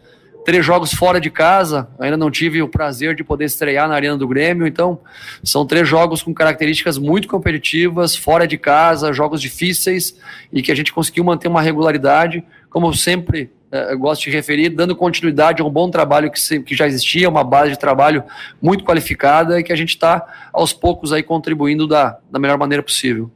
três 0.44 0.64
jogos 0.64 0.92
fora 0.92 1.20
de 1.20 1.30
casa, 1.30 1.88
ainda 1.98 2.16
não 2.16 2.30
tive 2.30 2.62
o 2.62 2.68
prazer 2.68 3.16
de 3.16 3.24
poder 3.24 3.46
estrear 3.46 3.88
na 3.88 3.96
Arena 3.96 4.16
do 4.16 4.28
Grêmio, 4.28 4.64
então 4.64 5.00
são 5.42 5.66
três 5.66 5.88
jogos 5.88 6.22
com 6.22 6.32
características 6.32 6.96
muito 6.96 7.26
competitivas, 7.26 8.14
fora 8.14 8.46
de 8.46 8.56
casa, 8.56 9.12
jogos 9.12 9.40
difíceis 9.40 10.16
e 10.52 10.62
que 10.62 10.70
a 10.70 10.76
gente 10.76 10.92
conseguiu 10.92 11.24
manter 11.24 11.48
uma 11.48 11.60
regularidade, 11.60 12.44
como 12.70 12.94
sempre 12.94 13.50
eh, 13.72 13.96
gosto 13.96 14.22
de 14.24 14.30
referir, 14.30 14.68
dando 14.68 14.94
continuidade 14.94 15.60
a 15.60 15.64
um 15.64 15.70
bom 15.70 15.90
trabalho 15.90 16.30
que, 16.30 16.38
se- 16.40 16.60
que 16.60 16.74
já 16.76 16.86
existia, 16.86 17.28
uma 17.28 17.42
base 17.42 17.70
de 17.72 17.78
trabalho 17.78 18.22
muito 18.60 18.84
qualificada 18.84 19.58
e 19.58 19.62
que 19.64 19.72
a 19.72 19.76
gente 19.76 19.88
está 19.90 20.24
aos 20.52 20.72
poucos 20.72 21.12
aí 21.12 21.22
contribuindo 21.22 21.86
da, 21.88 22.18
da 22.30 22.38
melhor 22.38 22.58
maneira 22.58 22.82
possível. 22.82 23.30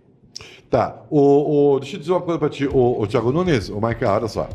Tá, 0.69 0.97
o, 1.09 1.75
o- 1.75 1.81
deixa 1.81 1.95
eu 1.97 2.01
dizer 2.01 2.11
uma 2.13 2.21
coisa 2.21 2.39
pra 2.41 2.49
ti, 2.49 2.67
o, 2.67 3.01
o 3.01 3.07
Thiago 3.07 3.31
Nunes, 3.31 3.69
o 3.69 3.81
Maica, 3.81 4.13
olha 4.13 4.27
só. 4.27 4.49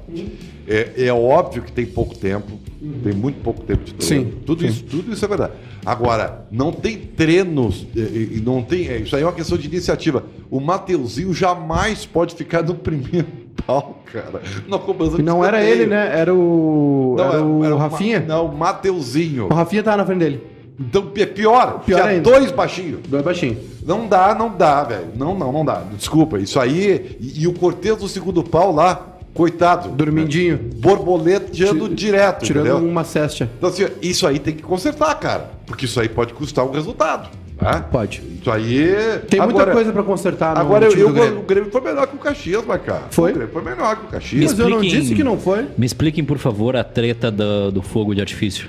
É, 0.68 1.06
é 1.08 1.14
óbvio 1.14 1.64
que 1.64 1.72
tem 1.72 1.86
pouco 1.86 2.16
tempo, 2.18 2.60
tem 3.02 3.14
muito 3.14 3.40
pouco 3.42 3.62
tempo 3.64 3.84
de 3.86 3.94
treino. 3.94 4.26
Sim, 4.32 4.38
tudo, 4.46 4.62
sim. 4.62 4.68
Isso, 4.68 4.84
tudo 4.84 5.12
isso 5.14 5.24
é 5.24 5.28
verdade. 5.28 5.54
Agora, 5.86 6.46
não 6.52 6.72
tem 6.74 6.98
treinos, 6.98 7.88
e, 7.96 8.00
e- 8.00 8.38
e 8.38 8.42
não 8.42 8.62
tem. 8.62 8.90
é, 8.90 8.98
isso 8.98 9.16
aí 9.16 9.24
é 9.24 9.26
uma 9.26 9.32
questão 9.32 9.58
de 9.58 9.66
iniciativa. 9.68 10.26
O 10.50 10.60
Mateuzinho 10.60 11.34
jamais 11.34 12.06
pode 12.06 12.36
ficar 12.36 12.62
no 12.62 12.76
primeiro 12.76 13.28
pau, 13.66 14.00
cara. 14.12 14.42
Na 14.68 14.78
cobrança 14.80 15.18
não 15.22 15.44
era 15.44 15.64
ele, 15.64 15.86
né? 15.86 16.12
Era 16.20 16.34
o. 16.34 17.16
Não, 17.18 17.26
era 17.34 17.44
o 17.44 17.66
era 17.66 17.76
Rafinha? 17.78 18.20
Não, 18.28 18.46
o 18.48 18.58
Mateuzinho. 18.58 19.46
O 19.46 19.54
Rafinha 19.54 19.84
tava 19.84 19.98
na 19.98 20.06
frente 20.06 20.20
dele. 20.20 20.44
Então, 20.80 21.12
é 21.16 21.26
pior. 21.26 21.82
Pior 21.86 22.02
ainda. 22.02 22.22
dois 22.30 22.52
baixinhos. 22.52 23.02
Dois 23.08 23.24
baixinhos. 23.24 23.58
Não 23.86 24.08
dá, 24.08 24.34
não 24.34 24.50
dá, 24.56 24.84
velho. 24.84 25.08
Não, 25.16 25.38
não, 25.38 25.52
não 25.52 25.64
dá. 25.64 25.84
Desculpa, 25.96 26.40
isso 26.40 26.60
aí. 26.60 27.18
E, 27.20 27.44
e 27.44 27.48
o 27.48 27.54
Cortez 27.54 27.98
do 27.98 28.08
segundo 28.08 28.44
pau 28.44 28.74
lá, 28.74 29.18
coitado. 29.34 29.90
Dormindinho. 29.90 30.58
Borboleteando 30.78 31.88
Ti- 31.90 31.96
direto, 31.96 32.46
Tirando 32.46 32.68
entendeu? 32.68 32.88
uma 32.90 33.04
cesta. 33.04 33.50
Então, 33.58 33.70
assim, 33.70 33.86
isso 34.02 34.26
aí 34.26 34.40
tem 34.40 34.56
que 34.56 34.64
consertar, 34.64 35.14
cara. 35.20 35.52
Porque 35.68 35.86
isso 35.86 36.00
aí 36.00 36.10
pode 36.10 36.34
custar 36.34 36.66
um 36.66 36.72
resultado. 36.72 37.30
Tá? 37.62 37.80
Pode. 37.80 38.22
Isso 38.42 38.50
aí. 38.50 38.88
Tem 39.30 39.40
muita 39.40 39.54
Agora- 39.54 39.72
coisa 39.72 39.94
pra 39.94 40.02
consertar 40.04 40.56
no 40.56 40.62
Agora, 40.62 40.86
eu, 40.88 40.92
eu, 40.94 41.08
do 41.10 41.14
Grêmio. 41.14 41.40
o 41.40 41.44
Grêmio 41.44 41.72
foi 41.72 41.82
melhor 41.82 42.08
que 42.08 42.16
o 42.16 42.20
Caxias, 42.20 42.64
mas, 42.68 42.82
cara. 42.82 43.04
Foi? 43.12 43.30
O 43.32 43.34
Grêmio 43.36 43.54
foi 43.54 43.62
melhor 43.64 43.96
que 43.98 44.06
o 44.06 44.10
Caxias. 44.10 44.52
Mas 44.52 44.60
eu 44.60 44.68
não 44.70 44.78
Expliquem- 44.78 45.00
disse 45.02 45.16
que 45.16 45.24
não 45.24 45.38
foi. 45.38 45.68
Me 45.78 45.86
expliquem, 45.86 46.24
por 46.24 46.40
favor, 46.40 46.76
a 46.76 46.84
treta 46.84 47.30
do, 47.30 47.72
do 47.72 47.82
fogo 47.84 48.16
de 48.16 48.22
artifício. 48.22 48.68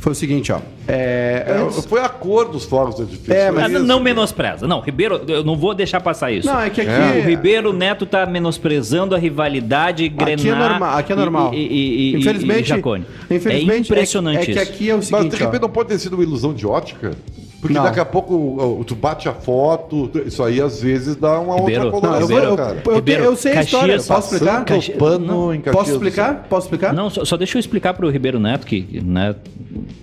foi 0.00 0.12
o 0.12 0.14
seguinte, 0.14 0.50
ó. 0.52 0.60
É, 0.86 1.44
É, 1.48 1.60
antes- 1.60 1.84
foi 1.84 2.00
a 2.00 2.08
cor 2.08 2.48
dos 2.48 2.64
fogos 2.64 2.94
do 2.94 3.02
edifício. 3.02 3.30
É, 3.32 3.48
foi 3.52 3.60
mas 3.60 3.72
não, 3.72 3.80
isso. 3.80 3.88
não 3.88 4.00
menospreza. 4.00 4.66
Não, 4.66 4.80
Ribeiro, 4.80 5.20
eu 5.28 5.44
não 5.44 5.54
vou 5.56 5.74
deixar 5.74 6.00
passar 6.00 6.30
isso. 6.32 6.46
Não, 6.46 6.58
é 6.60 6.70
que 6.70 6.80
aqui. 6.80 6.90
É, 6.90 7.20
O 7.20 7.28
Ribeiro 7.28 7.72
Neto 7.74 8.06
tá 8.06 8.24
menosprezando 8.24 9.14
a 9.14 9.18
rivalidade 9.18 10.08
Grenar 10.08 10.38
Aqui 10.38 10.48
é 10.48 10.54
normal. 10.54 10.96
Aqui 10.98 11.12
é 11.12 11.16
normal. 11.16 11.52
e, 11.52 11.56
e, 11.58 12.14
e, 12.14 12.16
infelizmente, 12.20 12.62
e 12.62 12.68
Jacone. 12.68 13.04
infelizmente 13.30 13.92
é 13.92 13.94
impressionante 13.94 14.50
é, 14.50 14.54
que- 14.54 14.58
é 14.58 14.62
aqui 14.62 14.88
é 14.88 14.94
o 14.94 14.96
Mas 14.98 15.06
de 15.08 15.14
seguinte, 15.16 15.34
ó. 15.42 15.44
repente 15.46 15.60
não 15.62 15.68
pode 15.68 15.88
ter 15.90 15.98
sido 15.98 16.14
uma 16.14 16.22
ilusão 16.22 16.54
de 16.54 16.66
ótica? 16.66 17.10
Porque 17.60 17.74
Não. 17.74 17.82
daqui 17.82 17.98
a 17.98 18.04
pouco 18.04 18.84
tu 18.86 18.94
bate 18.94 19.28
a 19.28 19.32
foto, 19.34 20.08
isso 20.24 20.44
aí 20.44 20.60
às 20.60 20.80
vezes 20.80 21.16
dá 21.16 21.40
uma 21.40 21.56
Ribeiro, 21.58 21.86
outra 21.86 22.08
Não, 22.10 22.20
eu, 22.20 22.26
coloração, 22.26 22.28
vou, 22.28 22.38
eu, 22.38 22.56
cara. 22.56 22.82
eu, 22.86 22.94
Ribeiro, 22.94 23.24
eu 23.24 23.36
sei 23.36 23.52
a 23.56 23.60
história. 23.62 23.94
Caxias, 23.94 24.06
Posso 24.06 24.34
explicar? 24.34 24.64
Caxi- 24.64 24.92
pano 24.92 25.26
não. 25.26 25.54
em 25.54 25.60
Caxias 25.60 25.74
Posso 25.76 25.90
explicar? 25.92 26.46
Posso 26.48 26.66
explicar? 26.66 26.92
Não, 26.94 27.10
só, 27.10 27.24
só 27.24 27.36
deixa 27.36 27.58
eu 27.58 27.60
explicar 27.60 27.94
pro 27.94 28.08
Ribeiro 28.08 28.38
Neto, 28.38 28.64
que 28.64 29.00
né, 29.04 29.34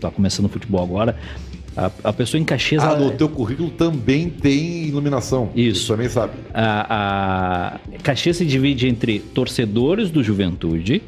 tá 0.02 0.12
começando 0.12 0.48
o 0.48 0.50
futebol 0.50 0.84
agora. 0.84 1.16
A, 1.78 1.90
a 2.06 2.14
pessoa 2.14 2.40
em 2.40 2.44
Caxias. 2.46 2.84
Ah, 2.84 2.88
ela- 2.88 3.00
no 3.00 3.12
teu 3.12 3.30
currículo 3.30 3.70
também 3.70 4.30
tem 4.30 4.88
iluminação. 4.88 5.50
Isso. 5.56 5.86
Tu 5.88 5.92
também 5.94 6.10
sabe. 6.10 6.34
a, 6.54 7.78
a 7.96 8.00
Caxias 8.04 8.36
se 8.38 8.46
divide 8.46 8.88
entre 8.88 9.20
torcedores 9.20 10.10
do 10.12 10.22
Juventude 10.22 11.02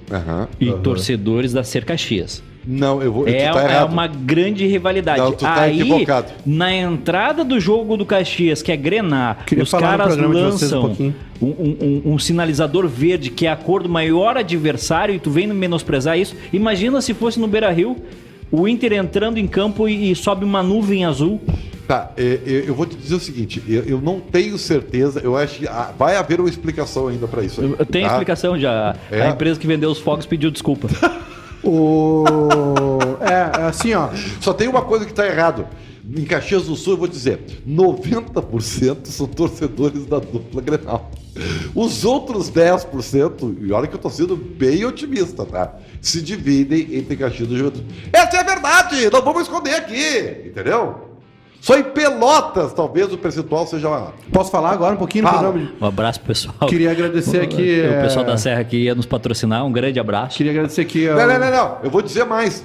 e 0.59 0.71
torcedores 0.71 1.51
da 1.51 1.63
Ser 1.63 1.83
Caxias. 1.83 2.41
Não, 2.69 3.01
eu 3.01 3.13
vou. 3.13 3.27
É, 3.27 3.47
tu 3.47 3.53
tá 3.53 3.71
é 3.71 3.83
uma 3.85 4.07
grande 4.07 4.67
rivalidade. 4.67 5.19
Não, 5.21 5.31
tu 5.31 5.37
tá 5.45 5.61
Aí, 5.61 5.79
equivocado. 5.79 6.33
na 6.45 6.73
entrada 6.75 7.43
do 7.45 7.59
jogo 7.61 7.95
do 7.95 8.05
Caxias, 8.05 8.61
que 8.61 8.71
é 8.73 8.75
Grenar, 8.75 9.45
Queria 9.45 9.63
os 9.63 9.71
caras 9.71 10.17
lançam 10.17 10.93
um, 11.41 11.45
um- 11.47 11.77
um- 12.05 12.13
um 12.13 12.19
sinalizador 12.19 12.85
verde, 12.87 13.29
que 13.29 13.45
é 13.47 13.51
a 13.51 13.55
cor 13.55 13.83
do 13.83 13.89
maior 13.89 14.35
adversário, 14.35 15.15
e 15.15 15.19
tu 15.19 15.31
vem 15.31 15.47
menosprezar 15.47 16.19
isso. 16.19 16.35
Imagina 16.51 16.99
se 17.01 17.13
fosse 17.13 17.39
no 17.39 17.47
Beira 17.47 17.71
Rio, 17.71 17.95
o 18.51 18.67
Inter 18.67 18.91
entrando 18.93 19.37
em 19.37 19.47
campo 19.47 19.87
e, 19.87 20.11
e 20.11 20.15
sobe 20.15 20.43
uma 20.43 20.61
nuvem 20.61 21.05
azul. 21.05 21.39
Tá, 21.87 22.11
é, 22.17 22.39
é, 22.45 22.63
eu 22.67 22.75
vou 22.75 22.85
te 22.85 22.97
dizer 22.97 23.15
o 23.15 23.19
seguinte: 23.19 23.63
eu, 23.65 23.83
eu 23.83 24.01
não 24.01 24.19
tenho 24.19 24.57
certeza, 24.57 25.21
eu 25.23 25.37
acho 25.37 25.59
que 25.59 25.67
ah, 25.69 25.93
vai 25.97 26.17
haver 26.17 26.41
uma 26.41 26.49
explicação 26.49 27.07
ainda 27.07 27.29
pra 27.29 27.41
isso. 27.43 27.61
aí, 27.61 27.73
Eu 27.79 27.85
tenho 27.85 28.05
tá? 28.07 28.11
explicação 28.11 28.59
já. 28.59 28.93
É? 29.09 29.21
A 29.21 29.29
empresa 29.29 29.57
que 29.57 29.65
vendeu 29.65 29.89
os 29.89 29.99
fogos 29.99 30.25
pediu 30.25 30.51
desculpa. 30.51 30.89
O... 31.67 32.23
É, 33.19 33.59
é 33.59 33.63
assim, 33.65 33.93
ó. 33.93 34.09
Só 34.39 34.53
tem 34.53 34.69
uma 34.69 34.83
coisa 34.83 35.05
que 35.05 35.13
tá 35.13 35.27
errado. 35.27 35.67
Em 36.09 36.23
Caxias 36.23 36.63
do 36.65 36.75
Sul, 36.77 36.93
eu 36.93 36.97
vou 36.97 37.07
dizer: 37.07 37.41
90% 37.67 39.07
são 39.07 39.27
torcedores 39.27 40.05
da 40.05 40.19
dupla 40.19 40.61
Grenal. 40.61 41.11
Os 41.75 42.05
outros 42.05 42.49
10%, 42.49 43.57
e 43.61 43.71
olha 43.71 43.85
que 43.85 43.95
eu 43.95 43.99
tô 43.99 44.09
sendo 44.09 44.35
bem 44.35 44.85
otimista, 44.85 45.45
tá? 45.45 45.75
Se 46.01 46.21
dividem 46.21 46.95
entre 46.95 47.17
Caxias 47.17 47.49
do 47.49 47.57
Juventude. 47.57 47.85
Essa 48.13 48.37
é 48.37 48.39
a 48.39 48.43
verdade! 48.43 49.09
Não 49.11 49.21
vamos 49.21 49.43
esconder 49.43 49.75
aqui! 49.75 50.47
Entendeu? 50.47 51.06
Só 51.67 51.77
em 51.77 51.83
Pelotas, 51.83 52.71
talvez 52.71 53.11
o 53.11 53.17
percentual 53.17 53.67
seja 53.67 53.89
maior. 53.89 54.13
Posso 54.31 54.49
falar 54.49 54.71
agora 54.71 54.93
um 54.93 54.97
pouquinho 54.97 55.25
Fala. 55.25 55.51
de- 55.51 55.69
Um 55.81 55.85
abraço 55.85 56.21
pessoal. 56.21 56.55
Queria 56.69 56.89
agradecer 56.91 57.41
aqui. 57.41 57.81
O 57.81 58.01
pessoal 58.03 58.23
é, 58.23 58.27
da 58.29 58.37
Serra 58.37 58.63
que 58.63 58.77
ia 58.77 58.95
nos 58.95 59.05
patrocinar, 59.05 59.65
um 59.65 59.71
grande 59.73 59.99
abraço. 59.99 60.37
Queria 60.37 60.53
agradecer 60.53 60.79
aqui. 60.79 61.07
Não, 61.09 61.27
não, 61.27 61.37
não, 61.37 61.51
não. 61.51 61.77
Eu 61.83 61.89
vou 61.91 62.01
dizer 62.01 62.23
mais. 62.23 62.63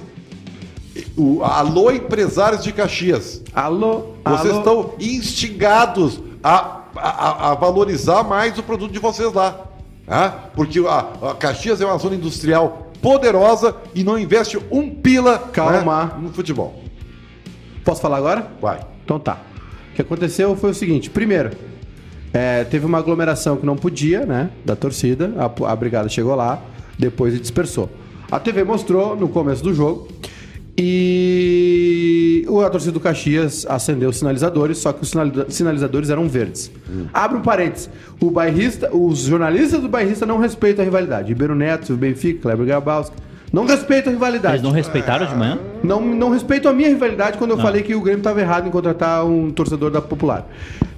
O, 1.17 1.43
alô, 1.43 1.91
empresários 1.91 2.63
de 2.63 2.71
Caxias. 2.71 3.41
Alô, 3.53 4.13
Vocês 4.25 4.51
alô. 4.51 4.59
estão 4.59 4.93
instigados 4.97 6.21
a, 6.41 6.83
a- 6.95 7.09
a- 7.09 7.51
a 7.51 7.55
valorizar 7.55 8.23
mais 8.23 8.57
o 8.57 8.63
produto 8.63 8.93
de 8.93 8.99
vocês 8.99 9.33
lá. 9.33 9.65
tá? 10.07 10.29
Porque 10.55 10.79
a, 10.79 11.29
a 11.31 11.35
Caxias 11.35 11.81
é 11.81 11.85
uma 11.85 11.97
zona 11.97 12.15
industrial 12.15 12.87
poderosa 13.01 13.75
e 13.93 14.01
não 14.01 14.17
investe 14.17 14.57
um 14.71 14.89
pila 14.89 15.37
Calma. 15.51 16.05
né, 16.05 16.11
no 16.21 16.29
futebol. 16.31 16.81
Posso 17.83 17.99
falar 18.01 18.15
agora? 18.15 18.47
Vai. 18.61 18.92
Então 19.03 19.19
tá. 19.19 19.41
O 19.91 19.95
que 19.95 20.01
aconteceu 20.01 20.55
foi 20.55 20.71
o 20.71 20.73
seguinte: 20.73 21.09
primeiro, 21.09 21.51
é, 22.33 22.63
teve 22.63 22.85
uma 22.85 22.97
aglomeração 22.97 23.57
que 23.57 23.65
não 23.65 23.75
podia, 23.75 24.25
né? 24.25 24.49
Da 24.65 24.75
torcida. 24.75 25.31
A, 25.37 25.71
a 25.71 25.75
brigada 25.75 26.09
chegou 26.09 26.35
lá, 26.35 26.61
depois 26.97 27.39
dispersou. 27.39 27.89
A 28.31 28.39
TV 28.39 28.63
mostrou 28.63 29.15
no 29.15 29.27
começo 29.29 29.63
do 29.63 29.73
jogo. 29.73 30.07
E 30.75 32.45
a 32.65 32.69
torcida 32.69 32.91
do 32.93 32.99
Caxias 32.99 33.65
acendeu 33.67 34.09
os 34.09 34.17
sinalizadores, 34.17 34.77
só 34.79 34.91
que 34.93 35.03
os 35.03 35.09
sinaliza- 35.09 35.45
sinalizadores 35.49 36.09
eram 36.09 36.27
verdes. 36.27 36.71
Abre 37.13 37.37
um 37.37 37.41
parênteses. 37.41 37.89
O 38.21 38.31
bairrista, 38.31 38.89
os 38.95 39.19
jornalistas 39.19 39.81
do 39.81 39.87
bairrista 39.89 40.25
não 40.25 40.39
respeitam 40.39 40.81
a 40.81 40.85
rivalidade. 40.85 41.27
Ribeiro 41.29 41.53
Neto, 41.53 41.95
Benfica, 41.95 42.41
Kleber 42.43 42.65
Grabowski. 42.65 43.15
Não 43.53 43.67
respeitam 43.67 44.11
a 44.11 44.15
rivalidade. 44.15 44.55
Eles 44.55 44.63
não 44.63 44.71
respeitaram 44.71 45.27
de 45.27 45.35
manhã? 45.35 45.59
Não, 45.83 46.01
não 46.01 46.31
respeito 46.31 46.67
a 46.67 46.73
minha 46.73 46.89
rivalidade 46.89 47.37
quando 47.37 47.51
eu 47.51 47.57
falei 47.59 47.83
que 47.83 47.93
o 47.93 48.01
Grêmio 48.01 48.17
estava 48.17 48.41
errado 48.41 48.67
em 48.67 48.71
contratar 48.71 49.23
um 49.23 49.51
torcedor 49.51 49.91
da 49.91 50.01
Popular. 50.01 50.47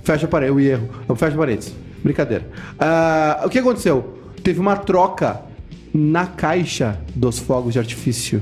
Fecha 0.01 0.26
parede, 0.26 0.53
o 0.53 0.60
erro. 0.62 0.89
Fecha 1.18 1.36
parênteses. 1.36 1.76
Brincadeira. 2.01 2.47
Ah, 2.80 3.41
o 3.45 3.49
que 3.49 3.60
aconteceu? 3.60 4.18
Teve 4.41 4.62
uma 4.62 4.78
troca 4.78 5.41
na 5.93 6.28
caixa 6.28 6.97
dos 7.14 7.39
fogos 7.39 7.74
de 7.74 7.80
artifício. 7.80 8.41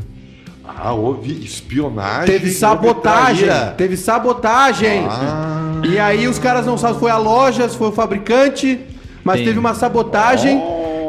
Ah, 0.63 0.93
houve 0.93 1.43
espionagem. 1.43 2.27
Teve 2.27 2.51
sabotagem. 2.51 3.49
Teve 3.77 3.97
sabotagem. 3.97 5.07
Ah. 5.09 5.81
E 5.83 5.97
aí 5.97 6.27
os 6.27 6.37
caras 6.37 6.67
não 6.67 6.77
sabem 6.77 6.95
se 6.95 6.99
foi 6.99 7.09
a 7.09 7.17
loja, 7.17 7.67
se 7.67 7.75
foi 7.75 7.87
o 7.87 7.91
fabricante, 7.91 8.79
mas 9.23 9.37
Tem. 9.37 9.45
teve 9.45 9.57
uma 9.57 9.73
sabotagem. 9.73 10.61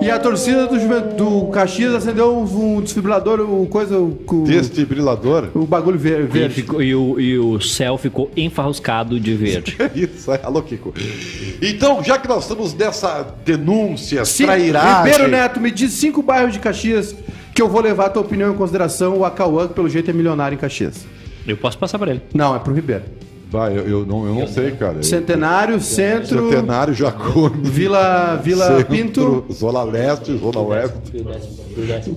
E 0.04 0.10
a 0.10 0.18
torcida 0.18 0.66
do, 0.66 1.14
do 1.16 1.46
Caxias 1.46 1.94
acendeu 1.94 2.36
um, 2.36 2.76
um 2.76 2.80
desfibrilador, 2.82 3.40
o 3.40 3.66
coisa. 3.66 3.98
O, 3.98 4.18
o- 4.26 4.44
Desfibrilador. 4.44 5.48
o 5.54 5.64
bagulho 5.66 5.98
ver- 5.98 6.20
E, 6.20 6.26
verde. 6.26 6.54
ficou- 6.54 6.82
e 6.82 6.94
o, 6.94 7.18
e 7.18 7.38
o 7.38 7.60
céu 7.60 7.96
ficou 7.96 8.30
enfarruscado 8.36 9.18
de 9.18 9.34
verde. 9.34 9.76
Isso, 9.94 10.30
é, 10.32 10.40
alô, 10.42 10.62
Kiko. 10.62 10.92
Então, 11.62 12.02
já 12.04 12.18
que 12.18 12.28
nós 12.28 12.42
estamos 12.42 12.74
nessa 12.74 13.26
denúncia, 13.44 14.24
Sim, 14.24 14.44
trairagem... 14.44 15.12
Ribeiro 15.12 15.28
Neto, 15.30 15.60
me 15.60 15.70
diz 15.70 15.92
cinco 15.92 16.22
bairros 16.22 16.52
de 16.52 16.58
Caxias 16.58 17.14
que 17.54 17.62
eu 17.62 17.68
vou 17.68 17.80
levar 17.80 18.06
a 18.06 18.10
tua 18.10 18.22
opinião 18.22 18.52
em 18.52 18.56
consideração. 18.56 19.16
O 19.18 19.24
Acauã, 19.24 19.66
que 19.68 19.74
pelo 19.74 19.88
jeito 19.88 20.10
é 20.10 20.12
milionário 20.12 20.54
em 20.56 20.58
Caxias. 20.58 21.06
Eu 21.46 21.56
posso 21.56 21.78
passar 21.78 21.98
para 21.98 22.10
ele. 22.10 22.20
Não, 22.34 22.54
é 22.54 22.58
pro 22.58 22.74
Ribeiro. 22.74 23.04
Vai, 23.54 23.78
eu, 23.78 23.88
eu 23.88 24.04
não, 24.06 24.26
eu 24.26 24.34
não 24.34 24.46
sei, 24.48 24.72
cara. 24.72 24.96
Eu- 24.96 25.02
Centenário, 25.04 25.80
Centro, 25.80 26.50
Centenário, 26.50 26.92
Jacone. 26.92 27.60
Vila, 27.62 28.34
Vila 28.42 28.66
Centro, 28.66 28.86
Pinto, 28.86 29.44
Zona 29.52 29.84
Leste, 29.84 30.36
Zona 30.36 30.58
Oeste. 30.58 31.12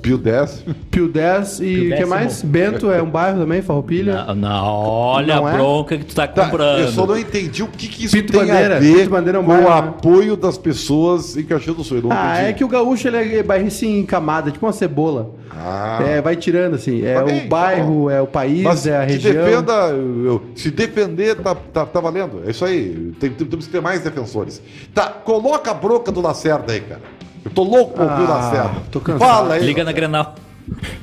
Pio 0.02 0.18
10. 0.18 0.64
Pio 0.90 1.08
10 1.08 1.60
e 1.62 1.92
o 1.94 1.98
que 1.98 2.06
mais? 2.06 2.42
Bento 2.42 2.90
é 2.92 3.02
um 3.02 3.10
bairro 3.10 3.40
também, 3.40 3.62
Farroupilha. 3.62 4.24
Não, 4.30 4.36
não, 4.36 4.66
olha 4.76 5.36
Não 5.36 5.46
a 5.48 5.52
é? 5.52 5.54
bronca 5.54 5.98
que 5.98 6.06
tu 6.06 6.16
tá 6.16 6.28
Tá, 6.28 6.46
comprando. 6.46 6.80
eu 6.80 6.88
só 6.90 7.06
não 7.06 7.18
entendi 7.18 7.64
o 7.64 7.68
que, 7.68 7.88
que 7.88 8.06
isso 8.06 8.16
Pinto 8.16 8.34
tem 8.34 8.42
Bandeira, 8.46 8.78
a 8.78 8.80
ver 8.80 8.96
Pinto 8.98 9.10
Bandeira 9.10 9.38
é 9.38 9.42
um 9.42 9.46
com 9.46 9.52
o 9.52 9.58
né? 9.58 9.68
apoio 9.70 10.36
das 10.36 10.58
pessoas 10.58 11.38
em 11.38 11.44
Caxias 11.44 11.76
do 11.76 11.84
Sul. 11.84 11.98
Ah, 12.10 12.34
entendi. 12.36 12.50
é 12.50 12.54
que 12.54 12.64
o 12.64 12.68
gaúcho 12.68 13.08
ele 13.08 13.36
é 13.38 13.44
bairro 13.44 13.68
assim 13.68 14.00
em 14.00 14.06
camada, 14.06 14.52
tipo 14.52 14.66
uma 14.66 14.74
cebola. 14.74 15.32
Ah. 15.60 16.00
É, 16.08 16.22
vai 16.22 16.36
tirando 16.36 16.76
assim. 16.76 17.04
É 17.04 17.16
Tá 17.16 17.24
bem, 17.24 17.46
o 17.46 17.50
bairro, 17.50 18.10
é 18.12 18.22
o 18.22 18.28
país, 18.28 18.62
Mas 18.62 18.86
é 18.86 18.96
a 18.98 19.04
região. 19.04 19.34
defenda, 19.44 19.74
eu- 19.90 20.42
se 20.56 20.70
defender, 20.70 21.27
tá, 21.36 21.56
tá, 21.56 21.86
tá 21.86 22.00
valendo. 22.00 22.42
É 22.46 22.52
isso 22.52 22.64
aí. 22.66 23.14
Tem- 23.20 23.30
tem- 23.32 23.48
temos 23.48 23.66
que 23.66 23.72
ter 23.72 23.82
mais 23.82 24.02
defensores. 24.02 24.62
Tá, 24.94 25.08
coloca 25.10 25.72
a 25.72 25.74
bronca 25.74 26.12
do 26.12 26.22
Lacerda 26.22 26.74
aí, 26.74 26.82
cara. 26.82 27.02
Eu 27.46 27.52
tô 27.52 27.64
louco 27.64 27.94
pra 27.94 28.04
ouvir 28.04 28.24
o 28.24 28.26
Ah, 28.26 28.36
Lacerda. 28.38 28.72
tô 28.92 29.00
cansado. 29.00 29.30
Fala 29.30 29.54
aí. 29.56 29.66
Liga 29.66 29.84
na 29.84 29.92
Grenal. 29.92 30.36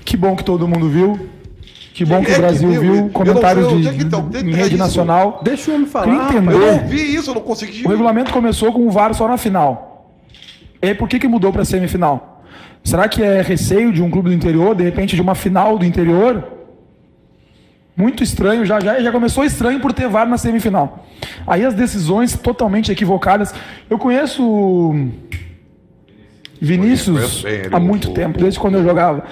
Que 0.04 0.16
bom 0.16 0.36
que 0.36 0.44
todo 0.44 0.66
mundo 0.68 0.88
viu. 0.88 1.28
Que 1.94 2.04
bom 2.04 2.22
que 2.22 2.30
é 2.30 2.32
o 2.32 2.34
que 2.34 2.40
Brasil 2.40 2.68
viu? 2.70 2.74
Eu 2.74 2.80
viu. 2.82 2.94
não 3.04 3.08
Comentários 3.10 3.66
sei 3.66 3.72
de, 3.76 3.88
onde 3.88 3.88
é 3.88 3.98
que 3.98 4.04
tá- 4.10 4.18
é 4.18 4.42
que 4.42 4.48
em 4.48 4.50
tá 4.50 4.56
rede 4.58 4.76
nacional. 4.76 5.40
Deixa 5.44 5.70
o 5.70 5.74
homem 5.74 5.86
falar. 5.86 6.08
Entender. 6.28 6.52
Eu 6.54 6.58
não 6.58 6.72
ouvi 6.82 7.14
isso, 7.14 7.30
eu 7.30 7.34
não 7.34 7.40
consegui. 7.42 7.86
O 7.86 7.88
regulamento 7.88 8.32
começou 8.32 8.72
com 8.72 8.86
o 8.86 8.90
VAR 8.90 9.14
só 9.14 9.28
na 9.28 9.36
final. 9.36 10.10
E 10.82 10.88
aí, 10.88 10.94
por 10.94 11.08
que, 11.08 11.18
que 11.20 11.28
mudou 11.28 11.52
para 11.52 11.64
semifinal? 11.64 12.42
Será 12.82 13.08
que 13.08 13.22
é 13.22 13.40
receio 13.40 13.92
de 13.92 14.02
um 14.02 14.10
clube 14.10 14.28
do 14.28 14.34
interior, 14.34 14.74
de 14.74 14.82
repente 14.82 15.14
de 15.16 15.22
uma 15.22 15.34
final 15.34 15.78
do 15.78 15.84
interior? 15.86 16.44
Muito 17.96 18.22
estranho, 18.24 18.64
já, 18.64 18.80
já, 18.80 19.00
já 19.00 19.12
começou 19.12 19.44
estranho 19.44 19.78
por 19.80 19.92
ter 19.92 20.08
VAR 20.08 20.28
na 20.28 20.36
semifinal. 20.36 21.06
Aí 21.46 21.64
as 21.64 21.74
decisões 21.74 22.36
totalmente 22.36 22.90
equivocadas. 22.90 23.54
Eu 23.88 23.98
conheço 23.98 24.42
o 24.44 25.10
Vinícius 26.60 27.42
bem 27.42 27.62
há 27.70 27.78
muito 27.80 28.10
o- 28.10 28.14
tempo, 28.14 28.38
desde 28.38 28.58
quando 28.58 28.76
eu 28.78 28.84
jogava. 28.84 29.24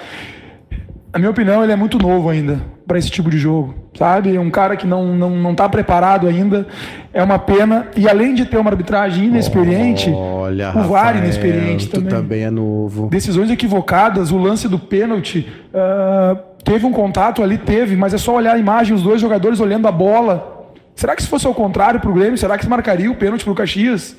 Na 1.11 1.19
minha 1.19 1.29
opinião, 1.31 1.63
ele 1.63 1.71
é 1.71 1.75
muito 1.75 1.97
novo 1.99 2.29
ainda 2.29 2.59
para 2.87 2.97
esse 2.97 3.09
tipo 3.09 3.29
de 3.29 3.37
jogo, 3.37 3.75
sabe? 3.97 4.37
Um 4.37 4.49
cara 4.49 4.75
que 4.75 4.85
não, 4.87 5.15
não, 5.15 5.29
não 5.29 5.53
tá 5.55 5.69
preparado 5.69 6.27
ainda. 6.27 6.67
É 7.13 7.21
uma 7.23 7.37
pena. 7.37 7.87
E 7.95 8.09
além 8.09 8.33
de 8.33 8.45
ter 8.45 8.57
uma 8.57 8.69
arbitragem 8.71 9.25
inexperiente, 9.25 10.09
Olha, 10.09 10.69
o 10.71 10.73
VAR 10.83 11.05
Rafael, 11.05 11.17
inexperiente 11.23 11.87
também. 11.89 12.09
também 12.09 12.43
é 12.43 12.49
novo. 12.49 13.07
Decisões 13.09 13.49
equivocadas, 13.51 14.31
o 14.31 14.37
lance 14.37 14.67
do 14.67 14.79
pênalti. 14.79 15.47
ah, 15.73 16.35
teve 16.63 16.85
um 16.85 16.91
contato 16.91 17.43
ali, 17.43 17.57
teve, 17.57 17.95
mas 17.95 18.13
é 18.13 18.17
só 18.17 18.35
olhar 18.35 18.55
a 18.55 18.57
imagem, 18.57 18.95
os 18.95 19.03
dois 19.03 19.19
jogadores 19.19 19.59
olhando 19.59 19.87
a 19.87 19.91
bola. 19.91 20.71
Será 20.95 21.15
que 21.15 21.23
se 21.23 21.27
fosse 21.27 21.47
ao 21.47 21.53
contrário 21.53 21.99
pro 21.99 22.13
Grêmio, 22.13 22.37
será 22.37 22.57
que 22.57 22.67
marcaria 22.67 23.11
o 23.11 23.15
pênalti 23.15 23.43
pro 23.43 23.55
Caxias? 23.55 24.15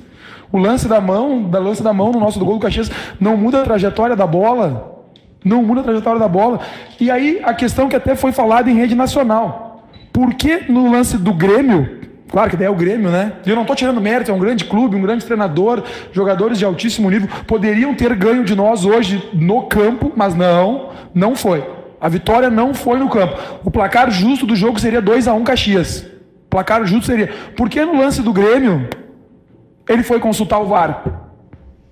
O 0.51 0.57
lance 0.57 0.87
da 0.87 1.01
mão, 1.01 1.43
da 1.43 1.59
lance 1.59 1.81
da 1.81 1.93
mão 1.93 2.11
no 2.11 2.19
nosso 2.19 2.39
do 2.39 2.45
gol 2.45 2.55
do 2.55 2.61
Caxias 2.61 2.91
não 3.19 3.35
muda 3.35 3.61
a 3.61 3.63
trajetória 3.63 4.15
da 4.15 4.27
bola. 4.27 4.93
Não 5.43 5.61
muda 5.63 5.81
a 5.81 5.83
trajetória 5.83 6.19
da 6.19 6.27
bola. 6.27 6.59
E 6.99 7.11
aí 7.11 7.41
a 7.43 7.53
questão 7.53 7.87
que 7.87 7.95
até 7.95 8.15
foi 8.15 8.31
falada 8.31 8.69
em 8.69 8.75
rede 8.75 8.95
nacional. 8.95 9.89
Por 10.11 10.33
que 10.33 10.71
no 10.71 10.91
lance 10.91 11.17
do 11.17 11.33
Grêmio, 11.33 11.99
claro 12.29 12.49
que 12.49 12.57
daí 12.57 12.67
é 12.67 12.69
o 12.69 12.75
Grêmio, 12.75 13.11
né? 13.11 13.33
Eu 13.45 13.55
não 13.55 13.63
estou 13.63 13.75
tirando 13.75 13.99
mérito, 13.99 14.31
é 14.31 14.33
um 14.33 14.39
grande 14.39 14.65
clube, 14.65 14.95
um 14.95 15.01
grande 15.01 15.25
treinador, 15.25 15.83
jogadores 16.11 16.57
de 16.57 16.65
altíssimo 16.65 17.09
nível, 17.09 17.27
poderiam 17.45 17.93
ter 17.93 18.15
ganho 18.15 18.43
de 18.43 18.55
nós 18.55 18.85
hoje 18.85 19.29
no 19.33 19.63
campo, 19.63 20.11
mas 20.15 20.33
não, 20.33 20.89
não 21.13 21.35
foi. 21.35 21.63
A 21.99 22.09
vitória 22.09 22.49
não 22.49 22.73
foi 22.73 22.99
no 22.99 23.09
campo. 23.09 23.37
O 23.63 23.71
placar 23.71 24.09
justo 24.11 24.45
do 24.45 24.55
jogo 24.55 24.79
seria 24.79 25.01
2 25.01 25.27
a 25.27 25.33
1 25.33 25.43
Caxias. 25.43 26.01
O 26.45 26.49
placar 26.49 26.85
justo 26.85 27.05
seria. 27.05 27.29
Por 27.55 27.69
que 27.69 27.83
no 27.83 27.97
lance 27.97 28.21
do 28.21 28.31
Grêmio 28.33 28.87
ele 29.89 30.03
foi 30.03 30.19
consultar 30.19 30.59
o 30.59 30.65
VAR? 30.65 31.03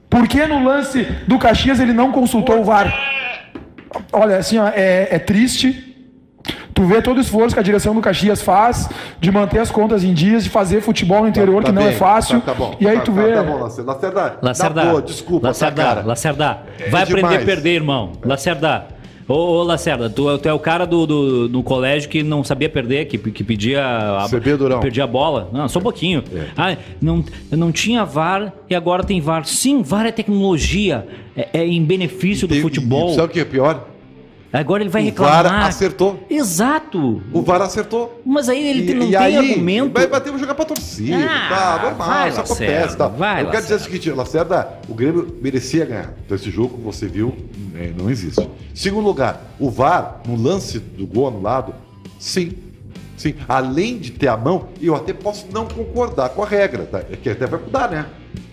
Por 0.10 0.28
que 0.28 0.46
no 0.46 0.64
lance 0.64 1.04
do 1.28 1.40
Caxias 1.40 1.80
ele 1.80 1.94
não 1.94 2.12
consultou 2.12 2.60
o 2.60 2.64
VAR? 2.64 2.94
Olha, 4.12 4.38
assim, 4.38 4.58
ó, 4.58 4.68
é, 4.68 5.08
é 5.12 5.20
triste. 5.20 5.90
Tu 6.74 6.84
vê 6.86 7.02
todo 7.04 7.18
o 7.18 7.22
esforço 7.22 7.54
que 7.54 7.60
a 7.60 7.64
direção 7.64 7.94
do 7.94 8.02
Caxias 8.02 8.42
faz 8.42 8.90
de 9.20 9.32
manter 9.32 9.60
as 9.60 9.70
contas 9.70 10.04
em 10.04 10.12
dias, 10.14 10.44
de 10.44 10.50
fazer 10.50 10.82
futebol 10.82 11.22
no 11.22 11.28
interior, 11.28 11.62
Tá 11.62 11.70
que 11.70 11.72
não 11.76 11.84
bem, 11.84 11.92
é 11.92 11.96
fácil. 11.96 12.42
Tá, 12.42 12.48
tá 12.52 12.54
bom. 12.58 12.76
E 12.80 12.88
aí 12.88 12.98
Tá- 12.98 13.04
tu 13.04 13.14
tá- 13.14 13.22
vê. 13.22 13.34
Tá 13.34 13.44
bom, 13.44 13.58
Lacerda. 13.60 14.38
Lacerda, 14.42 14.86
boa, 14.86 15.02
desculpa, 15.02 15.48
Lacerda, 15.48 15.82
tá, 15.84 15.88
cara. 15.96 16.06
Lacerda, 16.06 16.58
É 16.80 16.90
vai 16.90 17.04
aprender 17.04 17.22
demais. 17.22 17.42
a 17.44 17.46
perder, 17.46 17.70
irmão. 17.76 18.12
Lacerda. 18.26 18.88
Ô, 19.28 19.34
ô 19.34 19.64
Lacerda, 19.64 20.10
tu, 20.10 20.38
tu 20.38 20.50
é 20.50 20.54
o 20.54 20.60
cara 20.60 20.86
do, 20.86 21.06
do, 21.06 21.48
do 21.48 21.64
colégio 21.64 22.10
que 22.10 22.22
não 22.24 22.44
sabia 22.44 22.70
perder, 22.70 23.06
que, 23.06 23.18
que 23.18 23.44
pedia 23.44 23.84
a, 23.86 24.28
Durão. 24.58 24.80
perdia 24.80 25.04
a 25.06 25.08
bola. 25.08 25.50
Não, 25.54 25.68
só 25.70 25.80
um 25.80 25.84
pouquinho. 25.84 26.24
É. 26.34 26.48
Ah, 26.58 26.78
não, 27.02 27.24
não 27.52 27.72
tinha 27.72 28.04
VAR 28.04 28.54
e 28.70 28.76
agora 28.76 29.04
tem 29.04 29.22
VAR. 29.22 29.46
Sim, 29.46 29.82
VAR 29.82 30.06
é 30.06 30.12
tecnologia. 30.12 31.08
É, 31.36 31.62
é 31.62 31.66
em 31.66 31.84
benefício 31.84 32.48
do 32.48 32.56
E- 32.56 32.62
futebol. 32.62 33.12
e 33.12 33.16
Sabe 33.16 33.28
o 33.28 33.30
que 33.32 33.40
é 33.40 33.46
pior? 33.46 33.88
Agora 34.54 34.84
ele 34.84 34.90
vai 34.90 35.02
o 35.02 35.06
reclamar. 35.06 35.44
VAR 35.44 35.66
acertou. 35.66 36.24
Exato. 36.30 37.22
O 37.34 37.42
VAR 37.42 37.62
acertou. 37.64 38.22
Mas 38.24 38.48
aí 38.48 38.66
ele 38.68 38.92
E- 38.92 38.94
não 38.94 39.08
e 39.08 39.10
tem 39.10 39.16
aí, 39.18 39.36
argumento. 39.38 39.92
Vai 39.94 40.06
bater, 40.08 40.30
vou 40.30 40.38
jogar 40.40 40.54
pra 40.54 40.64
torcida. 40.66 41.18
Ah, 41.26 41.50
tá, 41.50 41.84
normal, 41.90 42.08
vai, 42.08 42.30
isso 42.30 42.38
Lacerda, 42.40 42.64
acontece. 42.76 42.98
Tá. 42.98 43.08
vai, 43.08 43.42
Eu 43.44 43.50
quero 43.50 43.64
dizer 43.64 43.76
o 43.76 43.80
seguinte, 43.80 44.12
Lacerda, 44.12 44.68
o 44.88 44.94
Grêmio 44.94 45.36
merecia 45.42 45.86
ganhar. 45.86 46.14
Então 46.24 46.36
esse 46.38 46.52
jogo, 46.52 46.78
você 46.84 47.08
viu, 47.08 47.36
é, 47.76 47.92
não 47.98 48.10
existe. 48.12 48.48
Segundo 48.76 49.06
lugar, 49.06 49.42
o 49.60 49.72
VAR, 49.72 50.22
no 50.28 50.36
lance 50.40 50.78
do 50.78 51.08
gol 51.08 51.28
anulado, 51.30 51.74
sim. 52.20 52.54
Sim, 53.18 53.36
além 53.48 53.98
de 53.98 54.12
ter 54.12 54.28
a 54.28 54.36
mão, 54.38 54.68
eu 54.82 54.96
até 54.96 55.14
posso 55.14 55.48
não 55.52 55.66
concordar 55.68 56.30
com 56.30 56.44
a 56.44 56.48
regra, 56.48 56.84
tá? 56.84 57.00
É 57.00 57.16
que 57.16 57.30
até 57.30 57.46
vai 57.48 57.60
mudar, 57.60 57.90
né? 57.90 58.06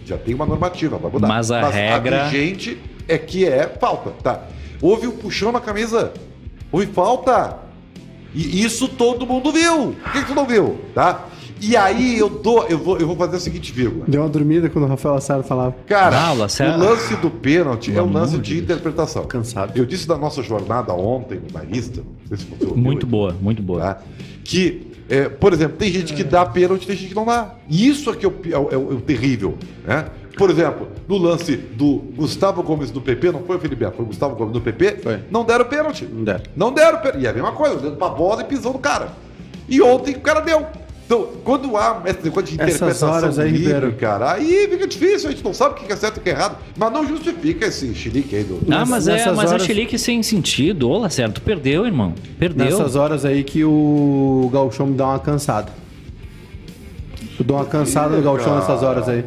Já 0.07 0.17
tem 0.17 0.35
uma 0.35 0.47
normativa, 0.47 0.97
vai 0.97 1.11
mudar. 1.11 1.27
Mas 1.29 1.51
a 1.51 1.69
regra- 1.69 2.25
A 2.27 2.29
vigente 2.29 2.79
é 3.09 3.19
que 3.19 3.45
é 3.47 3.67
falta, 3.81 4.11
tá? 4.23 4.41
Houve 4.81 5.07
um 5.07 5.13
puxão 5.13 5.53
na 5.53 5.61
camisa. 5.61 6.13
Houve 6.73 6.87
falta. 6.87 7.59
E 8.35 8.65
isso 8.65 8.87
todo 8.89 9.27
mundo 9.27 9.51
viu. 9.53 9.93
Por 10.03 10.13
que, 10.13 10.21
que 10.23 10.27
tu 10.29 10.35
não 10.35 10.47
viu? 10.47 10.79
Tá? 10.95 11.27
E 11.61 11.77
aí 11.77 12.17
eu 12.19 12.29
dou, 12.31 12.65
eu 12.69 12.79
vou, 12.79 12.97
eu 12.97 13.07
vou 13.07 13.17
fazer 13.17 13.37
a 13.37 13.41
seguinte 13.41 13.71
vírgula. 13.73 14.05
Deu 14.09 14.23
uma 14.23 14.29
dormida 14.31 14.71
quando 14.71 14.85
o 14.85 14.89
Rafael 14.89 15.17
Lacerda 15.17 15.43
falava. 15.43 15.75
Cara, 15.87 16.17
Ah, 16.19 16.33
o 16.33 16.37
o 16.37 16.79
lance 16.79 17.17
do 17.17 17.29
pênalti 17.31 17.95
é 17.95 18.01
um 18.01 18.11
lance 18.11 18.39
de 18.39 18.55
de 18.55 18.59
interpretação. 18.63 19.25
Cansado. 19.27 19.77
Eu 19.77 19.85
disse 19.85 20.09
da 20.09 20.17
nossa 20.17 20.43
jornada 20.43 20.95
ontem 20.95 21.39
no 21.39 21.53
Marista, 21.53 22.01
não 22.01 22.29
sei 22.29 22.37
se 22.39 22.45
você 22.47 22.65
ouviu, 22.65 22.83
Muito 22.83 23.07
boa, 23.07 23.37
muito 23.41 23.63
boa. 23.63 23.81
tá? 23.81 24.03
que, 24.43 24.87
é, 25.09 25.29
por 25.29 25.53
exemplo, 25.53 25.77
tem 25.77 25.93
gente 25.93 26.15
que 26.15 26.25
dá 26.25 26.47
pênalti, 26.47 26.87
tem 26.87 26.97
gente 26.97 27.11
que 27.11 27.15
não 27.15 27.27
dá. 27.27 27.57
E 27.69 27.87
isso 27.89 28.09
é 28.11 28.17
que 28.17 28.25
é 28.25 28.29
o, 28.29 28.33
pi- 28.33 28.53
é 28.55 28.59
o- 28.59 28.69
é 28.71 28.77
o- 28.79 28.93
é 28.93 28.95
o 28.95 29.01
terrível. 29.01 29.57
Né? 29.87 30.07
Por 30.41 30.49
exemplo, 30.49 30.89
no 31.07 31.19
lance 31.19 31.55
do 31.55 31.97
Gustavo 32.17 32.63
Gomes 32.63 32.91
do 32.91 32.99
PP, 32.99 33.31
não 33.31 33.43
foi 33.43 33.57
o 33.57 33.61
Felipe 33.61 33.85
foi 33.95 34.05
o 34.07 34.09
Gustavo 34.09 34.35
Gomes 34.35 34.55
do 34.55 34.61
PP, 34.63 34.97
Foi. 35.03 35.19
não 35.31 35.45
deram 35.45 35.67
pênalti. 35.67 36.07
Não 36.11 36.25
deram. 36.25 36.41
Não 36.57 36.73
deram 36.73 36.99
pênalti. 37.01 37.23
E 37.23 37.27
é 37.27 37.29
a 37.29 37.33
mesma 37.35 37.53
coisa, 37.53 37.77
dentro 37.77 37.97
pra 37.99 38.09
bola 38.09 38.41
e 38.41 38.45
pisão 38.47 38.73
do 38.73 38.79
cara. 38.79 39.09
E 39.69 39.83
ontem 39.83 40.15
o 40.17 40.21
cara 40.21 40.41
deu. 40.41 40.65
Então, 41.05 41.29
quando 41.45 41.77
há 41.77 42.01
essa 42.07 42.31
coisa 42.31 42.49
de 42.49 42.55
Essas 42.55 42.75
interpretação 42.77 43.11
horas 43.11 43.39
aí, 43.39 43.51
livre, 43.51 43.67
Ribeiro. 43.75 43.93
cara, 43.97 44.33
aí 44.33 44.67
fica 44.71 44.87
difícil, 44.87 45.29
a 45.29 45.33
gente 45.33 45.45
não 45.45 45.53
sabe 45.53 45.75
o 45.75 45.85
que 45.85 45.93
é 45.93 45.97
certo 45.97 46.17
e 46.17 46.21
o 46.21 46.23
que 46.23 46.31
é 46.31 46.33
errado. 46.33 46.57
Mas 46.75 46.91
não 46.91 47.07
justifica 47.07 47.67
esse 47.67 47.95
xilique 47.95 48.35
aí 48.35 48.43
do. 48.45 48.61
Ah, 48.73 48.87
mas 48.87 49.09
é, 49.09 49.31
mas 49.33 49.51
horas- 49.51 49.63
é 49.63 49.67
chilique 49.67 49.99
sem 49.99 50.23
sentido. 50.23 50.89
Ô, 50.89 50.97
Lacerda, 50.97 51.35
tu 51.35 51.43
perdeu, 51.43 51.85
irmão. 51.85 52.15
Perdeu. 52.39 52.65
Nessas 52.65 52.97
horas 52.97 53.27
aí 53.27 53.45
que 53.45 53.63
o 53.63 54.49
Galchão 54.51 54.87
me 54.87 54.95
dá 54.95 55.07
uma 55.09 55.19
cansada. 55.19 55.71
Eu 57.39 57.45
dou 57.45 57.59
uma 57.59 57.67
cansada 57.67 58.17
no 58.17 58.23
Galchão 58.23 58.55
nessas 58.57 58.83
horas 58.83 59.07
aí. 59.07 59.23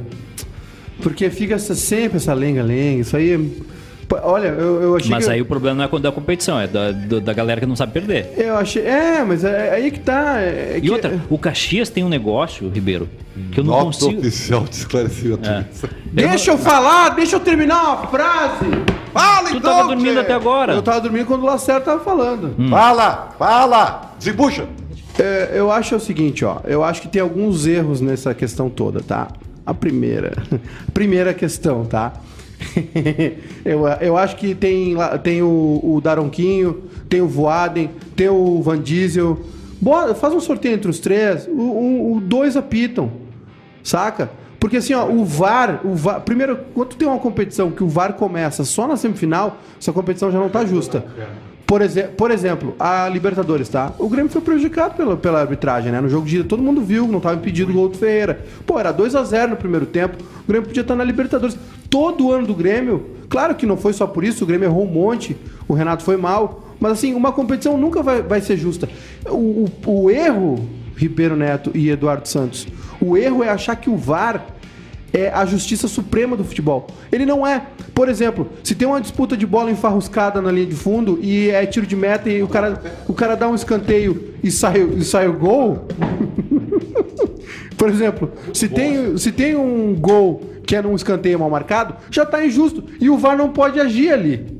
Porque 1.03 1.29
fica 1.29 1.55
essa- 1.55 1.75
sempre 1.75 2.17
essa 2.17 2.33
lenga-lenga, 2.33 3.01
isso 3.01 3.15
aí... 3.15 3.33
é- 3.33 3.73
Olha, 4.21 4.47
eu, 4.49 4.81
eu 4.81 4.95
achei 4.95 5.09
Mas 5.09 5.25
que... 5.25 5.31
aí 5.31 5.41
o 5.41 5.45
problema 5.45 5.75
não 5.77 5.83
é 5.85 5.87
quando 5.87 6.03
da 6.03 6.11
competição, 6.11 6.59
é 6.59 6.67
da, 6.67 6.91
do- 6.91 7.19
da 7.19 7.33
galera 7.33 7.59
que 7.59 7.65
não 7.65 7.75
sabe 7.75 7.93
perder. 7.93 8.31
Eu 8.37 8.55
achei... 8.57 8.83
É, 8.85 9.23
mas 9.23 9.43
é, 9.43 9.69
é 9.69 9.73
aí 9.75 9.89
que 9.91 9.99
tá... 10.01 10.39
é 10.39 10.75
E 10.77 10.81
que- 10.81 10.91
outra, 10.91 11.19
o 11.29 11.37
Caxias 11.37 11.89
tem 11.89 12.03
um 12.03 12.09
negócio, 12.09 12.69
Ribeiro, 12.69 13.09
que 13.51 13.59
eu 13.59 13.63
não 13.63 13.71
Nota 13.73 13.85
consigo. 13.85 14.19
oficial 14.19 14.63
de 14.65 14.75
esclarecimento. 14.75 15.49
É. 15.49 15.65
Deixa 16.11 16.51
eu 16.51 16.57
falar, 16.59 17.09
deixa 17.09 17.37
eu 17.37 17.39
terminar 17.39 17.81
uma 17.83 18.07
frase! 18.07 18.65
Fala 19.13 19.49
Tu 19.49 19.57
então, 19.57 19.71
tava 19.77 19.87
dormindo 19.87 20.13
tchê. 20.15 20.19
até 20.19 20.33
agora. 20.33 20.73
Eu 20.73 20.81
tava 20.81 21.01
dormindo 21.01 21.25
quando 21.25 21.41
o 21.43 21.45
Lacerda 21.45 21.81
tava 21.81 22.03
falando. 22.03 22.55
Fala, 22.69 23.29
fala, 23.39 24.13
desembucha. 24.19 24.65
É, 25.17 25.51
eu 25.55 25.71
acho 25.71 25.95
o 25.95 25.99
seguinte, 25.99 26.43
ó. 26.43 26.57
Eu 26.65 26.83
acho 26.83 27.01
que 27.01 27.07
tem 27.07 27.21
alguns 27.21 27.65
erros 27.67 28.01
nessa 28.01 28.33
questão 28.33 28.69
toda, 28.69 29.01
tá? 29.01 29.27
A 29.65 29.73
primeira. 29.73 30.33
primeira 30.93 31.33
questão, 31.33 31.85
tá? 31.85 32.13
eu, 33.65 33.87
eu 34.01 34.17
acho 34.17 34.35
que 34.35 34.55
tem, 34.55 34.95
tem 35.23 35.41
o, 35.41 35.79
o 35.83 36.01
Daronquinho, 36.01 36.83
tem 37.09 37.21
o 37.21 37.27
Voaden, 37.27 37.89
tem 38.15 38.29
o 38.29 38.61
Van 38.61 38.79
Diesel. 38.81 39.39
Bora, 39.81 40.15
faz 40.15 40.33
um 40.33 40.39
sorteio 40.39 40.75
entre 40.75 40.89
os 40.89 40.99
três. 40.99 41.47
O, 41.47 41.51
o- 41.61 42.15
o 42.17 42.21
dois 42.21 42.55
apitam. 42.55 43.11
Saca? 43.83 44.29
Porque 44.59 44.77
assim, 44.77 44.93
ó, 44.93 45.05
o 45.05 45.25
VAR, 45.25 45.81
o 45.85 45.93
VAR. 45.93 46.21
Primeiro, 46.21 46.57
quando 46.73 46.95
tem 46.95 47.05
uma 47.05 47.19
competição 47.19 47.69
que 47.69 47.83
o 47.83 47.87
VAR 47.89 48.13
começa 48.13 48.63
só 48.63 48.87
na 48.87 48.95
semifinal, 48.95 49.57
essa 49.79 49.91
competição 49.91 50.31
já 50.31 50.39
não 50.39 50.47
tá 50.49 50.65
justa. 50.65 51.03
Por, 51.65 51.81
por 52.17 52.29
exemplo, 52.29 52.75
a 52.79 53.07
Libertadores, 53.09 53.69
tá? 53.69 53.93
O 53.97 54.07
Grêmio 54.09 54.29
foi 54.31 54.41
prejudicado 54.41 54.95
pela, 54.95 55.15
pela 55.17 55.39
arbitragem, 55.41 55.91
né? 55.91 55.99
No 56.01 56.09
jogo 56.09 56.25
de 56.27 56.37
ida, 56.37 56.47
todo 56.47 56.61
mundo 56.61 56.81
viu, 56.81 57.07
não 57.07 57.19
tava 57.19 57.35
impedido 57.35 57.71
o 57.71 57.73
gol 57.73 57.89
do 57.89 57.97
Ferreira. 57.97 58.45
Pô, 58.65 58.79
era 58.79 58.91
2 58.91 59.15
a 59.15 59.23
0 59.23 59.51
no 59.51 59.55
primeiro 59.57 59.85
tempo. 59.85 60.17
O 60.43 60.47
Grêmio 60.47 60.67
podia 60.67 60.81
estar 60.81 60.95
na 60.95 61.03
Libertadores. 61.03 61.57
Todo 61.89 62.31
ano 62.31 62.45
do 62.47 62.53
Grêmio, 62.53 63.05
claro 63.29 63.55
que 63.55 63.65
não 63.65 63.77
foi 63.77 63.93
só 63.93 64.05
por 64.05 64.23
isso, 64.23 64.43
o 64.43 64.47
Grêmio 64.47 64.67
errou 64.67 64.83
um 64.83 64.91
monte, 64.91 65.37
o 65.67 65.73
Renato 65.73 66.03
foi 66.03 66.17
mal. 66.17 66.63
Mas 66.79 66.93
assim, 66.93 67.13
uma 67.13 67.31
competição 67.31 67.77
nunca 67.77 68.03
vai, 68.03 68.21
vai 68.21 68.41
ser 68.41 68.57
justa. 68.57 68.89
O, 69.27 69.65
o- 69.85 70.03
o 70.03 70.09
erro, 70.11 70.67
Ribeiro 70.97 71.35
Neto 71.35 71.71
e 71.73 71.89
Eduardo 71.89 72.27
Santos, 72.27 72.67
o 72.99 73.15
erro 73.17 73.41
é 73.43 73.49
achar 73.49 73.75
que 73.77 73.89
o 73.89 73.95
VAR 73.95 74.45
é 75.13 75.29
a 75.29 75.45
justiça 75.45 75.87
suprema 75.87 76.35
do 76.35 76.43
futebol. 76.43 76.87
Ele 77.11 77.25
não 77.25 77.45
é. 77.45 77.67
Por 77.93 78.09
exemplo, 78.09 78.49
se 78.63 78.73
tem 78.73 78.87
uma 78.87 78.99
disputa 78.99 79.37
de 79.37 79.45
bola 79.45 79.69
enfarruscada 79.69 80.41
na 80.41 80.51
linha 80.51 80.65
de 80.65 80.75
fundo 80.75 81.19
e 81.21 81.51
é 81.51 81.65
tiro 81.67 81.85
de 81.85 81.95
meta 81.95 82.29
e 82.29 82.41
o 82.41 82.47
cara, 82.47 82.81
o 83.07 83.13
cara 83.13 83.35
dá 83.35 83.47
um 83.47 83.53
escanteio 83.53 84.33
e 84.43 84.49
sai, 84.49 84.81
e 84.81 85.03
sai 85.03 85.27
o 85.27 85.33
gol. 85.33 85.87
Por 87.77 87.89
exemplo, 87.89 88.31
se 88.53 88.67
tem, 88.67 89.17
se 89.17 89.31
tem 89.31 89.55
um 89.55 89.93
gol 89.93 90.41
que 90.65 90.75
é 90.75 90.81
num 90.81 90.95
escanteio 90.95 91.37
mal 91.37 91.49
marcado, 91.49 91.95
já 92.09 92.25
tá 92.25 92.43
injusto. 92.43 92.83
E 92.99 93.09
o 93.09 93.17
VAR 93.17 93.37
não 93.37 93.49
pode 93.49 93.79
agir 93.79 94.11
ali. 94.11 94.57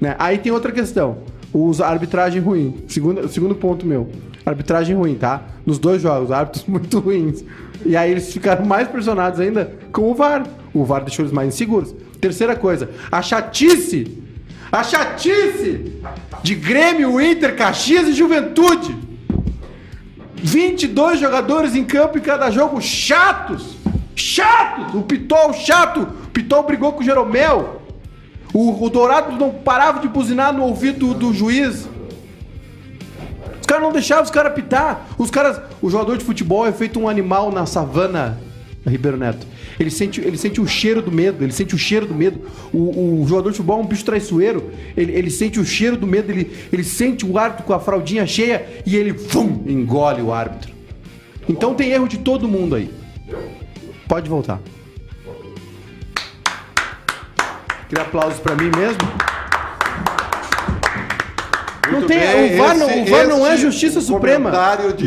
Né? 0.00 0.14
Aí 0.18 0.38
tem 0.38 0.52
outra 0.52 0.70
questão. 0.70 1.18
Usa 1.52 1.86
arbitragem 1.86 2.40
ruim. 2.40 2.84
Segundo, 2.88 3.28
segundo 3.28 3.54
ponto 3.54 3.86
meu. 3.86 4.08
Arbitragem 4.44 4.94
ruim, 4.94 5.14
tá? 5.14 5.42
Nos 5.64 5.78
dois 5.78 6.02
jogos, 6.02 6.30
árbitros 6.30 6.64
muito 6.68 6.98
ruins. 6.98 7.44
E 7.84 7.96
aí 7.96 8.10
eles 8.10 8.32
ficaram 8.32 8.64
mais 8.64 8.88
pressionados 8.88 9.40
ainda 9.40 9.72
com 9.92 10.10
o 10.10 10.14
VAR. 10.14 10.44
O 10.72 10.84
VAR 10.84 11.02
deixou 11.02 11.24
eles 11.24 11.32
mais 11.32 11.48
inseguros. 11.48 11.94
Terceira 12.20 12.54
coisa, 12.54 12.90
a 13.10 13.20
chatice. 13.20 14.22
A 14.70 14.82
chatice 14.82 16.00
de 16.42 16.54
Grêmio, 16.54 17.20
Inter, 17.20 17.56
Caxias 17.56 18.08
e 18.08 18.12
Juventude. 18.12 18.96
22 20.34 21.20
jogadores 21.20 21.76
em 21.76 21.84
campo 21.84 22.18
em 22.18 22.20
cada 22.20 22.50
jogo, 22.50 22.80
chatos! 22.80 23.76
Chatos! 24.16 24.94
O 24.94 25.02
Pitol 25.02 25.52
chato! 25.52 26.00
O 26.00 26.30
Pitol 26.30 26.64
brigou 26.64 26.92
com 26.92 27.00
o 27.00 27.04
Jeromel. 27.04 27.82
O, 28.52 28.84
o 28.84 28.90
Dourado 28.90 29.32
não 29.32 29.50
parava 29.50 30.00
de 30.00 30.08
buzinar 30.08 30.52
no 30.52 30.64
ouvido 30.64 31.08
do, 31.08 31.14
do 31.14 31.32
juiz. 31.32 31.88
Os 33.60 33.66
caras 33.66 33.82
não 33.82 33.92
deixavam 33.92 34.24
os 34.24 34.30
caras 34.30 34.52
pitar. 34.52 35.06
Os 35.16 35.30
caras. 35.30 35.60
O 35.82 35.90
jogador 35.90 36.16
de 36.16 36.24
futebol 36.24 36.64
é 36.64 36.70
feito 36.70 37.00
um 37.00 37.08
animal 37.08 37.50
na 37.50 37.66
savana, 37.66 38.40
Ribeiro 38.86 39.16
Neto. 39.16 39.44
Ele 39.80 39.90
sente, 39.90 40.20
ele 40.20 40.38
sente 40.38 40.60
o 40.60 40.66
cheiro 40.66 41.02
do 41.02 41.10
medo, 41.10 41.42
ele 41.42 41.52
sente 41.52 41.74
o 41.74 41.78
cheiro 41.78 42.06
do 42.06 42.14
medo. 42.14 42.40
O, 42.72 43.22
o 43.22 43.26
jogador 43.26 43.50
de 43.50 43.56
futebol 43.56 43.80
é 43.80 43.82
um 43.82 43.86
bicho 43.86 44.04
traiçoeiro. 44.04 44.70
Ele, 44.96 45.12
ele 45.12 45.30
sente 45.30 45.58
o 45.58 45.64
cheiro 45.64 45.96
do 45.96 46.06
medo, 46.06 46.30
ele, 46.30 46.52
ele 46.72 46.84
sente 46.84 47.26
o 47.26 47.36
árbitro 47.36 47.64
com 47.64 47.72
a 47.72 47.80
fraldinha 47.80 48.24
cheia 48.26 48.64
e 48.86 48.94
ele 48.94 49.12
vum, 49.12 49.64
engole 49.66 50.22
o 50.22 50.32
árbitro. 50.32 50.72
Então 51.48 51.74
tem 51.74 51.90
erro 51.90 52.06
de 52.06 52.18
todo 52.18 52.46
mundo 52.46 52.76
aí. 52.76 52.88
Pode 54.06 54.28
voltar. 54.28 54.60
Queria 57.88 58.04
aplausos 58.04 58.38
pra 58.38 58.54
mim 58.54 58.70
mesmo. 58.76 59.31
Não 61.92 62.02
tem, 62.06 62.54
o 62.54 62.58
VAR, 62.58 62.76
não, 62.76 63.02
o 63.02 63.04
VAR 63.06 63.26
não 63.28 63.46
é 63.46 63.56
Justiça 63.56 64.00
Suprema. 64.00 64.50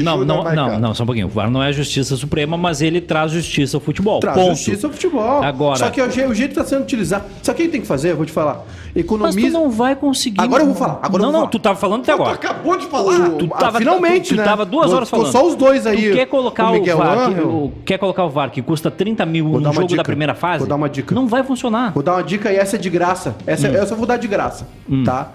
Não, 0.04 0.24
não, 0.26 0.44
não, 0.44 0.80
não, 0.80 0.94
só 0.94 1.04
um 1.04 1.06
pouquinho. 1.06 1.28
O 1.28 1.30
VAR 1.30 1.50
não 1.50 1.62
é 1.62 1.68
a 1.68 1.72
Justiça 1.72 2.16
Suprema, 2.16 2.58
mas 2.58 2.82
ele 2.82 3.02
traz 3.02 3.32
justiça 3.32 3.78
ao 3.78 3.82
futebol. 3.82 4.20
Traz 4.20 4.38
ponto. 4.38 4.50
justiça 4.56 4.88
ao 4.88 4.94
futebol. 4.94 5.44
Agora- 5.44 5.78
Só 5.78 5.90
que 5.90 6.02
o 6.02 6.10
je- 6.12 6.26
o 6.26 6.34
jeito 6.34 6.52
está 6.52 6.64
sendo 6.64 6.84
utilizado. 6.84 7.26
Sabe 7.42 7.54
o 7.54 7.58
que 7.58 7.62
ele 7.64 7.72
tem 7.72 7.82
que 7.82 7.88
fazer? 7.88 8.12
Eu 8.12 8.18
vou 8.18 8.26
te 8.26 8.32
falar. 8.32 8.64
Mas 8.94 9.04
Economiza. 9.04 9.48
tu 9.48 9.54
não 9.54 9.70
vai 9.70 9.96
conseguir. 9.96 10.42
Agora 10.42 10.64
eu 10.64 10.68
vou 10.68 10.76
falar, 10.76 11.00
agora 11.02 11.08
eu 11.08 11.12
não, 11.12 11.20
vou 11.20 11.32
não, 11.32 11.40
falar. 11.42 11.52
tu 11.52 11.60
tava 11.60 11.76
falando 11.80 12.02
até 12.04 12.12
Tu 12.14 12.16
agora. 12.16 12.36
acabou 12.36 12.78
de 12.78 12.86
falar. 12.86 13.30
Tu 13.32 13.50
Ah, 13.54 13.58
tava, 13.58 13.78
finalmente, 13.80 14.30
tu, 14.30 14.36
tu 14.36 14.38
né? 14.38 14.44
tava 14.44 14.64
duas 14.66 14.94
horas 14.94 15.10
Ficou 15.10 15.26
falando. 15.26 15.34
só 15.44 15.48
os 15.48 15.56
dois 15.56 15.86
aí, 15.86 16.10
Tu 16.12 16.16
quer 16.16 16.26
colocar 16.28 16.72
o 16.72 16.78
o, 16.82 16.86
VAR, 16.98 17.34
que, 17.34 17.42
o- 17.42 17.72
quer 17.84 17.98
colocar 17.98 18.24
o 18.24 18.30
VAR 18.30 18.50
que 18.52 18.62
custa 18.62 18.90
30 18.90 19.26
mil 19.26 19.50
Vou 19.50 19.60
no 19.60 19.74
jogo 19.74 19.88
dica. 19.88 19.98
da 19.98 20.04
primeira 20.04 20.34
fase? 20.34 20.60
Vou 20.60 20.68
dar 20.68 20.76
uma 20.76 20.88
dica. 20.90 21.14
Não 21.14 21.28
vai 21.28 21.44
funcionar. 21.44 21.92
Vou 21.94 22.02
dar 22.04 22.14
uma 22.14 22.24
dica 22.24 22.52
e 22.52 22.56
essa 22.56 22.78
é 22.78 22.80
de 22.80 22.90
graça. 22.90 23.36
Essa, 23.46 23.68
essa 23.68 23.94
eu 23.94 23.98
vou 23.98 24.06
dar 24.08 24.18
de 24.18 24.28
graça, 24.28 24.66
tá? 25.04 25.30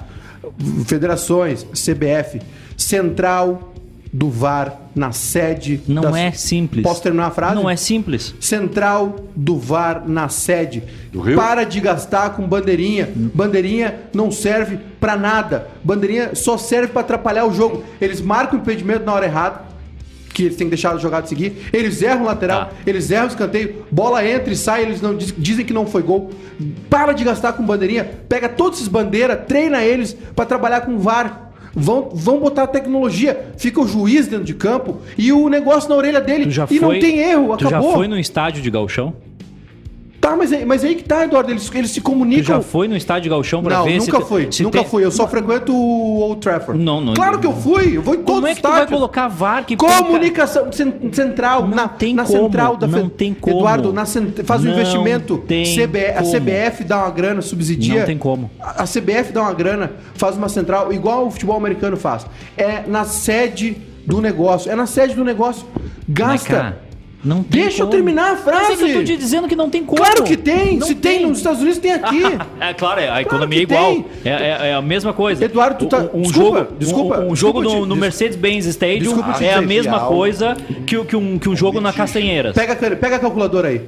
Federações, 0.86 1.64
CBF, 1.74 2.41
central 2.76 3.72
do 4.12 4.28
VAR 4.28 4.76
na 4.95 5.12
sede. 5.12 5.80
Não 5.86 6.03
das- 6.03 6.16
é 6.16 6.32
simples. 6.32 6.82
Posso 6.82 7.01
terminar 7.03 7.26
a 7.26 7.30
frase? 7.30 7.55
Não 7.55 7.70
é 7.70 7.76
simples. 7.76 8.34
Central 8.41 9.16
do 9.36 9.57
VAR 9.57 10.03
na 10.09 10.28
sede. 10.28 10.82
Do 11.12 11.20
Rio? 11.20 11.36
Para 11.36 11.62
de 11.64 11.78
gastar 11.78 12.30
com 12.30 12.47
bandeirinha. 12.47 13.09
Bandeirinha 13.14 14.01
não 14.12 14.30
serve 14.32 14.78
pra 14.99 15.16
nada. 15.16 15.68
Bandeirinha 15.84 16.34
só 16.34 16.59
serve 16.59 16.88
pra 16.88 17.03
atrapalhar 17.03 17.45
o 17.47 17.55
jogo. 17.55 17.84
Eles 18.01 18.20
marcam 18.20 18.59
o 18.59 18.62
impedimento 18.62 19.05
na 19.05 19.12
hora 19.14 19.26
errada. 19.26 19.69
Que 20.32 20.44
eles 20.44 20.56
têm 20.56 20.66
que 20.66 20.70
deixar 20.70 20.94
a 20.94 20.96
jogada 20.96 21.26
seguir. 21.26 21.68
Eles 21.72 22.00
erram 22.02 22.22
o 22.22 22.26
lateral, 22.26 22.66
Tá. 22.66 22.70
eles 22.86 23.10
erram 23.10 23.24
o 23.24 23.28
escanteio, 23.28 23.84
bola 23.90 24.24
entra 24.26 24.52
e 24.52 24.56
sai, 24.56 24.82
eles 24.82 25.00
não 25.00 25.16
diz- 25.16 25.34
dizem 25.36 25.64
que 25.66 25.72
não 25.72 25.86
foi 25.86 26.02
gol. 26.02 26.30
Para 26.88 27.12
de 27.12 27.24
gastar 27.24 27.52
com 27.54 27.64
bandeirinha, 27.64 28.08
pega 28.28 28.48
todos 28.48 28.78
esses 28.78 28.88
bandeiras, 28.88 29.40
treina 29.46 29.82
eles 29.82 30.16
pra 30.36 30.44
trabalhar 30.46 30.82
com 30.82 30.98
VAR. 30.98 31.48
Vão, 31.74 32.10
vão 32.12 32.40
botar 32.40 32.66
tecnologia, 32.66 33.52
fica 33.56 33.80
o 33.80 33.86
juiz 33.86 34.26
dentro 34.26 34.44
de 34.44 34.54
campo 34.54 34.98
e 35.16 35.32
o 35.32 35.48
negócio 35.48 35.88
na 35.88 35.94
orelha 35.94 36.20
dele. 36.20 36.44
Tu 36.46 36.50
e 36.74 36.78
foi, 36.78 36.94
não 36.94 37.00
tem 37.00 37.18
erro, 37.18 37.56
Tu 37.56 37.68
acabou. 37.68 37.90
já 37.90 37.96
foi 37.96 38.08
no 38.08 38.18
estádio 38.18 38.60
de 38.60 38.68
Galchão? 38.70 39.14
Tá, 40.20 40.36
mas, 40.36 40.52
aí- 40.52 40.66
mas 40.66 40.84
aí 40.84 40.94
que 40.94 41.02
tá, 41.02 41.24
Eduardo. 41.24 41.50
Eles, 41.50 41.70
eles 41.74 41.90
se 41.92 42.00
Tu 42.00 42.04
comunicam. 42.04 42.56
já 42.56 42.60
foi 42.60 42.86
no 42.86 42.94
estádio 42.94 43.30
Galchão 43.30 43.62
pra 43.62 43.78
Não, 43.78 43.84
ver 43.84 43.98
nunca 43.98 44.20
se... 44.20 44.26
fui. 44.26 44.48
se 44.52 44.62
nunca 44.62 44.80
tem- 44.80 44.86
fui. 44.88 45.02
Eu 45.02 45.10
só 45.10 45.26
frequento 45.26 45.74
o 45.74 46.18
Old 46.20 46.40
Trafford. 46.42 46.78
Não, 46.82 47.00
não- 47.00 47.14
Claro 47.14 47.38
que 47.38 47.46
eu 47.46 47.54
fui. 47.54 47.96
Eu 47.96 48.02
vou 48.02 48.14
em 48.14 48.18
todos 48.18 48.34
Como 48.34 48.46
é 48.46 48.54
que 48.54 48.60
tu 48.60 48.68
vai 48.68 48.86
colocar 48.86 49.28
VAR 49.28 49.64
que 49.64 49.76
Comunicação 49.76 50.70
cen- 50.72 50.92
central, 51.12 51.62
Não 51.66 51.74
na, 51.74 51.88
tem 51.88 52.14
na 52.14 52.24
como, 52.24 52.38
central 52.44 52.76
da 52.76 52.86
não 52.86 53.08
tem 53.08 53.32
como. 53.32 53.56
Eduardo, 53.56 53.92
na 53.94 54.04
cent- 54.04 54.44
faz 54.44 54.60
um 54.60 54.64
Não 54.66 54.72
investimento. 54.74 55.38
tem 55.38 55.64
CB 55.64 56.06
a. 56.10 56.22
CBF 56.22 56.84
dá 56.84 56.98
uma 56.98 57.10
grana, 57.10 57.40
subsidia. 57.40 58.00
Não 58.00 58.06
tem 58.06 58.18
como. 58.18 58.50
A, 58.60 58.82
a 58.82 58.86
CBF 58.86 59.32
dá 59.32 59.40
uma 59.40 59.54
grana, 59.54 59.92
faz 60.14 60.36
uma 60.36 60.50
central, 60.50 60.92
igual 60.92 61.26
o 61.28 61.30
futebol 61.30 61.56
americano 61.56 61.96
faz. 61.96 62.26
É 62.58 62.82
na 62.86 63.04
sede 63.04 63.76
do 64.06 64.20
negócio. 64.20 64.70
É 64.70 64.76
na 64.76 64.84
sede 64.86 65.14
do 65.14 65.24
negócio. 65.24 65.66
Gasta. 66.06 66.78
Não 67.22 67.42
tem 67.42 67.62
Deixa 67.62 67.82
eu 67.82 67.86
como. 67.86 67.90
terminar 67.90 68.32
a 68.32 68.36
frase. 68.36 68.70
Mas 68.70 68.80
é 68.80 68.84
que 68.86 68.90
eu 68.92 68.98
tô 69.00 69.04
te 69.04 69.16
dizendo 69.16 69.46
que 69.46 69.54
não 69.54 69.68
tem 69.68 69.84
como. 69.84 70.00
Claro 70.00 70.24
que 70.24 70.36
tem. 70.36 70.78
Não 70.78 70.86
Se 70.86 70.94
tem. 70.94 71.26
nos 71.26 71.36
Estados 71.38 71.60
Unidos, 71.60 71.78
tem 71.78 71.92
aqui. 71.92 72.22
É 72.60 72.72
claro, 72.72 73.00
é, 73.00 73.10
a 73.10 73.20
economia 73.20 73.58
é 73.58 73.62
igual. 73.62 73.92
tem. 73.92 74.04
É, 74.24 74.30
é- 74.30 74.68
é 74.70 74.74
a 74.74 74.80
mesma 74.82 75.12
coisa. 75.12 75.44
Eduardo, 75.44 75.78
tu 75.78 75.86
tá- 75.86 75.98
Um, 76.14 76.20
um 76.20 76.22
desculpa, 76.22 76.58
jogo, 76.60 76.72
desculpa, 76.78 77.18
um, 77.18 77.28
um 77.28 77.32
desculpa 77.32 77.36
jogo 77.36 77.62
te- 77.62 77.74
no, 77.74 77.80
no 77.86 77.94
des- 77.94 78.00
Mercedes-Benz 78.00 78.66
Stadium 78.66 79.14
Desculpa 79.14 79.44
é 79.44 79.52
a 79.54 79.60
mesma 79.62 79.98
Fial. 79.98 80.08
coisa 80.08 80.56
que, 80.86 80.96
o- 80.96 81.04
que 81.04 81.14
um, 81.16 81.38
que 81.38 81.48
um 81.48 81.54
jogo 81.56 81.80
na 81.80 81.92
Castanheiras. 81.92 82.54
Pega, 82.54 82.72
a- 82.72 82.96
pega 82.96 83.16
a 83.16 83.18
calculadora 83.18 83.68
aí. 83.68 83.82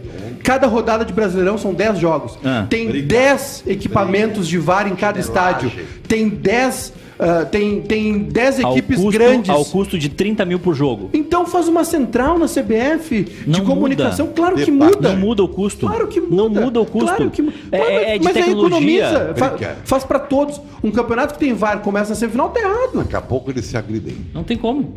Cada 0.44 0.66
rodada 0.66 1.04
de 1.04 1.12
Brasileirão 1.12 1.56
são 1.56 1.72
10 1.72 1.98
jogos. 1.98 2.38
Ah. 2.44 2.66
Tem 2.68 2.90
10 2.90 3.62
equipamentos 3.66 4.46
de 4.48 4.58
VAR 4.58 4.88
em 4.88 4.96
cada 4.96 5.18
estádio. 5.20 5.70
Tem 6.06 6.28
10, 6.28 6.92
ah, 7.22 7.44
tem, 7.44 7.80
tem 7.82 8.18
10 8.18 8.64
Ao 8.64 8.72
equipes 8.72 8.96
custo, 8.96 9.10
grandes. 9.12 9.48
ao 9.50 9.64
custo 9.64 9.98
de 9.98 10.08
30 10.08 10.44
mil 10.44 10.58
por 10.58 10.74
jogo. 10.74 11.08
Então 11.12 11.46
faz 11.46 11.68
uma 11.68 11.84
central 11.84 12.38
na 12.38 12.46
CBF 12.46 13.22
de 13.46 13.46
Não 13.60 13.64
comunicação. 13.64 14.26
muda. 14.26 14.36
Claro 14.36 14.56
que 14.56 14.70
muda. 14.70 15.08
Não 15.10 15.16
muda 15.16 15.42
o 15.42 15.48
custo. 15.48 15.86
Claro 15.86 16.08
que 16.08 16.20
muda. 16.20 16.34
Não 16.36 16.48
muda 16.48 16.80
o 16.80 16.86
custo. 16.86 17.06
Claro 17.08 17.30
que 17.30 17.42
muda. 17.42 17.56
É, 17.70 17.78
Mas- 17.78 17.88
é 17.88 18.18
de 18.18 18.24
mas 18.24 18.36
aí 18.36 18.42
tecnologia. 18.44 19.04
economiza. 19.06 19.34
Fa- 19.36 19.76
faz 19.84 20.04
pra 20.04 20.18
todos. 20.18 20.60
Um 20.82 20.90
campeonato 20.90 21.34
que 21.34 21.40
tem 21.40 21.52
VAR 21.54 21.80
começa 21.80 22.10
na 22.10 22.16
semifinal 22.16 22.48
tá 22.50 22.60
errado. 22.60 22.90
Daqui 22.96 23.16
a 23.16 23.20
pouco 23.20 23.50
eles 23.50 23.64
se 23.64 23.76
agridem. 23.76 24.16
Não 24.34 24.42
tem 24.42 24.56
como. 24.56 24.94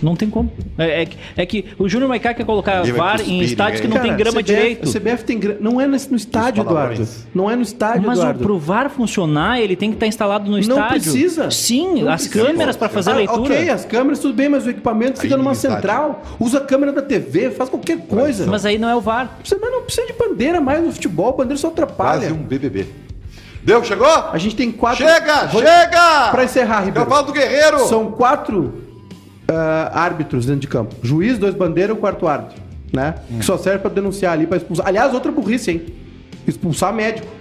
Não 0.00 0.14
tem 0.14 0.30
como. 0.30 0.50
É, 0.78 1.02
é 1.02 1.06
que- 1.06 1.16
é 1.36 1.44
que 1.46 1.64
o 1.78 1.88
Júnior 1.88 2.08
Maicá 2.08 2.32
quer 2.32 2.44
colocar 2.44 2.82
VAR 2.84 3.20
em 3.20 3.40
estádios 3.40 3.80
que 3.80 3.88
não 3.88 3.96
ninguém. 3.96 4.10
tem 4.12 4.16
grama 4.18 4.38
CBF, 4.40 4.44
direito. 4.54 4.88
A 4.88 4.92
CBF 4.92 5.24
tem 5.24 5.38
gra- 5.38 5.56
Não 5.60 5.80
é 5.80 5.86
no 5.86 5.96
estádio, 5.96 6.62
Eduardo. 6.62 7.08
Não 7.34 7.50
é 7.50 7.56
no 7.56 7.62
estádio, 7.62 8.02
Mas 8.06 8.18
o, 8.18 8.22
Eduardo. 8.22 8.38
pro 8.44 8.58
VAR 8.58 8.90
funcionar, 8.90 9.60
ele 9.60 9.74
tem 9.74 9.90
que 9.90 9.96
estar 9.96 10.06
instalado 10.06 10.44
no 10.44 10.52
Não 10.52 10.58
estádio. 10.60 11.00
precisa. 11.02 11.50
Sim, 11.50 12.02
Não 12.02 12.12
as 12.12 12.22
precisa. 12.28 12.46
câmeras 12.46 12.76
para 12.76 12.88
fazer 12.88 13.10
a 13.10 13.12
Ah, 13.14 13.16
leitura. 13.16 13.40
Ok, 13.54 13.70
as 13.70 13.84
câmeras 13.84 14.18
tudo 14.20 14.34
bem, 14.34 14.48
mas 14.48 14.66
o 14.66 14.70
equipamento 14.70 15.20
fica 15.20 15.34
Aí, 15.34 15.38
numa 15.38 15.52
estádio. 15.52 15.76
central. 15.76 16.22
Usa 16.38 16.58
a 16.58 16.60
câmera 16.60 16.92
da 16.92 17.02
TV, 17.02 17.50
faz 17.50 17.68
qualquer 17.68 17.98
coisa. 18.06 18.46
Mas 18.46 18.64
aí 18.64 18.78
não 18.78 18.88
é 18.88 18.94
o 18.94 19.00
VAR. 19.00 19.38
Mas 19.60 19.70
não 19.72 19.82
precisa 19.82 20.06
de 20.06 20.12
bandeira 20.12 20.60
mais 20.60 20.84
no 20.84 20.92
futebol, 20.92 21.32
bandeira 21.36 21.56
só 21.56 21.68
atrapalha. 21.68 22.20
Quase 22.20 22.32
um 22.32 22.36
BBB. 22.44 22.86
Deu? 23.64 23.82
Chegou? 23.84 24.06
A 24.06 24.38
gente 24.38 24.54
tem 24.54 24.70
quatro. 24.70 25.04
Chega! 25.04 25.46
Vou- 25.46 25.60
Chega! 25.60 26.28
Pra 26.30 26.44
encerrar, 26.44 26.82
Ribeiro. 26.84 27.10
falo 27.10 27.26
do 27.26 27.32
Guerreiro! 27.32 27.80
São 27.86 28.12
quatro 28.12 28.72
ah, 29.50 29.90
árbitros 29.92 30.46
dentro 30.46 30.60
de 30.60 30.68
campo. 30.68 30.94
Juiz, 31.02 31.38
dois 31.38 31.54
bandeiras 31.54 31.96
o 31.96 32.00
quarto 32.00 32.26
árbitro. 32.26 32.62
Né? 32.92 33.14
Que 33.38 33.44
só 33.44 33.58
serve 33.58 33.80
pra 33.80 33.90
denunciar 33.90 34.32
ali, 34.32 34.46
pra 34.46 34.56
expulsar. 34.56 34.86
Aliás, 34.86 35.12
outra 35.12 35.30
burrice, 35.30 35.70
hein? 35.70 35.86
Expulsar 36.46 36.92
médico. 36.92 37.37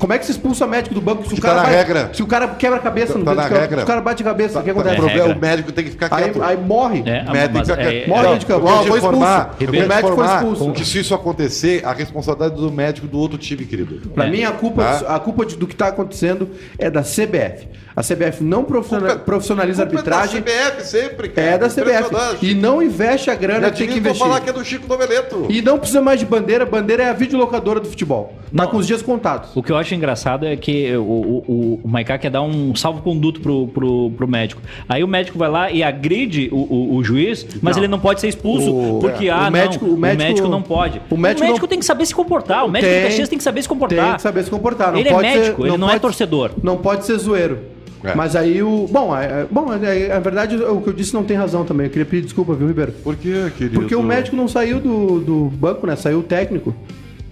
Como 0.00 0.12
é 0.14 0.18
que 0.18 0.24
se 0.24 0.32
expulsa 0.32 0.66
médico 0.66 0.94
do 0.94 1.00
banco 1.00 1.28
se 1.28 1.34
o 1.34 1.40
cara 1.40 1.56
tá 1.56 1.60
na 1.62 1.68
vai- 1.68 1.76
regra. 1.76 2.10
Se 2.14 2.22
o 2.22 2.26
cara 2.26 2.48
quebra 2.48 2.78
a 2.78 2.82
cabeça 2.82 3.12
Tá- 3.12 3.18
no 3.18 3.24
tá 3.24 3.34
na 3.34 3.42
de 3.42 3.48
campo, 3.50 3.60
regra. 3.60 3.76
se 3.78 3.84
o 3.84 3.86
cara 3.86 4.00
bate 4.00 4.22
a 4.22 4.26
cabeça, 4.26 4.58
o 4.58 4.62
que 4.62 4.68
O, 4.70 4.72
acontece? 4.72 4.96
problema- 4.96 5.18
regra. 5.26 5.36
o 5.36 5.40
médico 5.40 5.72
tem 5.72 5.84
que 5.84 5.90
ficar 5.90 6.08
Aí, 6.10 6.24
quieto. 6.24 6.42
aí 6.42 6.56
morre. 6.56 7.02
É, 7.04 7.22
O 7.28 7.32
médico 7.32 7.52
tem 7.52 7.62
que 7.62 7.70
ficar 7.70 7.80
é- 7.82 7.90
quieto. 7.92 8.08
morre 8.08 8.22
Não, 8.28 8.38
de 8.38 8.46
campo. 8.46 8.66
eu 8.68 8.96
informar, 8.96 9.54
eu 9.60 9.68
O 9.68 9.72
médico 9.72 10.14
foi 10.16 10.26
expulso. 10.26 10.72
que 10.72 10.84
se 10.86 10.98
isso 11.00 11.14
acontecer, 11.14 11.82
a 11.84 11.92
responsabilidade 11.92 12.54
do 12.60 12.72
médico 12.72 13.06
do 13.06 13.18
outro 13.18 13.36
time, 13.36 13.64
querido. 13.66 13.96
Pra 14.14 14.26
mim, 14.26 14.42
a 14.42 14.52
culpa, 14.52 14.82
Tá. 14.82 15.14
a 15.16 15.20
culpa 15.20 15.44
de- 15.44 15.56
do 15.56 15.66
que 15.66 15.76
tá 15.76 15.88
acontecendo 15.88 16.48
é 16.78 16.90
da 16.90 17.02
CBF. 17.04 17.68
A 17.94 18.02
CBF 18.02 18.42
não 18.42 18.64
profissionaliza 18.64 19.82
a 19.82 19.86
culpa 19.86 20.00
é 20.00 20.02
da 20.10 20.16
arbitragem. 20.16 20.40
CBF 20.42 20.86
sempre, 20.86 21.28
cara. 21.28 21.46
É 21.48 21.58
da 21.58 21.68
CBF. 21.68 22.08
E 22.40 22.54
não 22.54 22.82
investe 22.82 23.30
a 23.30 23.34
grana 23.34 23.70
que 23.70 23.78
tem 23.78 23.88
que 23.88 23.98
investir. 23.98 24.24
falar 24.26 24.40
que 24.40 24.48
é 24.48 24.52
do 24.52 24.64
Chico 24.64 24.86
Noveleto. 24.88 25.46
E 25.50 25.60
não 25.60 25.78
precisa 25.78 26.00
mais 26.00 26.18
de 26.20 26.24
bandeira. 26.24 26.64
Bandeira 26.64 27.02
é 27.02 27.10
a 27.10 27.12
videolocadora 27.12 27.80
do 27.80 27.88
futebol. 27.88 28.32
Tá 28.56 28.66
com 28.66 28.76
os 28.78 28.86
dias 28.86 29.02
contados. 29.02 29.50
O 29.54 29.62
que 29.62 29.70
eu 29.72 29.76
acho 29.76 29.89
engraçado 29.94 30.46
é 30.46 30.56
que 30.56 30.94
o, 30.96 31.00
o, 31.02 31.80
o, 31.84 31.88
Maiká 31.88 32.18
quer 32.18 32.30
dar 32.30 32.42
um 32.42 32.74
salvo-conduto 32.74 33.40
pro, 33.40 33.66
pro, 33.68 34.10
pro 34.10 34.28
médico. 34.28 34.60
Aí 34.88 35.02
o 35.04 35.08
médico 35.08 35.38
vai 35.38 35.48
lá 35.50 35.70
e 35.70 35.82
agride 35.82 36.48
o, 36.52 36.56
o, 36.56 36.96
o 36.96 37.04
juiz, 37.04 37.46
mas 37.62 37.76
Não. 37.76 37.82
ele 37.82 37.90
não 37.90 37.98
pode 37.98 38.20
ser 38.20 38.28
expulso, 38.28 38.70
O- 38.74 38.98
porque 39.00 39.26
é, 39.26 39.30
ah, 39.30 39.48
o 39.48 39.50
médico- 39.52 39.86
não, 39.86 39.94
o 39.94 39.98
médico- 39.98 40.48
não 40.48 40.62
pode. 40.62 41.00
o 41.10 41.16
médico 41.16 41.46
não- 41.46 41.68
tem 41.68 41.78
que 41.78 41.84
saber 41.84 42.06
se 42.06 42.14
comportar. 42.14 42.64
O 42.64 42.70
médico 42.70 42.90
Tem- 42.92 43.02
do 43.02 43.06
Caxias 43.08 43.28
tem 43.28 43.38
que 43.38 43.44
saber 43.44 43.62
se 43.62 43.68
comportar. 43.68 44.04
Tem 44.06 44.14
que 44.16 44.22
saber 44.22 44.42
se 44.44 44.50
comportar. 44.50 44.92
Não 44.92 44.98
Ele 44.98 45.08
é 45.08 45.12
pode 45.12 45.28
ser- 45.30 45.38
médico, 45.38 45.66
ele 45.66 45.76
não 45.78 45.86
é 45.88 45.90
pode- 45.92 46.02
torcedor. 46.02 46.50
Não 46.62 46.76
pode 46.76 47.06
ser 47.06 47.16
zoeiro. 47.18 47.58
É. 48.02 48.14
Mas 48.14 48.34
aí 48.34 48.62
o. 48.62 48.88
Bom, 48.90 49.14
é, 49.14 49.24
é- 49.26 49.46
bom 49.50 49.66
é, 49.74 50.06
é, 50.08 50.12
a 50.12 50.18
verdade, 50.18 50.56
o 50.56 50.80
que 50.80 50.88
eu 50.88 50.92
disse 50.94 51.12
não 51.12 51.22
tem 51.22 51.36
razão 51.36 51.64
também. 51.66 51.84
Eu 51.86 51.90
queria 51.90 52.06
pedir 52.06 52.22
desculpa, 52.24 52.54
viu, 52.54 52.66
Ribeiro? 52.66 52.92
Por 53.04 53.14
quê, 53.14 53.52
querido? 53.58 53.78
Porque 53.78 53.94
o 53.94 54.02
médico 54.02 54.34
não 54.34 54.48
saiu 54.48 54.80
do, 54.80 55.20
do 55.20 55.34
banco, 55.54 55.86
né? 55.86 55.94
Saiu 55.96 56.20
o 56.20 56.22
técnico. 56.22 56.74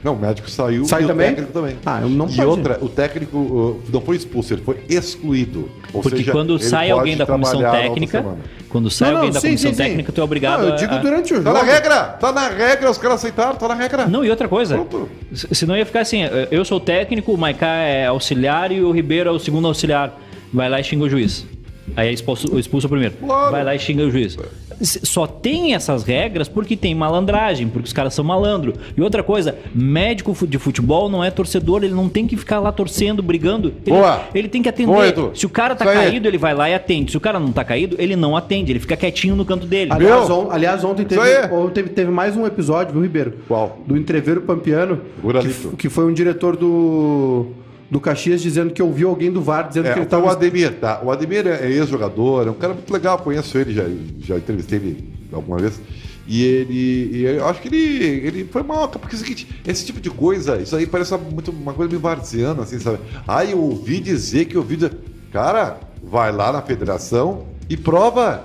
Não, 0.03 0.15
o 0.15 0.17
médico 0.19 0.49
saiu 0.49 0.85
Sai 0.85 1.03
e 1.03 1.07
também? 1.09 1.27
o 1.27 1.31
técnico 1.31 1.53
também. 1.53 1.77
Ah, 1.85 2.01
eu 2.03 2.09
não 2.09 2.27
E 2.27 2.37
pode. 2.37 2.43
outra, 2.49 2.79
o 2.81 2.89
técnico 2.89 3.37
uh, 3.37 3.83
não 3.93 4.01
foi 4.01 4.17
expulso, 4.17 4.55
ele 4.55 4.63
foi 4.63 4.79
excluído. 4.89 5.69
Ou 5.93 6.01
Porque 6.03 6.19
seja, 6.19 6.31
quando 6.33 6.55
ele 6.55 6.63
sai 6.63 6.89
pode 6.89 6.99
alguém 7.01 7.17
da 7.17 7.27
comissão 7.27 7.59
trabalhar 7.59 7.73
na 7.73 7.79
outra 7.89 7.95
técnica, 7.95 8.19
semana. 8.19 8.39
quando 8.69 8.91
sai 8.91 9.09
Não, 9.09 9.15
não, 9.15 9.21
alguém 9.23 9.33
da 9.35 9.41
sim, 9.41 9.47
comissão 9.49 9.71
sim, 9.71 9.77
sim. 9.77 9.83
técnica, 9.83 10.13
tu 10.13 10.21
é 10.21 10.25
obrigado 10.25 10.61
Não, 10.63 10.69
eu 10.69 10.77
digo 10.77 10.95
a... 10.95 10.99
durante 10.99 11.35
o 11.35 11.43
Tá 11.43 11.51
jogo. 11.51 11.67
na 11.67 11.73
regra, 11.73 12.03
tá 12.05 12.33
na 12.33 12.49
regra, 12.49 12.91
os 12.91 12.99
caras 12.99 13.17
aceitaram, 13.19 13.57
tá 13.57 13.67
na 13.69 13.75
regra. 13.75 14.07
Não, 14.07 14.25
e 14.25 14.31
outra 14.31 14.47
coisa. 14.49 14.77
Pronto. 14.77 15.09
Se- 15.33 15.49
Senão 15.53 15.77
ia 15.77 15.85
ficar 15.85 16.01
assim: 16.03 16.21
eu 16.51 16.65
sou 16.65 16.77
o 16.79 16.81
técnico, 16.81 17.33
o 17.33 17.37
Maiká 17.37 17.67
é 17.83 18.07
auxiliar 18.07 18.71
e 18.71 18.81
o 18.81 18.93
Ribeiro 18.93 19.29
é 19.29 19.33
o 19.33 19.39
segundo 19.41 19.67
auxiliar. 19.67 20.17
Vai 20.53 20.69
lá 20.69 20.79
e 20.79 20.85
xinga 20.85 21.05
o 21.05 21.11
juiz. 21.11 21.45
Aí 21.97 22.09
é 22.09 22.13
expulso, 22.13 22.57
expulsa 22.59 22.87
o 22.87 22.91
primeiro. 22.91 23.15
Claro. 23.17 23.51
Vai 23.51 23.65
lá 23.65 23.75
e 23.75 23.79
xinga 23.81 24.05
o 24.05 24.11
juiz. 24.11 24.37
Só 24.81 25.27
tem 25.27 25.75
essas 25.75 26.05
regras 26.05 26.49
porque 26.49 26.77
tem 26.77 26.95
malandragem, 26.95 27.69
porque 27.69 27.87
os 27.87 27.93
caras 27.93 28.15
são 28.15 28.25
malandro. 28.25 28.75
E 28.97 29.01
outra 29.03 29.23
coisa, 29.23 29.57
médico 29.75 30.37
de 30.47 30.59
futebol 30.59 31.09
não 31.09 31.23
é 31.23 31.31
torcedor, 31.31 31.83
ele 31.83 31.95
não 31.95 32.09
tem 32.09 32.27
que 32.27 32.37
ficar 32.37 32.61
lá 32.61 32.71
torcendo, 32.71 33.23
brigando. 33.23 33.75
Ele, 33.85 33.97
Boa. 33.97 34.23
ele 34.35 34.49
tem 34.49 34.63
que 34.63 34.69
atender. 34.69 34.93
Boa, 34.93 35.07
Edu. 35.09 35.33
Se 35.35 35.47
o 35.47 35.49
cara 35.49 35.75
tá 35.75 35.85
caído, 35.85 36.29
ele 36.29 36.39
vai 36.39 36.55
lá 36.55 36.69
e 36.71 36.75
atende. 36.75 37.11
Se 37.11 37.17
o 37.17 37.21
cara 37.21 37.39
não 37.41 37.51
tá 37.53 37.65
caído, 37.65 37.97
ele 37.99 38.15
não 38.17 38.37
atende, 38.37 38.73
ele 38.73 38.81
fica 38.81 38.97
quietinho 38.97 39.35
no 39.35 39.45
canto 39.45 39.67
dele. 39.67 39.91
Aliás, 39.93 40.31
on- 40.31 40.49
aliás, 40.51 40.85
ontem, 40.85 41.05
teve, 41.05 41.21
teve, 41.75 41.89
teve 41.91 42.11
mais 42.11 42.37
um 42.37 42.47
episódio, 42.47 42.93
viu, 42.93 43.03
Ribeiro? 43.03 43.35
Qual? 43.49 43.79
Do 43.87 43.97
Entreveiro 43.97 44.43
Pampiano. 44.43 45.01
Que, 45.71 45.77
que 45.77 45.89
foi 45.89 46.05
um 46.07 46.13
diretor 46.13 46.57
do, 46.57 47.47
do 47.91 48.01
Caxias 48.01 48.43
dizendo 48.43 48.73
que 48.73 48.83
ouviu 48.83 49.09
alguém 49.09 49.33
do 49.33 49.41
VAR 49.41 49.69
dizendo 49.69 49.87
É, 49.87 49.93
que 49.93 49.99
ele 50.01 50.07
então 50.07 50.21
o 50.21 50.23
estava. 50.25 50.37
Ademir, 50.47 50.73
tá? 50.79 51.01
O 51.03 51.11
Ademir 51.11 51.47
é 51.47 51.67
é 51.67 51.71
ex-jogador, 51.71 52.47
é 52.47 52.51
um 52.51 52.55
cara 52.55 52.75
muito 52.75 52.93
legal, 52.93 53.19
conheço 53.19 53.57
ele, 53.57 53.73
já, 53.73 53.85
já 54.21 54.37
entrevistei 54.37 54.79
ele 54.79 55.15
alguma 55.33 55.59
vez. 55.59 55.81
E 56.31 56.45
ele, 56.45 57.11
e 57.17 57.25
eu 57.25 57.49
acho 57.49 57.63
que 57.63 57.69
ele, 57.69 57.79
ele 58.27 58.45
foi 58.53 58.63
mal, 58.63 58.87
porque 58.89 59.17
é 59.17 59.19
o 59.19 59.19
seguinte, 59.19 59.49
esse 59.67 59.87
tipo 59.87 59.99
de 59.99 60.11
coisa, 60.11 60.59
isso 60.59 60.77
aí 60.77 60.87
parece 60.87 61.17
muito 61.17 61.51
uma 61.51 61.73
coisa 61.73 61.89
meio 61.89 62.01
varziana, 62.03 62.65
assim, 62.65 62.79
sabe? 62.79 62.99
Ah, 63.27 63.43
eu 63.47 63.59
ouvi 63.59 63.99
dizer 63.99 64.45
que 64.45 64.55
eu 64.55 64.61
ouvi 64.61 64.77
dizer. 64.77 64.93
Cara, 65.33 65.79
vai 66.03 66.31
lá 66.31 66.53
na 66.53 66.61
federação 66.61 67.45
e 67.71 67.77
prova. 67.79 68.45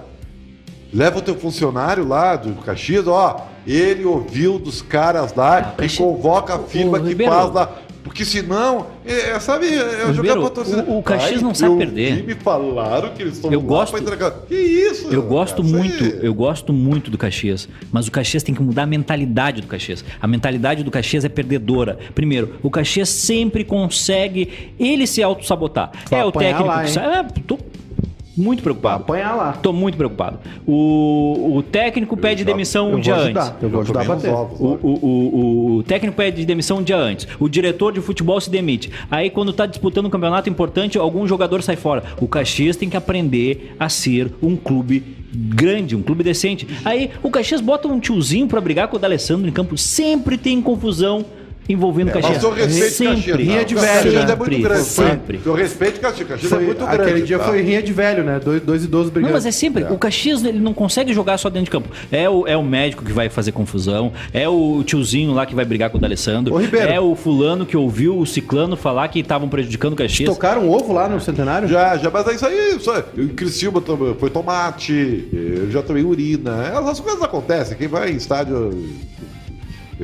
Leva 0.94 1.18
o 1.20 1.22
teu 1.22 1.36
funcionário 1.36 2.08
lá 2.08 2.36
do 2.38 2.54
Caxias, 2.62 3.08
ó, 3.08 3.48
ele 3.68 4.06
ouviu 4.06 4.60
dos 4.60 4.82
caras 4.82 5.34
lá 5.36 5.74
Ah, 5.78 5.84
e 5.86 5.90
convoca 5.90 6.56
a 6.56 6.60
firma 6.60 7.00
que 7.00 7.08
Ribeiro. 7.10 7.34
faz 7.34 7.52
lá. 7.52 7.70
Porque 8.04 8.26
senão, 8.26 8.88
é, 9.06 9.30
é, 9.32 9.40
sabe, 9.40 9.68
é 9.68 9.80
jogar 9.80 10.12
Ribeiro, 10.12 10.42
pra 10.42 10.50
torcida. 10.50 10.84
o- 10.88 11.00
o 11.00 11.04
Caxias 11.04 11.38
Ai, 11.38 11.42
não 11.44 11.56
sabe 11.56 11.72
eu 11.74 11.78
perder. 11.78 12.24
Me 12.26 12.36
falaram 12.36 13.10
que 13.14 13.22
eles 13.24 13.36
estão 13.36 13.52
Eu 13.52 13.62
gosto- 13.62 13.92
pra 13.94 14.02
entregar. 14.02 14.32
Que 14.48 14.56
isso? 14.56 15.08
Eu 15.08 15.22
gosto 15.24 15.62
aí- 15.62 15.68
muito, 15.68 16.04
eu 16.04 16.34
gosto 16.34 16.74
muito 16.74 17.10
do 17.10 17.18
Caxias, 17.18 17.68
mas 17.92 18.08
o 18.08 18.12
Caxias 18.12 18.44
tem 18.44 18.54
que 18.54 18.62
mudar 18.62 18.84
a 18.84 18.86
mentalidade 18.88 19.62
do 19.62 19.68
Caxias. 19.68 20.04
A 20.22 20.28
mentalidade 20.28 20.84
do 20.84 20.92
Caxias 20.92 21.24
é 21.24 21.30
perdedora. 21.30 21.98
Primeiro, 22.14 22.56
o 22.62 22.70
Caxias 22.70 23.08
sempre 23.10 23.64
consegue 23.64 24.74
ele 24.80 25.08
se 25.08 25.24
auto-sabotar. 25.24 25.92
É 26.12 26.24
o 26.26 26.32
técnico 26.32 26.68
lá, 26.68 26.84
que 26.84 26.92
sabe. 26.92 27.08
É, 27.40 27.42
tô 27.48 27.58
muito 28.36 28.64
preocupado. 28.64 29.04
Apanhar 29.04 29.36
lá. 29.36 29.52
Tô 29.54 29.72
muito 29.72 29.96
preocupado. 29.98 30.40
O, 30.66 31.56
o 31.58 31.64
técnico 31.64 32.18
pede 32.18 32.42
já- 32.42 32.46
demissão 32.46 32.90
Eu 32.90 32.98
um 32.98 33.00
dia 33.00 33.14
vou 33.16 33.24
antes. 33.24 33.38
ajudar. 33.42 33.58
Eu 33.62 33.70
vou 33.70 33.82
ajudar 33.82 34.02
a 34.02 34.04
bater. 34.06 34.32
ovos 34.32 34.60
O, 34.60 34.66
o, 34.66 34.90
o, 34.92 35.76
o 35.78 35.84
técnico 35.84 36.16
pede 36.18 36.46
demissão 36.46 36.78
um 36.78 36.84
dia 36.84 36.98
antes. 36.98 37.28
O 37.40 37.48
diretor 37.48 37.94
de 37.94 38.02
futebol 38.02 38.40
se 38.42 38.50
demite. 38.50 38.92
Aí, 39.10 39.30
quando 39.30 39.54
tá 39.54 39.66
disputando 39.66 40.08
um 40.08 40.10
campeonato 40.10 40.50
importante, 40.50 40.98
algum 40.98 41.28
jogador 41.28 41.62
sai 41.62 41.76
fora. 41.76 42.04
O 42.20 42.28
Caxias 42.28 42.76
tem 42.76 42.90
que 42.90 42.98
aprender 42.98 43.76
a 43.80 43.88
ser 43.90 44.32
um 44.42 44.56
clube 44.56 45.04
grande, 45.36 45.96
um 45.96 46.02
clube 46.02 46.24
decente. 46.24 46.68
Aí, 46.86 47.10
o 47.22 47.30
Caxias 47.30 47.62
bota 47.62 47.88
um 47.88 48.00
tiozinho 48.00 48.48
pra 48.48 48.62
brigar 48.62 48.88
com 48.88 48.98
o 48.98 49.00
D'Alessandro 49.00 49.48
em 49.48 49.52
campo. 49.52 49.78
Sempre 49.78 50.38
tem 50.38 50.62
confusão 50.62 51.26
envolvendo 51.68 52.10
o 52.10 52.12
Caxias. 52.14 52.36
Mas 52.36 52.44
eu 52.44 52.52
respeito 52.52 52.94
sempre. 52.94 53.16
Caxias. 53.16 53.38
Rinha 53.38 53.66
de 53.66 53.76
O 53.76 53.80
velho, 53.80 53.94
Caxias 53.94 54.26
né? 54.26 54.32
é 54.32 54.36
muito 54.36 54.62
grande. 54.62 54.84
Sempre. 54.84 55.42
Eu 55.46 55.54
respeito 55.54 56.00
Caxias. 56.00 56.28
Caxias 56.28 56.52
é 56.52 56.56
Foi, 56.56 56.66
muito 56.66 56.84
aquele 56.84 57.04
grande. 57.06 57.26
dia 57.26 57.40
tá? 57.40 57.46
foi 57.46 57.62
rinha 57.62 57.82
de 57.82 57.94
velho, 57.94 58.24
né? 58.24 58.40
Dois, 58.44 58.62
dois 58.62 58.84
idosos 58.84 59.12
brigando. 59.12 59.32
Não, 59.32 59.38
mas 59.38 59.46
é 59.46 59.52
sempre. 59.52 59.84
O 59.86 59.98
Caxias 59.98 60.44
ele 60.44 60.60
não 60.60 60.74
consegue 60.74 61.14
jogar 61.14 61.38
só 61.38 61.50
dentro 61.50 61.66
de 61.66 61.72
campo. 61.72 61.90
É 62.12 62.30
o, 62.30 62.48
é 62.48 62.58
o 62.58 62.64
médico 62.64 63.04
que 63.04 63.12
vai 63.12 63.30
fazer 63.30 63.52
confusão. 63.52 64.12
É 64.34 64.48
o 64.48 64.84
tiozinho 64.84 65.34
lá 65.34 65.46
que 65.46 65.56
vai 65.56 65.66
brigar 65.66 65.90
com 65.90 65.98
o 65.98 66.02
D'Alessandro. 66.02 66.54
É 66.76 67.00
o 67.00 67.16
fulano 67.16 67.66
que 67.66 67.78
ouviu 67.78 68.18
o 68.18 68.26
ciclano 68.26 68.76
falar 68.76 69.08
que 69.08 69.20
estavam 69.20 69.48
prejudicando 69.48 69.94
o 69.94 69.96
Caxias. 69.96 70.30
Tocaram 70.30 70.70
ovo 70.70 70.94
lá 70.94 71.08
no 71.08 71.20
centenário? 71.20 71.68
Já, 71.68 71.98
já, 71.98 72.10
mas 72.10 72.28
é 72.28 72.34
isso 72.36 72.46
aí. 72.46 72.76
Isso 72.78 72.92
aí. 72.92 73.04
Em 73.18 73.28
Criciúma 73.30 73.82
também 73.82 74.16
foi 74.20 74.30
tomate, 74.30 75.28
eu 75.32 75.72
já 75.72 75.82
tomei 75.82 76.04
urina. 76.04 76.66
Essas 76.68 77.00
coisas 77.00 77.22
acontecem. 77.22 77.78
Quem 77.78 77.88
vai 77.88 78.12
em 78.12 78.16
estádio. 78.16 78.72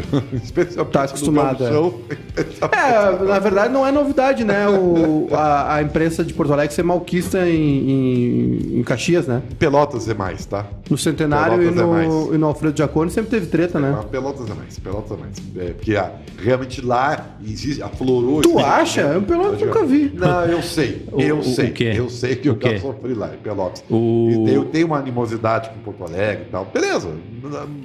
Especialmente 0.33 0.91
Tá 0.91 0.99
no 1.01 1.05
acostumado, 1.05 1.59
gauchão, 1.59 1.93
É, 2.71 3.25
na 3.25 3.39
verdade 3.39 3.73
não 3.73 3.85
é 3.85 3.91
novidade, 3.91 4.43
né? 4.43 4.67
O, 4.67 5.27
a, 5.31 5.75
a 5.75 5.81
imprensa 5.81 6.23
de 6.23 6.33
Porto 6.33 6.53
Alegre 6.53 6.73
ser 6.73 6.83
malquista 6.83 7.47
em, 7.47 7.89
em, 7.89 8.79
em 8.79 8.83
Caxias, 8.83 9.27
né? 9.27 9.41
Pelotas 9.57 10.07
é 10.09 10.13
mais, 10.13 10.45
tá? 10.45 10.65
No 10.89 10.97
Centenário 10.97 11.61
e 11.61 11.67
é 11.67 11.71
no, 11.71 12.33
e 12.35 12.37
no 12.37 12.47
Alfredo 12.47 12.75
Giacone 12.77 13.11
sempre 13.11 13.29
teve 13.29 13.45
treta, 13.47 13.79
né? 13.79 13.93
Mas 13.95 14.05
Pelotas 14.05 14.49
é 14.49 14.53
mais, 14.53 14.79
Pelotas 14.79 15.11
é 15.11 15.21
mais. 15.21 15.37
É, 15.57 15.73
porque 15.73 15.95
ah, 15.95 16.11
realmente 16.41 16.81
lá 16.81 17.25
existe, 17.45 17.81
aflorou. 17.83 18.41
Tu 18.41 18.57
acha? 18.59 19.01
Eu, 19.01 19.21
Pelotas, 19.21 19.61
nunca 19.61 19.85
vi. 19.85 20.11
Não, 20.15 20.45
eu 20.45 20.61
sei. 20.61 21.05
Eu 21.17 21.39
o- 21.39 21.43
sei. 21.43 21.69
o 21.69 21.73
quê? 21.73 21.93
Eu 21.95 22.09
sei 22.09 22.35
que 22.35 22.49
eu 22.49 22.57
já 22.61 22.79
sofri 22.79 23.13
lá 23.13 23.29
em 23.33 23.37
Pelotas. 23.37 23.83
O- 23.89 24.45
E 24.47 24.53
eu 24.53 24.65
tenho 24.65 24.87
uma 24.87 24.97
animosidade 24.97 25.69
com 25.69 25.79
Porto 25.91 26.03
Alegre 26.11 26.45
e 26.47 26.51
tal. 26.51 26.65
Beleza. 26.65 27.09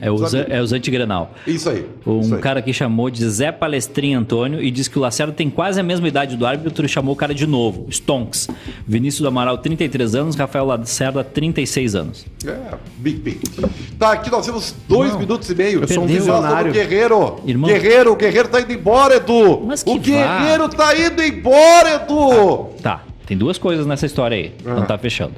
É 0.01 0.11
os, 0.11 0.35
é 0.35 0.61
os 0.61 0.73
antigrenal. 0.73 1.33
Isso 1.47 1.69
aí. 1.71 1.87
Um 2.07 2.39
cara 2.39 2.61
que 2.61 2.73
chamou 2.73 3.09
de 3.09 3.27
Zé 3.29 3.51
Palestrinha 3.51 4.19
Antônio 4.19 4.63
e 4.63 4.71
disse 4.71 4.91
que 4.91 4.99
o 4.99 5.03
Lacerda 5.03 5.33
tem 5.33 5.49
quase 5.49 5.81
a 5.81 5.83
mesma 5.83 6.07
idade 6.07 6.37
do 6.37 6.45
árbitro 6.45 6.85
e 6.85 6.89
chamou 6.89 7.15
o 7.15 7.17
cara 7.17 7.35
de 7.35 7.47
novo, 7.47 7.87
Stonks. 7.91 8.49
Vinícius 8.87 9.23
do 9.23 9.29
Amaral, 9.29 9.57
33 9.57 10.15
anos, 10.15 10.37
Rafael 10.37 10.67
Lacerda, 10.67 11.25
36 11.25 11.95
anos. 11.95 12.27
É, 12.47 12.75
big, 12.99 13.19
big. 13.21 13.41
Tá, 13.99 14.13
aqui 14.13 14.31
nós 14.31 14.45
temos 14.45 14.75
dois 14.87 15.13
Não. 15.13 15.21
minutos 15.21 15.49
e 15.49 15.55
meio. 15.55 15.81
Eu 15.81 15.89
sou 15.89 16.05
um 16.05 16.07
visionário. 16.07 16.73
Guerreiro. 16.73 17.37
Irmão. 17.47 17.71
Guerreiro, 17.71 18.13
o 18.13 18.17
Guerreiro 18.17 18.49
tá 18.49 18.61
indo 18.61 18.73
embora, 18.73 19.17
Edu. 19.17 19.63
Mas 19.65 19.83
que 19.83 19.91
o 19.91 19.95
vá. 19.95 20.01
Guerreiro 20.01 20.69
tá 20.69 20.99
indo 20.99 21.23
embora, 21.23 22.03
Edu. 22.03 22.67
Tá, 22.83 23.03
tem 23.27 23.37
duas 23.37 23.57
coisas 23.57 23.87
nessa 23.87 24.05
história 24.05 24.37
aí. 24.37 24.53
Ah. 24.67 24.75
Não 24.75 24.85
tá 24.85 24.99
fechando. 24.99 25.35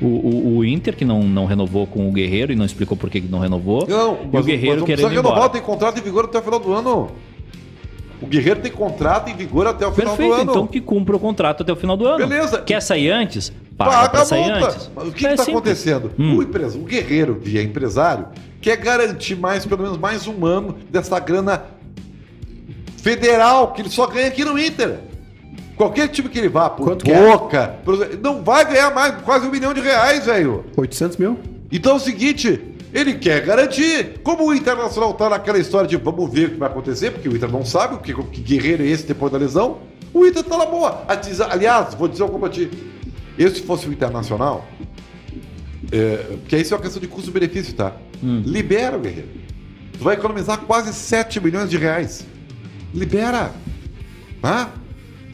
O, 0.00 0.04
o- 0.06 0.56
o 0.58 0.64
Inter, 0.64 0.94
que 0.94 1.04
não, 1.04 1.22
não 1.22 1.46
renovou 1.46 1.86
com 1.86 2.06
o 2.08 2.12
Guerreiro 2.12 2.52
e 2.52 2.56
não 2.56 2.64
explicou 2.66 2.96
por 2.96 3.08
que 3.08 3.20
não 3.20 3.38
renovou. 3.38 3.86
Não, 3.88 4.18
e 4.32 4.36
o 4.38 4.42
Guerreiro 4.42 4.72
mas 4.72 4.80
não 4.80 4.86
querendo 4.86 5.08
renovar, 5.08 5.32
embora. 5.32 5.48
tem 5.48 5.62
contrato 5.62 5.98
em 5.98 6.02
vigor 6.02 6.24
até 6.26 6.38
o 6.38 6.42
final 6.42 6.60
do 6.60 6.72
ano. 6.74 7.10
O 8.20 8.26
Guerreiro 8.26 8.60
tem 8.60 8.70
contrato 8.72 9.30
em 9.30 9.34
vigor 9.36 9.66
até 9.66 9.86
o 9.86 9.92
final 9.92 10.16
Perfeito, 10.16 10.34
do 10.36 10.40
ano. 10.42 10.50
então 10.50 10.66
que 10.66 10.80
cumpra 10.80 11.16
o 11.16 11.18
contrato 11.18 11.62
até 11.62 11.72
o 11.72 11.76
final 11.76 11.96
do 11.96 12.06
ano. 12.06 12.18
Beleza. 12.26 12.60
Quer 12.62 12.80
sair 12.82 13.10
antes? 13.10 13.52
Paga, 13.76 14.08
Paga 14.10 14.24
sair 14.24 14.50
antes. 14.50 14.90
Mas 14.94 15.08
o 15.08 15.12
que 15.12 15.26
É 15.26 15.30
está 15.34 15.42
acontecendo? 15.44 16.10
Hum. 16.18 16.36
O, 16.38 16.42
empresa, 16.42 16.78
o 16.78 16.82
guerreiro, 16.82 17.36
que 17.36 17.58
é 17.58 17.62
empresário, 17.62 18.26
quer 18.60 18.76
garantir 18.76 19.34
mais, 19.36 19.64
pelo 19.66 19.82
menos 19.82 19.98
mais 19.98 20.26
um 20.26 20.44
ano 20.46 20.74
dessa 20.90 21.18
grana 21.18 21.62
federal 22.98 23.72
que 23.72 23.82
ele 23.82 23.90
só 23.90 24.06
ganha 24.06 24.28
aqui 24.28 24.44
no 24.44 24.58
Inter. 24.58 24.98
Qualquer 25.76 26.08
time 26.08 26.28
que 26.28 26.38
ele 26.38 26.48
vá, 26.48 26.70
por 26.70 26.84
Quanto 26.86 27.10
é? 27.10 27.30
Boca, 27.30 27.76
por- 27.84 28.18
não 28.22 28.42
vai 28.42 28.64
ganhar 28.64 28.94
mais 28.94 29.14
quase 29.22 29.46
um 29.46 29.50
milhão 29.50 29.74
de 29.74 29.80
reais, 29.80 30.24
velho. 30.26 30.64
800 30.76 31.16
mil? 31.18 31.38
Então 31.70 31.92
é 31.92 31.94
o 31.96 31.98
seguinte, 32.00 32.60
ele 32.94 33.14
quer 33.14 33.44
garantir. 33.44 34.20
Como 34.22 34.46
o 34.46 34.54
Internacional 34.54 35.12
tá 35.14 35.28
naquela 35.28 35.58
história 35.58 35.86
de 35.86 35.96
vamos 35.96 36.32
ver 36.32 36.46
o 36.48 36.50
que 36.52 36.56
vai 36.56 36.68
acontecer, 36.70 37.10
porque 37.10 37.28
o 37.28 37.36
Inter 37.36 37.50
não 37.50 37.64
sabe 37.64 37.94
o 37.96 37.98
que, 37.98 38.14
que 38.14 38.40
guerreiro 38.40 38.82
é 38.82 38.86
esse 38.86 39.04
depois 39.06 39.30
da 39.30 39.36
lesão, 39.38 39.78
o 40.14 40.24
Inter 40.24 40.42
tá 40.42 40.56
na 40.56 40.64
boa. 40.66 41.04
Aliás, 41.50 41.94
vou 41.94 42.08
dizer 42.08 42.22
uma 42.22 42.38
coisa 42.38 42.54
ti. 42.54 42.70
Eu, 43.38 43.50
se 43.50 43.60
fosse 43.60 43.86
o 43.86 43.92
Internacional, 43.92 44.64
é, 45.92 46.16
porque 46.40 46.56
isso 46.56 46.72
é 46.72 46.76
uma 46.76 46.82
questão 46.82 47.00
de 47.00 47.06
custo-benefício, 47.08 47.74
tá? 47.74 47.92
Libera 48.22 48.96
o 48.96 49.00
guerreiro. 49.00 49.28
Tu 49.92 50.02
vai 50.02 50.14
economizar 50.14 50.58
quase 50.60 50.92
7 50.94 51.38
milhões 51.40 51.68
de 51.68 51.76
reais. 51.76 52.24
Libera. 52.94 53.50
Tá? 54.40 54.70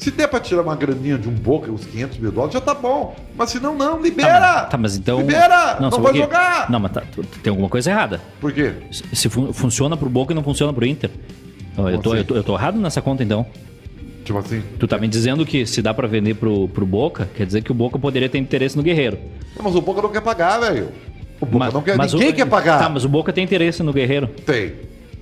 Se 0.03 0.11
der 0.11 0.27
pra 0.27 0.41
tirar 0.41 0.63
uma 0.63 0.75
graninha 0.75 1.17
de 1.17 1.29
um 1.29 1.33
boca, 1.33 1.71
uns 1.71 1.85
500 1.85 2.19
mil 2.19 2.33
dólares, 2.33 2.55
já 2.55 2.61
tá 2.61 2.75
bom. 2.75 3.15
Mas 3.37 3.51
se 3.51 3.61
não, 3.61 3.75
não, 3.77 4.01
libera! 4.03 4.31
Tá, 4.41 4.61
mas, 4.63 4.71
tá, 4.71 4.79
mas 4.79 4.97
então. 4.97 5.19
Libera! 5.21 5.77
Não, 5.81 5.91
só 5.91 6.01
vai 6.01 6.15
jogar! 6.15 6.69
Não, 6.71 6.81
mas 6.81 6.93
tá, 6.93 7.03
tem 7.43 7.51
alguma 7.51 7.69
coisa 7.69 7.91
errada. 7.91 8.21
Por 8.41 8.53
quê? 8.53 8.73
Se- 8.91 9.05
Se 9.15 9.29
fun- 9.29 9.53
funciona 9.53 9.97
pro 9.97 10.09
Boca 10.11 10.33
e 10.33 10.35
não 10.35 10.43
funciona 10.43 10.73
pro 10.73 10.85
Inter. 10.85 11.11
Ó, 11.77 11.89
Eu 11.89 11.99
tô, 11.99 12.11
assim? 12.11 12.19
eu, 12.19 12.25
tô, 12.25 12.35
eu 12.37 12.43
tô 12.43 12.55
errado 12.55 12.79
nessa 12.81 13.01
conta 13.01 13.23
então. 13.23 13.47
Tipo 14.25 14.39
assim. 14.39 14.63
Tu 14.79 14.87
tá 14.89 14.99
me 14.99 15.07
dizendo 15.09 15.45
que 15.47 15.65
se 15.67 15.81
dá 15.81 15.93
pra 15.95 16.07
vender 16.09 16.35
pro, 16.35 16.69
pro 16.69 16.85
Boca, 16.87 17.29
quer 17.35 17.47
dizer 17.47 17.63
que 17.63 17.71
o 17.71 17.75
Boca 17.75 17.99
poderia 17.99 18.29
ter 18.29 18.39
interesse 18.39 18.77
no 18.77 18.83
Guerreiro. 18.83 19.19
Não, 19.57 19.63
mas 19.65 19.75
o 19.75 19.81
Boca 19.81 20.03
não 20.03 20.11
quer 20.11 20.21
pagar, 20.21 20.59
velho. 20.61 20.89
O 21.41 21.47
Boca 21.47 21.71
não 21.73 21.83
quer. 21.83 21.97
mas 21.97 22.13
Ninguém 22.13 22.31
o- 22.31 22.35
quer 22.35 22.47
pagar. 22.47 22.79
Tá, 22.79 22.89
mas 22.89 23.05
o 23.05 23.09
Boca 23.09 23.33
tem 23.33 23.43
interesse 23.45 23.83
no 23.83 23.93
Guerreiro. 23.93 24.27
Tem. 24.47 24.73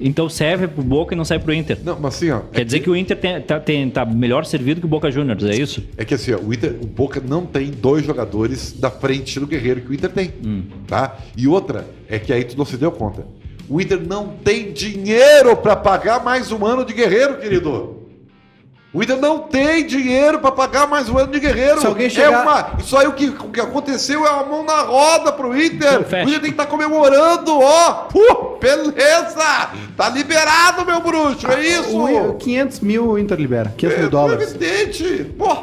Então 0.01 0.29
serve 0.29 0.67
pro 0.67 0.83
Boca 0.83 1.15
e 1.15 1.17
não 1.17 1.25
serve 1.25 1.45
pro 1.45 1.53
Inter. 1.53 1.79
Não, 1.85 1.99
mas 2.01 2.15
assim, 2.15 2.31
ó. 2.31 2.41
Quer 2.53 2.63
é 2.63 2.65
dizer 2.65 2.81
que 2.81 2.89
o 2.89 2.97
Inter 2.97 3.17
tem- 3.19 3.41
tá, 3.43 3.61
tem- 3.61 3.91
tá 3.91 4.05
melhor 4.07 4.47
servido 4.47 4.81
que 4.81 4.87
o 4.87 4.89
Boca 4.89 5.11
Juniors, 5.11 5.45
é 5.45 5.55
isso? 5.55 5.85
É 5.97 6.05
que 6.05 6.15
assim, 6.15 6.33
ó, 6.33 6.39
o, 6.39 6.53
Inter, 6.55 6.77
o 6.83 6.87
Boca 6.87 7.23
não 7.25 7.45
tem 7.45 7.71
dois 7.71 8.05
jogadores 8.05 8.73
da 8.73 8.91
frente 8.91 9.39
do 9.39 9.47
Guerreiro 9.47 9.83
que 9.83 9.91
o 9.91 9.95
Inter 9.95 10.11
tem. 10.11 10.33
Hum. 10.45 10.63
Tá? 10.87 11.19
E 11.37 11.47
outra, 11.47 11.87
é 12.09 12.19
que 12.19 12.33
aí 12.33 12.45
tu 12.45 12.57
não 12.57 12.65
se 12.65 12.77
deu 12.77 12.91
conta. 12.91 13.27
O 13.69 13.81
Inter 13.81 14.01
não 14.01 14.29
tem 14.43 14.73
dinheiro 14.73 15.57
pra 15.57 15.77
pagar 15.77 16.25
mais 16.25 16.51
um 16.51 16.65
ano 16.65 16.85
de 16.85 16.93
Guerreiro, 16.95 17.39
querido. 17.39 18.00
O 18.93 19.01
Inter 19.03 19.17
não 19.19 19.39
tem 19.39 19.87
dinheiro 19.87 20.41
pra 20.41 20.51
pagar 20.51 20.85
mais 20.89 21.09
um 21.09 21.17
ano 21.17 21.31
de 21.31 21.39
Guerreiro. 21.39 21.81
Se 21.81 21.87
alguém 21.87 22.07
é 22.09 22.11
chegar- 22.11 22.43
uma, 22.43 22.73
isso 22.81 22.97
aí 22.97 23.07
o 23.07 23.13
que, 23.13 23.29
o 23.29 23.49
que 23.51 23.61
aconteceu 23.61 24.27
é 24.27 24.31
uma 24.31 24.45
mão 24.45 24.65
na 24.65 24.81
roda 24.83 25.31
pro 25.31 25.57
Inter. 25.57 26.01
Então. 26.01 26.19
O 26.19 26.23
Inter 26.23 26.33
tem 26.33 26.41
que 26.41 26.49
estar 26.51 26.67
comemorando, 26.67 27.57
ó. 27.61 27.93
Puh, 28.11 28.59
beleza! 28.61 29.71
Tá 29.97 30.09
liberado, 30.09 30.85
meu 30.85 31.01
bruxo, 31.01 31.47
é 31.53 31.65
isso. 31.65 31.97
O, 31.97 32.31
o 32.31 32.35
500 32.35 32.81
mil 32.81 33.07
o 33.11 33.19
Inter 33.19 33.39
libera. 33.39 33.73
500 33.77 33.97
mil 33.99 34.07
É, 34.07 34.11
dólares. 34.11 34.49
evidente. 34.55 35.25
Pô, 35.39 35.57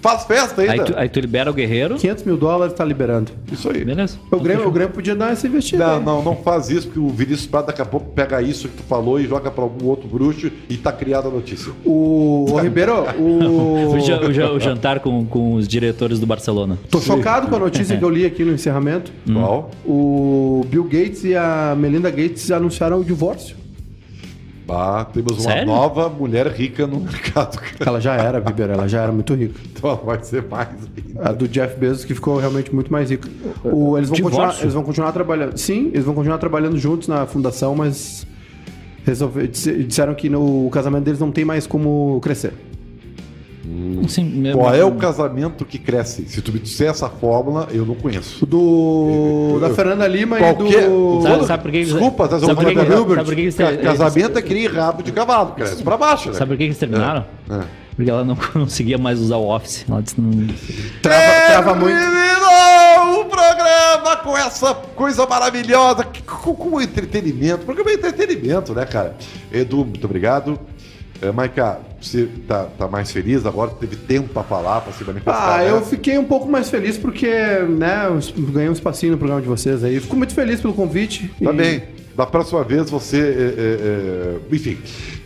faz 0.00 0.24
festa 0.24 0.62
ainda. 0.62 0.72
Aí 0.72 0.80
tu, 0.84 0.94
aí 0.96 1.08
tu 1.08 1.20
libera 1.20 1.50
o 1.50 1.54
Guerreiro. 1.54 1.96
500 1.96 2.24
mil 2.24 2.36
dólares 2.36 2.74
tá 2.74 2.84
liberando. 2.84 3.32
Isso 3.50 3.68
aí. 3.70 3.84
Beleza. 3.84 4.16
O 4.30 4.38
Grêmio, 4.40 4.66
o 4.68 4.70
Grêmio 4.70 4.94
podia 4.94 5.14
dar 5.14 5.32
essa 5.32 5.46
investida. 5.46 5.86
Não, 5.86 5.96
aí. 5.98 6.04
não, 6.04 6.22
não 6.22 6.36
faz 6.36 6.70
isso, 6.70 6.86
porque 6.88 7.00
o 7.00 7.08
Vinícius 7.08 7.46
Prado 7.46 7.66
daqui 7.66 7.82
a 7.82 7.84
pouco 7.84 8.10
pega 8.10 8.40
isso 8.40 8.68
que 8.68 8.76
tu 8.78 8.82
falou 8.84 9.20
e 9.20 9.26
joga 9.26 9.50
pra 9.50 9.62
algum 9.64 9.86
outro 9.86 10.08
bruxo 10.08 10.50
e 10.68 10.76
tá 10.76 10.92
criada 10.92 11.28
a 11.28 11.30
notícia. 11.30 11.72
O, 11.84 12.46
o 12.50 12.58
Ribeiro, 12.58 12.94
o. 13.18 13.92
O, 13.92 13.98
ja- 13.98 14.20
o 14.20 14.32
ja- 14.32 14.50
o 14.52 14.58
jantar 14.60 15.00
com, 15.00 15.24
com 15.26 15.54
os 15.54 15.66
diretores 15.68 16.18
do 16.18 16.26
Barcelona. 16.26 16.78
Tô 16.90 17.00
chocado 17.00 17.48
com 17.48 17.56
a 17.56 17.58
notícia 17.58 17.96
que 17.96 18.04
eu 18.04 18.08
li 18.10 18.24
aqui 18.24 18.44
no 18.44 18.52
encerramento. 18.52 19.12
Qual? 19.32 19.70
O 19.84 20.64
Bill 20.68 20.84
Gates 20.84 21.24
e 21.24 21.34
a 21.36 21.74
Melinda 21.78 22.10
Gates 22.10 22.50
anunciaram 22.50 23.00
o 23.00 23.04
divórcio. 23.04 23.56
Ah, 24.68 25.04
temos 25.12 25.32
uma 25.32 25.40
Sério? 25.40 25.66
nova 25.66 26.08
mulher 26.08 26.46
rica 26.48 26.86
no 26.86 27.00
mercado. 27.00 27.58
cara. 27.58 27.74
Ela 27.84 28.00
já 28.00 28.14
era, 28.14 28.38
Ribeiro, 28.38 28.72
ela 28.72 28.88
já 28.88 29.02
era 29.02 29.12
muito 29.12 29.34
rica. 29.34 29.60
Então 29.66 29.90
ela 29.90 30.00
vai 30.02 30.22
ser 30.22 30.44
mais 30.48 30.68
ainda. 30.68 31.28
A 31.28 31.32
do 31.32 31.46
Jeff 31.48 31.76
Bezos 31.78 32.04
que 32.04 32.14
ficou 32.14 32.38
realmente 32.38 32.74
muito 32.74 32.90
mais 32.90 33.10
rica. 33.10 33.28
O- 33.64 33.96
eles, 33.98 34.08
vão 34.08 34.16
Divórcio? 34.16 34.40
continuar, 34.40 34.60
eles 34.62 34.74
vão 34.74 34.82
continuar 34.84 35.12
trabalhando. 35.12 35.56
Sim, 35.58 35.88
eles 35.92 36.04
vão 36.04 36.14
continuar 36.14 36.38
trabalhando 36.38 36.78
juntos 36.78 37.08
na 37.08 37.26
fundação, 37.26 37.74
mas 37.74 38.26
resolve, 39.04 39.48
disse- 39.48 39.82
disseram 39.84 40.14
que 40.14 40.28
no 40.28 40.70
casamento 40.70 41.04
deles 41.04 41.18
não 41.20 41.32
tem 41.32 41.44
mais 41.44 41.66
como 41.66 42.18
crescer. 42.22 42.52
Assim, 44.04 44.24
meu- 44.24 44.58
Qual 44.58 44.74
é 44.74 44.84
o 44.84 44.92
casamento 44.92 45.64
que 45.64 45.78
cresce? 45.78 46.26
Se 46.26 46.42
tu 46.42 46.52
me 46.52 46.58
disser 46.58 46.90
essa 46.90 47.08
fórmula, 47.08 47.68
eu 47.72 47.86
não 47.86 47.94
conheço. 47.94 48.44
Do. 48.44 49.58
Da 49.60 49.70
Fernanda 49.70 50.06
Lima 50.08 50.36
Qualquer- 50.38 50.82
e 50.84 50.86
do. 50.88 51.20
Sabe- 51.22 51.46
sabe 51.46 51.62
por 51.62 51.70
que- 51.72 51.84
Desculpa, 51.84 52.26
tá 52.28 52.40
sabe 52.40 52.54
por 52.56 52.64
que- 52.64 52.72
Hilbert. 52.72 53.16
sabe 53.16 53.24
por 53.24 53.34
que 53.36 53.40
eles- 53.40 53.54
Ca- 53.54 53.76
Casamento 53.76 54.38
é 54.38 54.42
que 54.42 54.52
nem 54.54 54.66
rabo 54.66 55.02
de 55.02 55.12
cavalo, 55.12 55.52
cresce 55.52 55.82
pra 55.82 55.96
baixo, 55.96 56.30
né? 56.30 56.34
Sabe 56.34 56.50
por 56.50 56.56
que 56.58 56.64
eles 56.64 56.76
terminaram? 56.78 57.24
É, 57.48 57.54
é. 57.54 57.60
Porque 57.94 58.10
ela 58.10 58.24
não 58.24 58.34
conseguia 58.52 58.98
mais 58.98 59.20
usar 59.20 59.36
o 59.36 59.48
Office. 59.54 59.84
Ela 59.88 60.02
disse, 60.02 60.20
não... 60.20 60.48
Trava, 61.00 61.46
trava 61.46 61.74
muito. 61.74 61.96
Terminou 61.98 63.20
o 63.20 63.24
programa 63.26 64.16
com 64.24 64.36
essa 64.36 64.74
coisa 64.74 65.26
maravilhosa, 65.26 66.02
que- 66.04 66.22
com, 66.22 66.54
com 66.54 66.80
entretenimento. 66.80 67.62
O 67.62 67.66
programa 67.66 67.90
é 67.90 67.94
entretenimento, 67.94 68.72
né, 68.74 68.84
cara? 68.86 69.14
Edu, 69.52 69.84
muito 69.84 70.04
obrigado. 70.04 70.58
É, 71.20 71.30
Maica, 71.30 71.78
você 72.06 72.28
tá, 72.48 72.64
tá 72.78 72.88
mais 72.88 73.10
feliz 73.10 73.44
agora? 73.46 73.70
Teve 73.70 73.96
tempo 73.96 74.28
pra 74.28 74.42
falar, 74.42 74.80
pra 74.80 74.92
se 74.92 75.04
manifestar? 75.04 75.54
Ah, 75.54 75.58
né? 75.58 75.70
eu 75.70 75.82
fiquei 75.82 76.18
um 76.18 76.24
pouco 76.24 76.48
mais 76.48 76.68
feliz 76.70 76.96
porque, 76.98 77.26
né, 77.30 78.08
ganhei 78.50 78.68
um 78.68 78.72
espacinho 78.72 79.12
no 79.12 79.18
programa 79.18 79.40
de 79.42 79.48
vocês 79.48 79.82
aí. 79.84 80.00
Fico 80.00 80.16
muito 80.16 80.34
feliz 80.34 80.60
pelo 80.60 80.74
convite. 80.74 81.30
Tá 81.42 81.52
E- 81.52 81.56
bem. 81.56 81.82
Da 82.16 82.26
próxima 82.26 82.62
vez 82.62 82.90
você. 82.90 83.18
é, 83.18 83.22
é, 83.22 84.46
é, 84.52 84.54
enfim. 84.54 84.76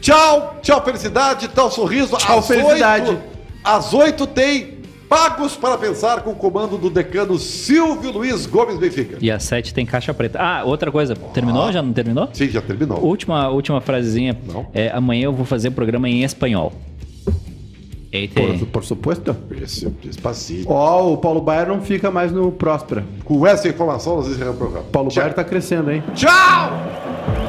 Tchau, 0.01 0.59
tchau, 0.63 0.85
felicidade, 0.85 1.49
tchau, 1.49 1.71
sorriso. 1.71 2.17
Tchau, 2.17 2.39
Às 2.39 2.47
felicidade. 2.47 3.11
oito- 3.11 3.23
às 3.65 3.93
oito 3.93 4.27
tem 4.29 4.76
Pagos 5.09 5.57
para 5.57 5.79
Pensar 5.79 6.23
com 6.23 6.31
o 6.31 6.35
comando 6.35 6.77
do 6.77 6.91
decano 6.91 7.39
Silvio 7.39 8.11
Luiz 8.11 8.47
Gomes 8.47 8.79
Benfica. 8.79 9.19
E 9.21 9.31
a 9.31 9.39
7 9.39 9.73
tem 9.73 9.87
caixa 9.87 10.13
preta. 10.13 10.39
Ah, 10.41 10.65
outra 10.65 10.91
coisa. 10.91 11.15
Terminou? 11.15 11.71
Já 11.71 11.83
não 11.83 11.93
terminou? 11.93 12.29
Sim, 12.33 12.49
já 12.49 12.61
terminou. 12.61 13.01
Última, 13.03 13.49
última 13.49 13.81
frasezinha. 13.81 14.37
Não. 14.47 14.67
É, 14.75 14.91
amanhã 14.91 15.25
eu 15.25 15.33
vou 15.33 15.45
fazer 15.45 15.69
o 15.69 15.73
programa 15.73 16.09
em 16.09 16.23
espanhol. 16.25 16.73
Eita. 18.11 18.41
Por, 18.41 18.67
por 18.67 18.85
supuesto. 18.85 19.37
Esse, 19.63 19.89
despacito. 20.03 20.71
Ó, 20.71 21.13
o 21.13 21.19
Paulo 21.19 21.41
Baier 21.41 21.69
não 21.69 21.81
fica 21.83 22.11
mais 22.11 22.33
no 22.33 22.51
Próspera. 22.51 23.05
Com 23.25 23.47
essa 23.47 23.69
informação, 23.69 24.17
nós 24.17 24.29
encerramos 24.29 24.57
o 24.57 24.59
programa. 24.59 24.87
Paulo 24.91 25.11
Tchau. 25.11 25.23
Baier 25.23 25.35
tá 25.35 25.45
crescendo, 25.45 25.91
hein? 25.91 26.03
Tchau! 26.15 27.46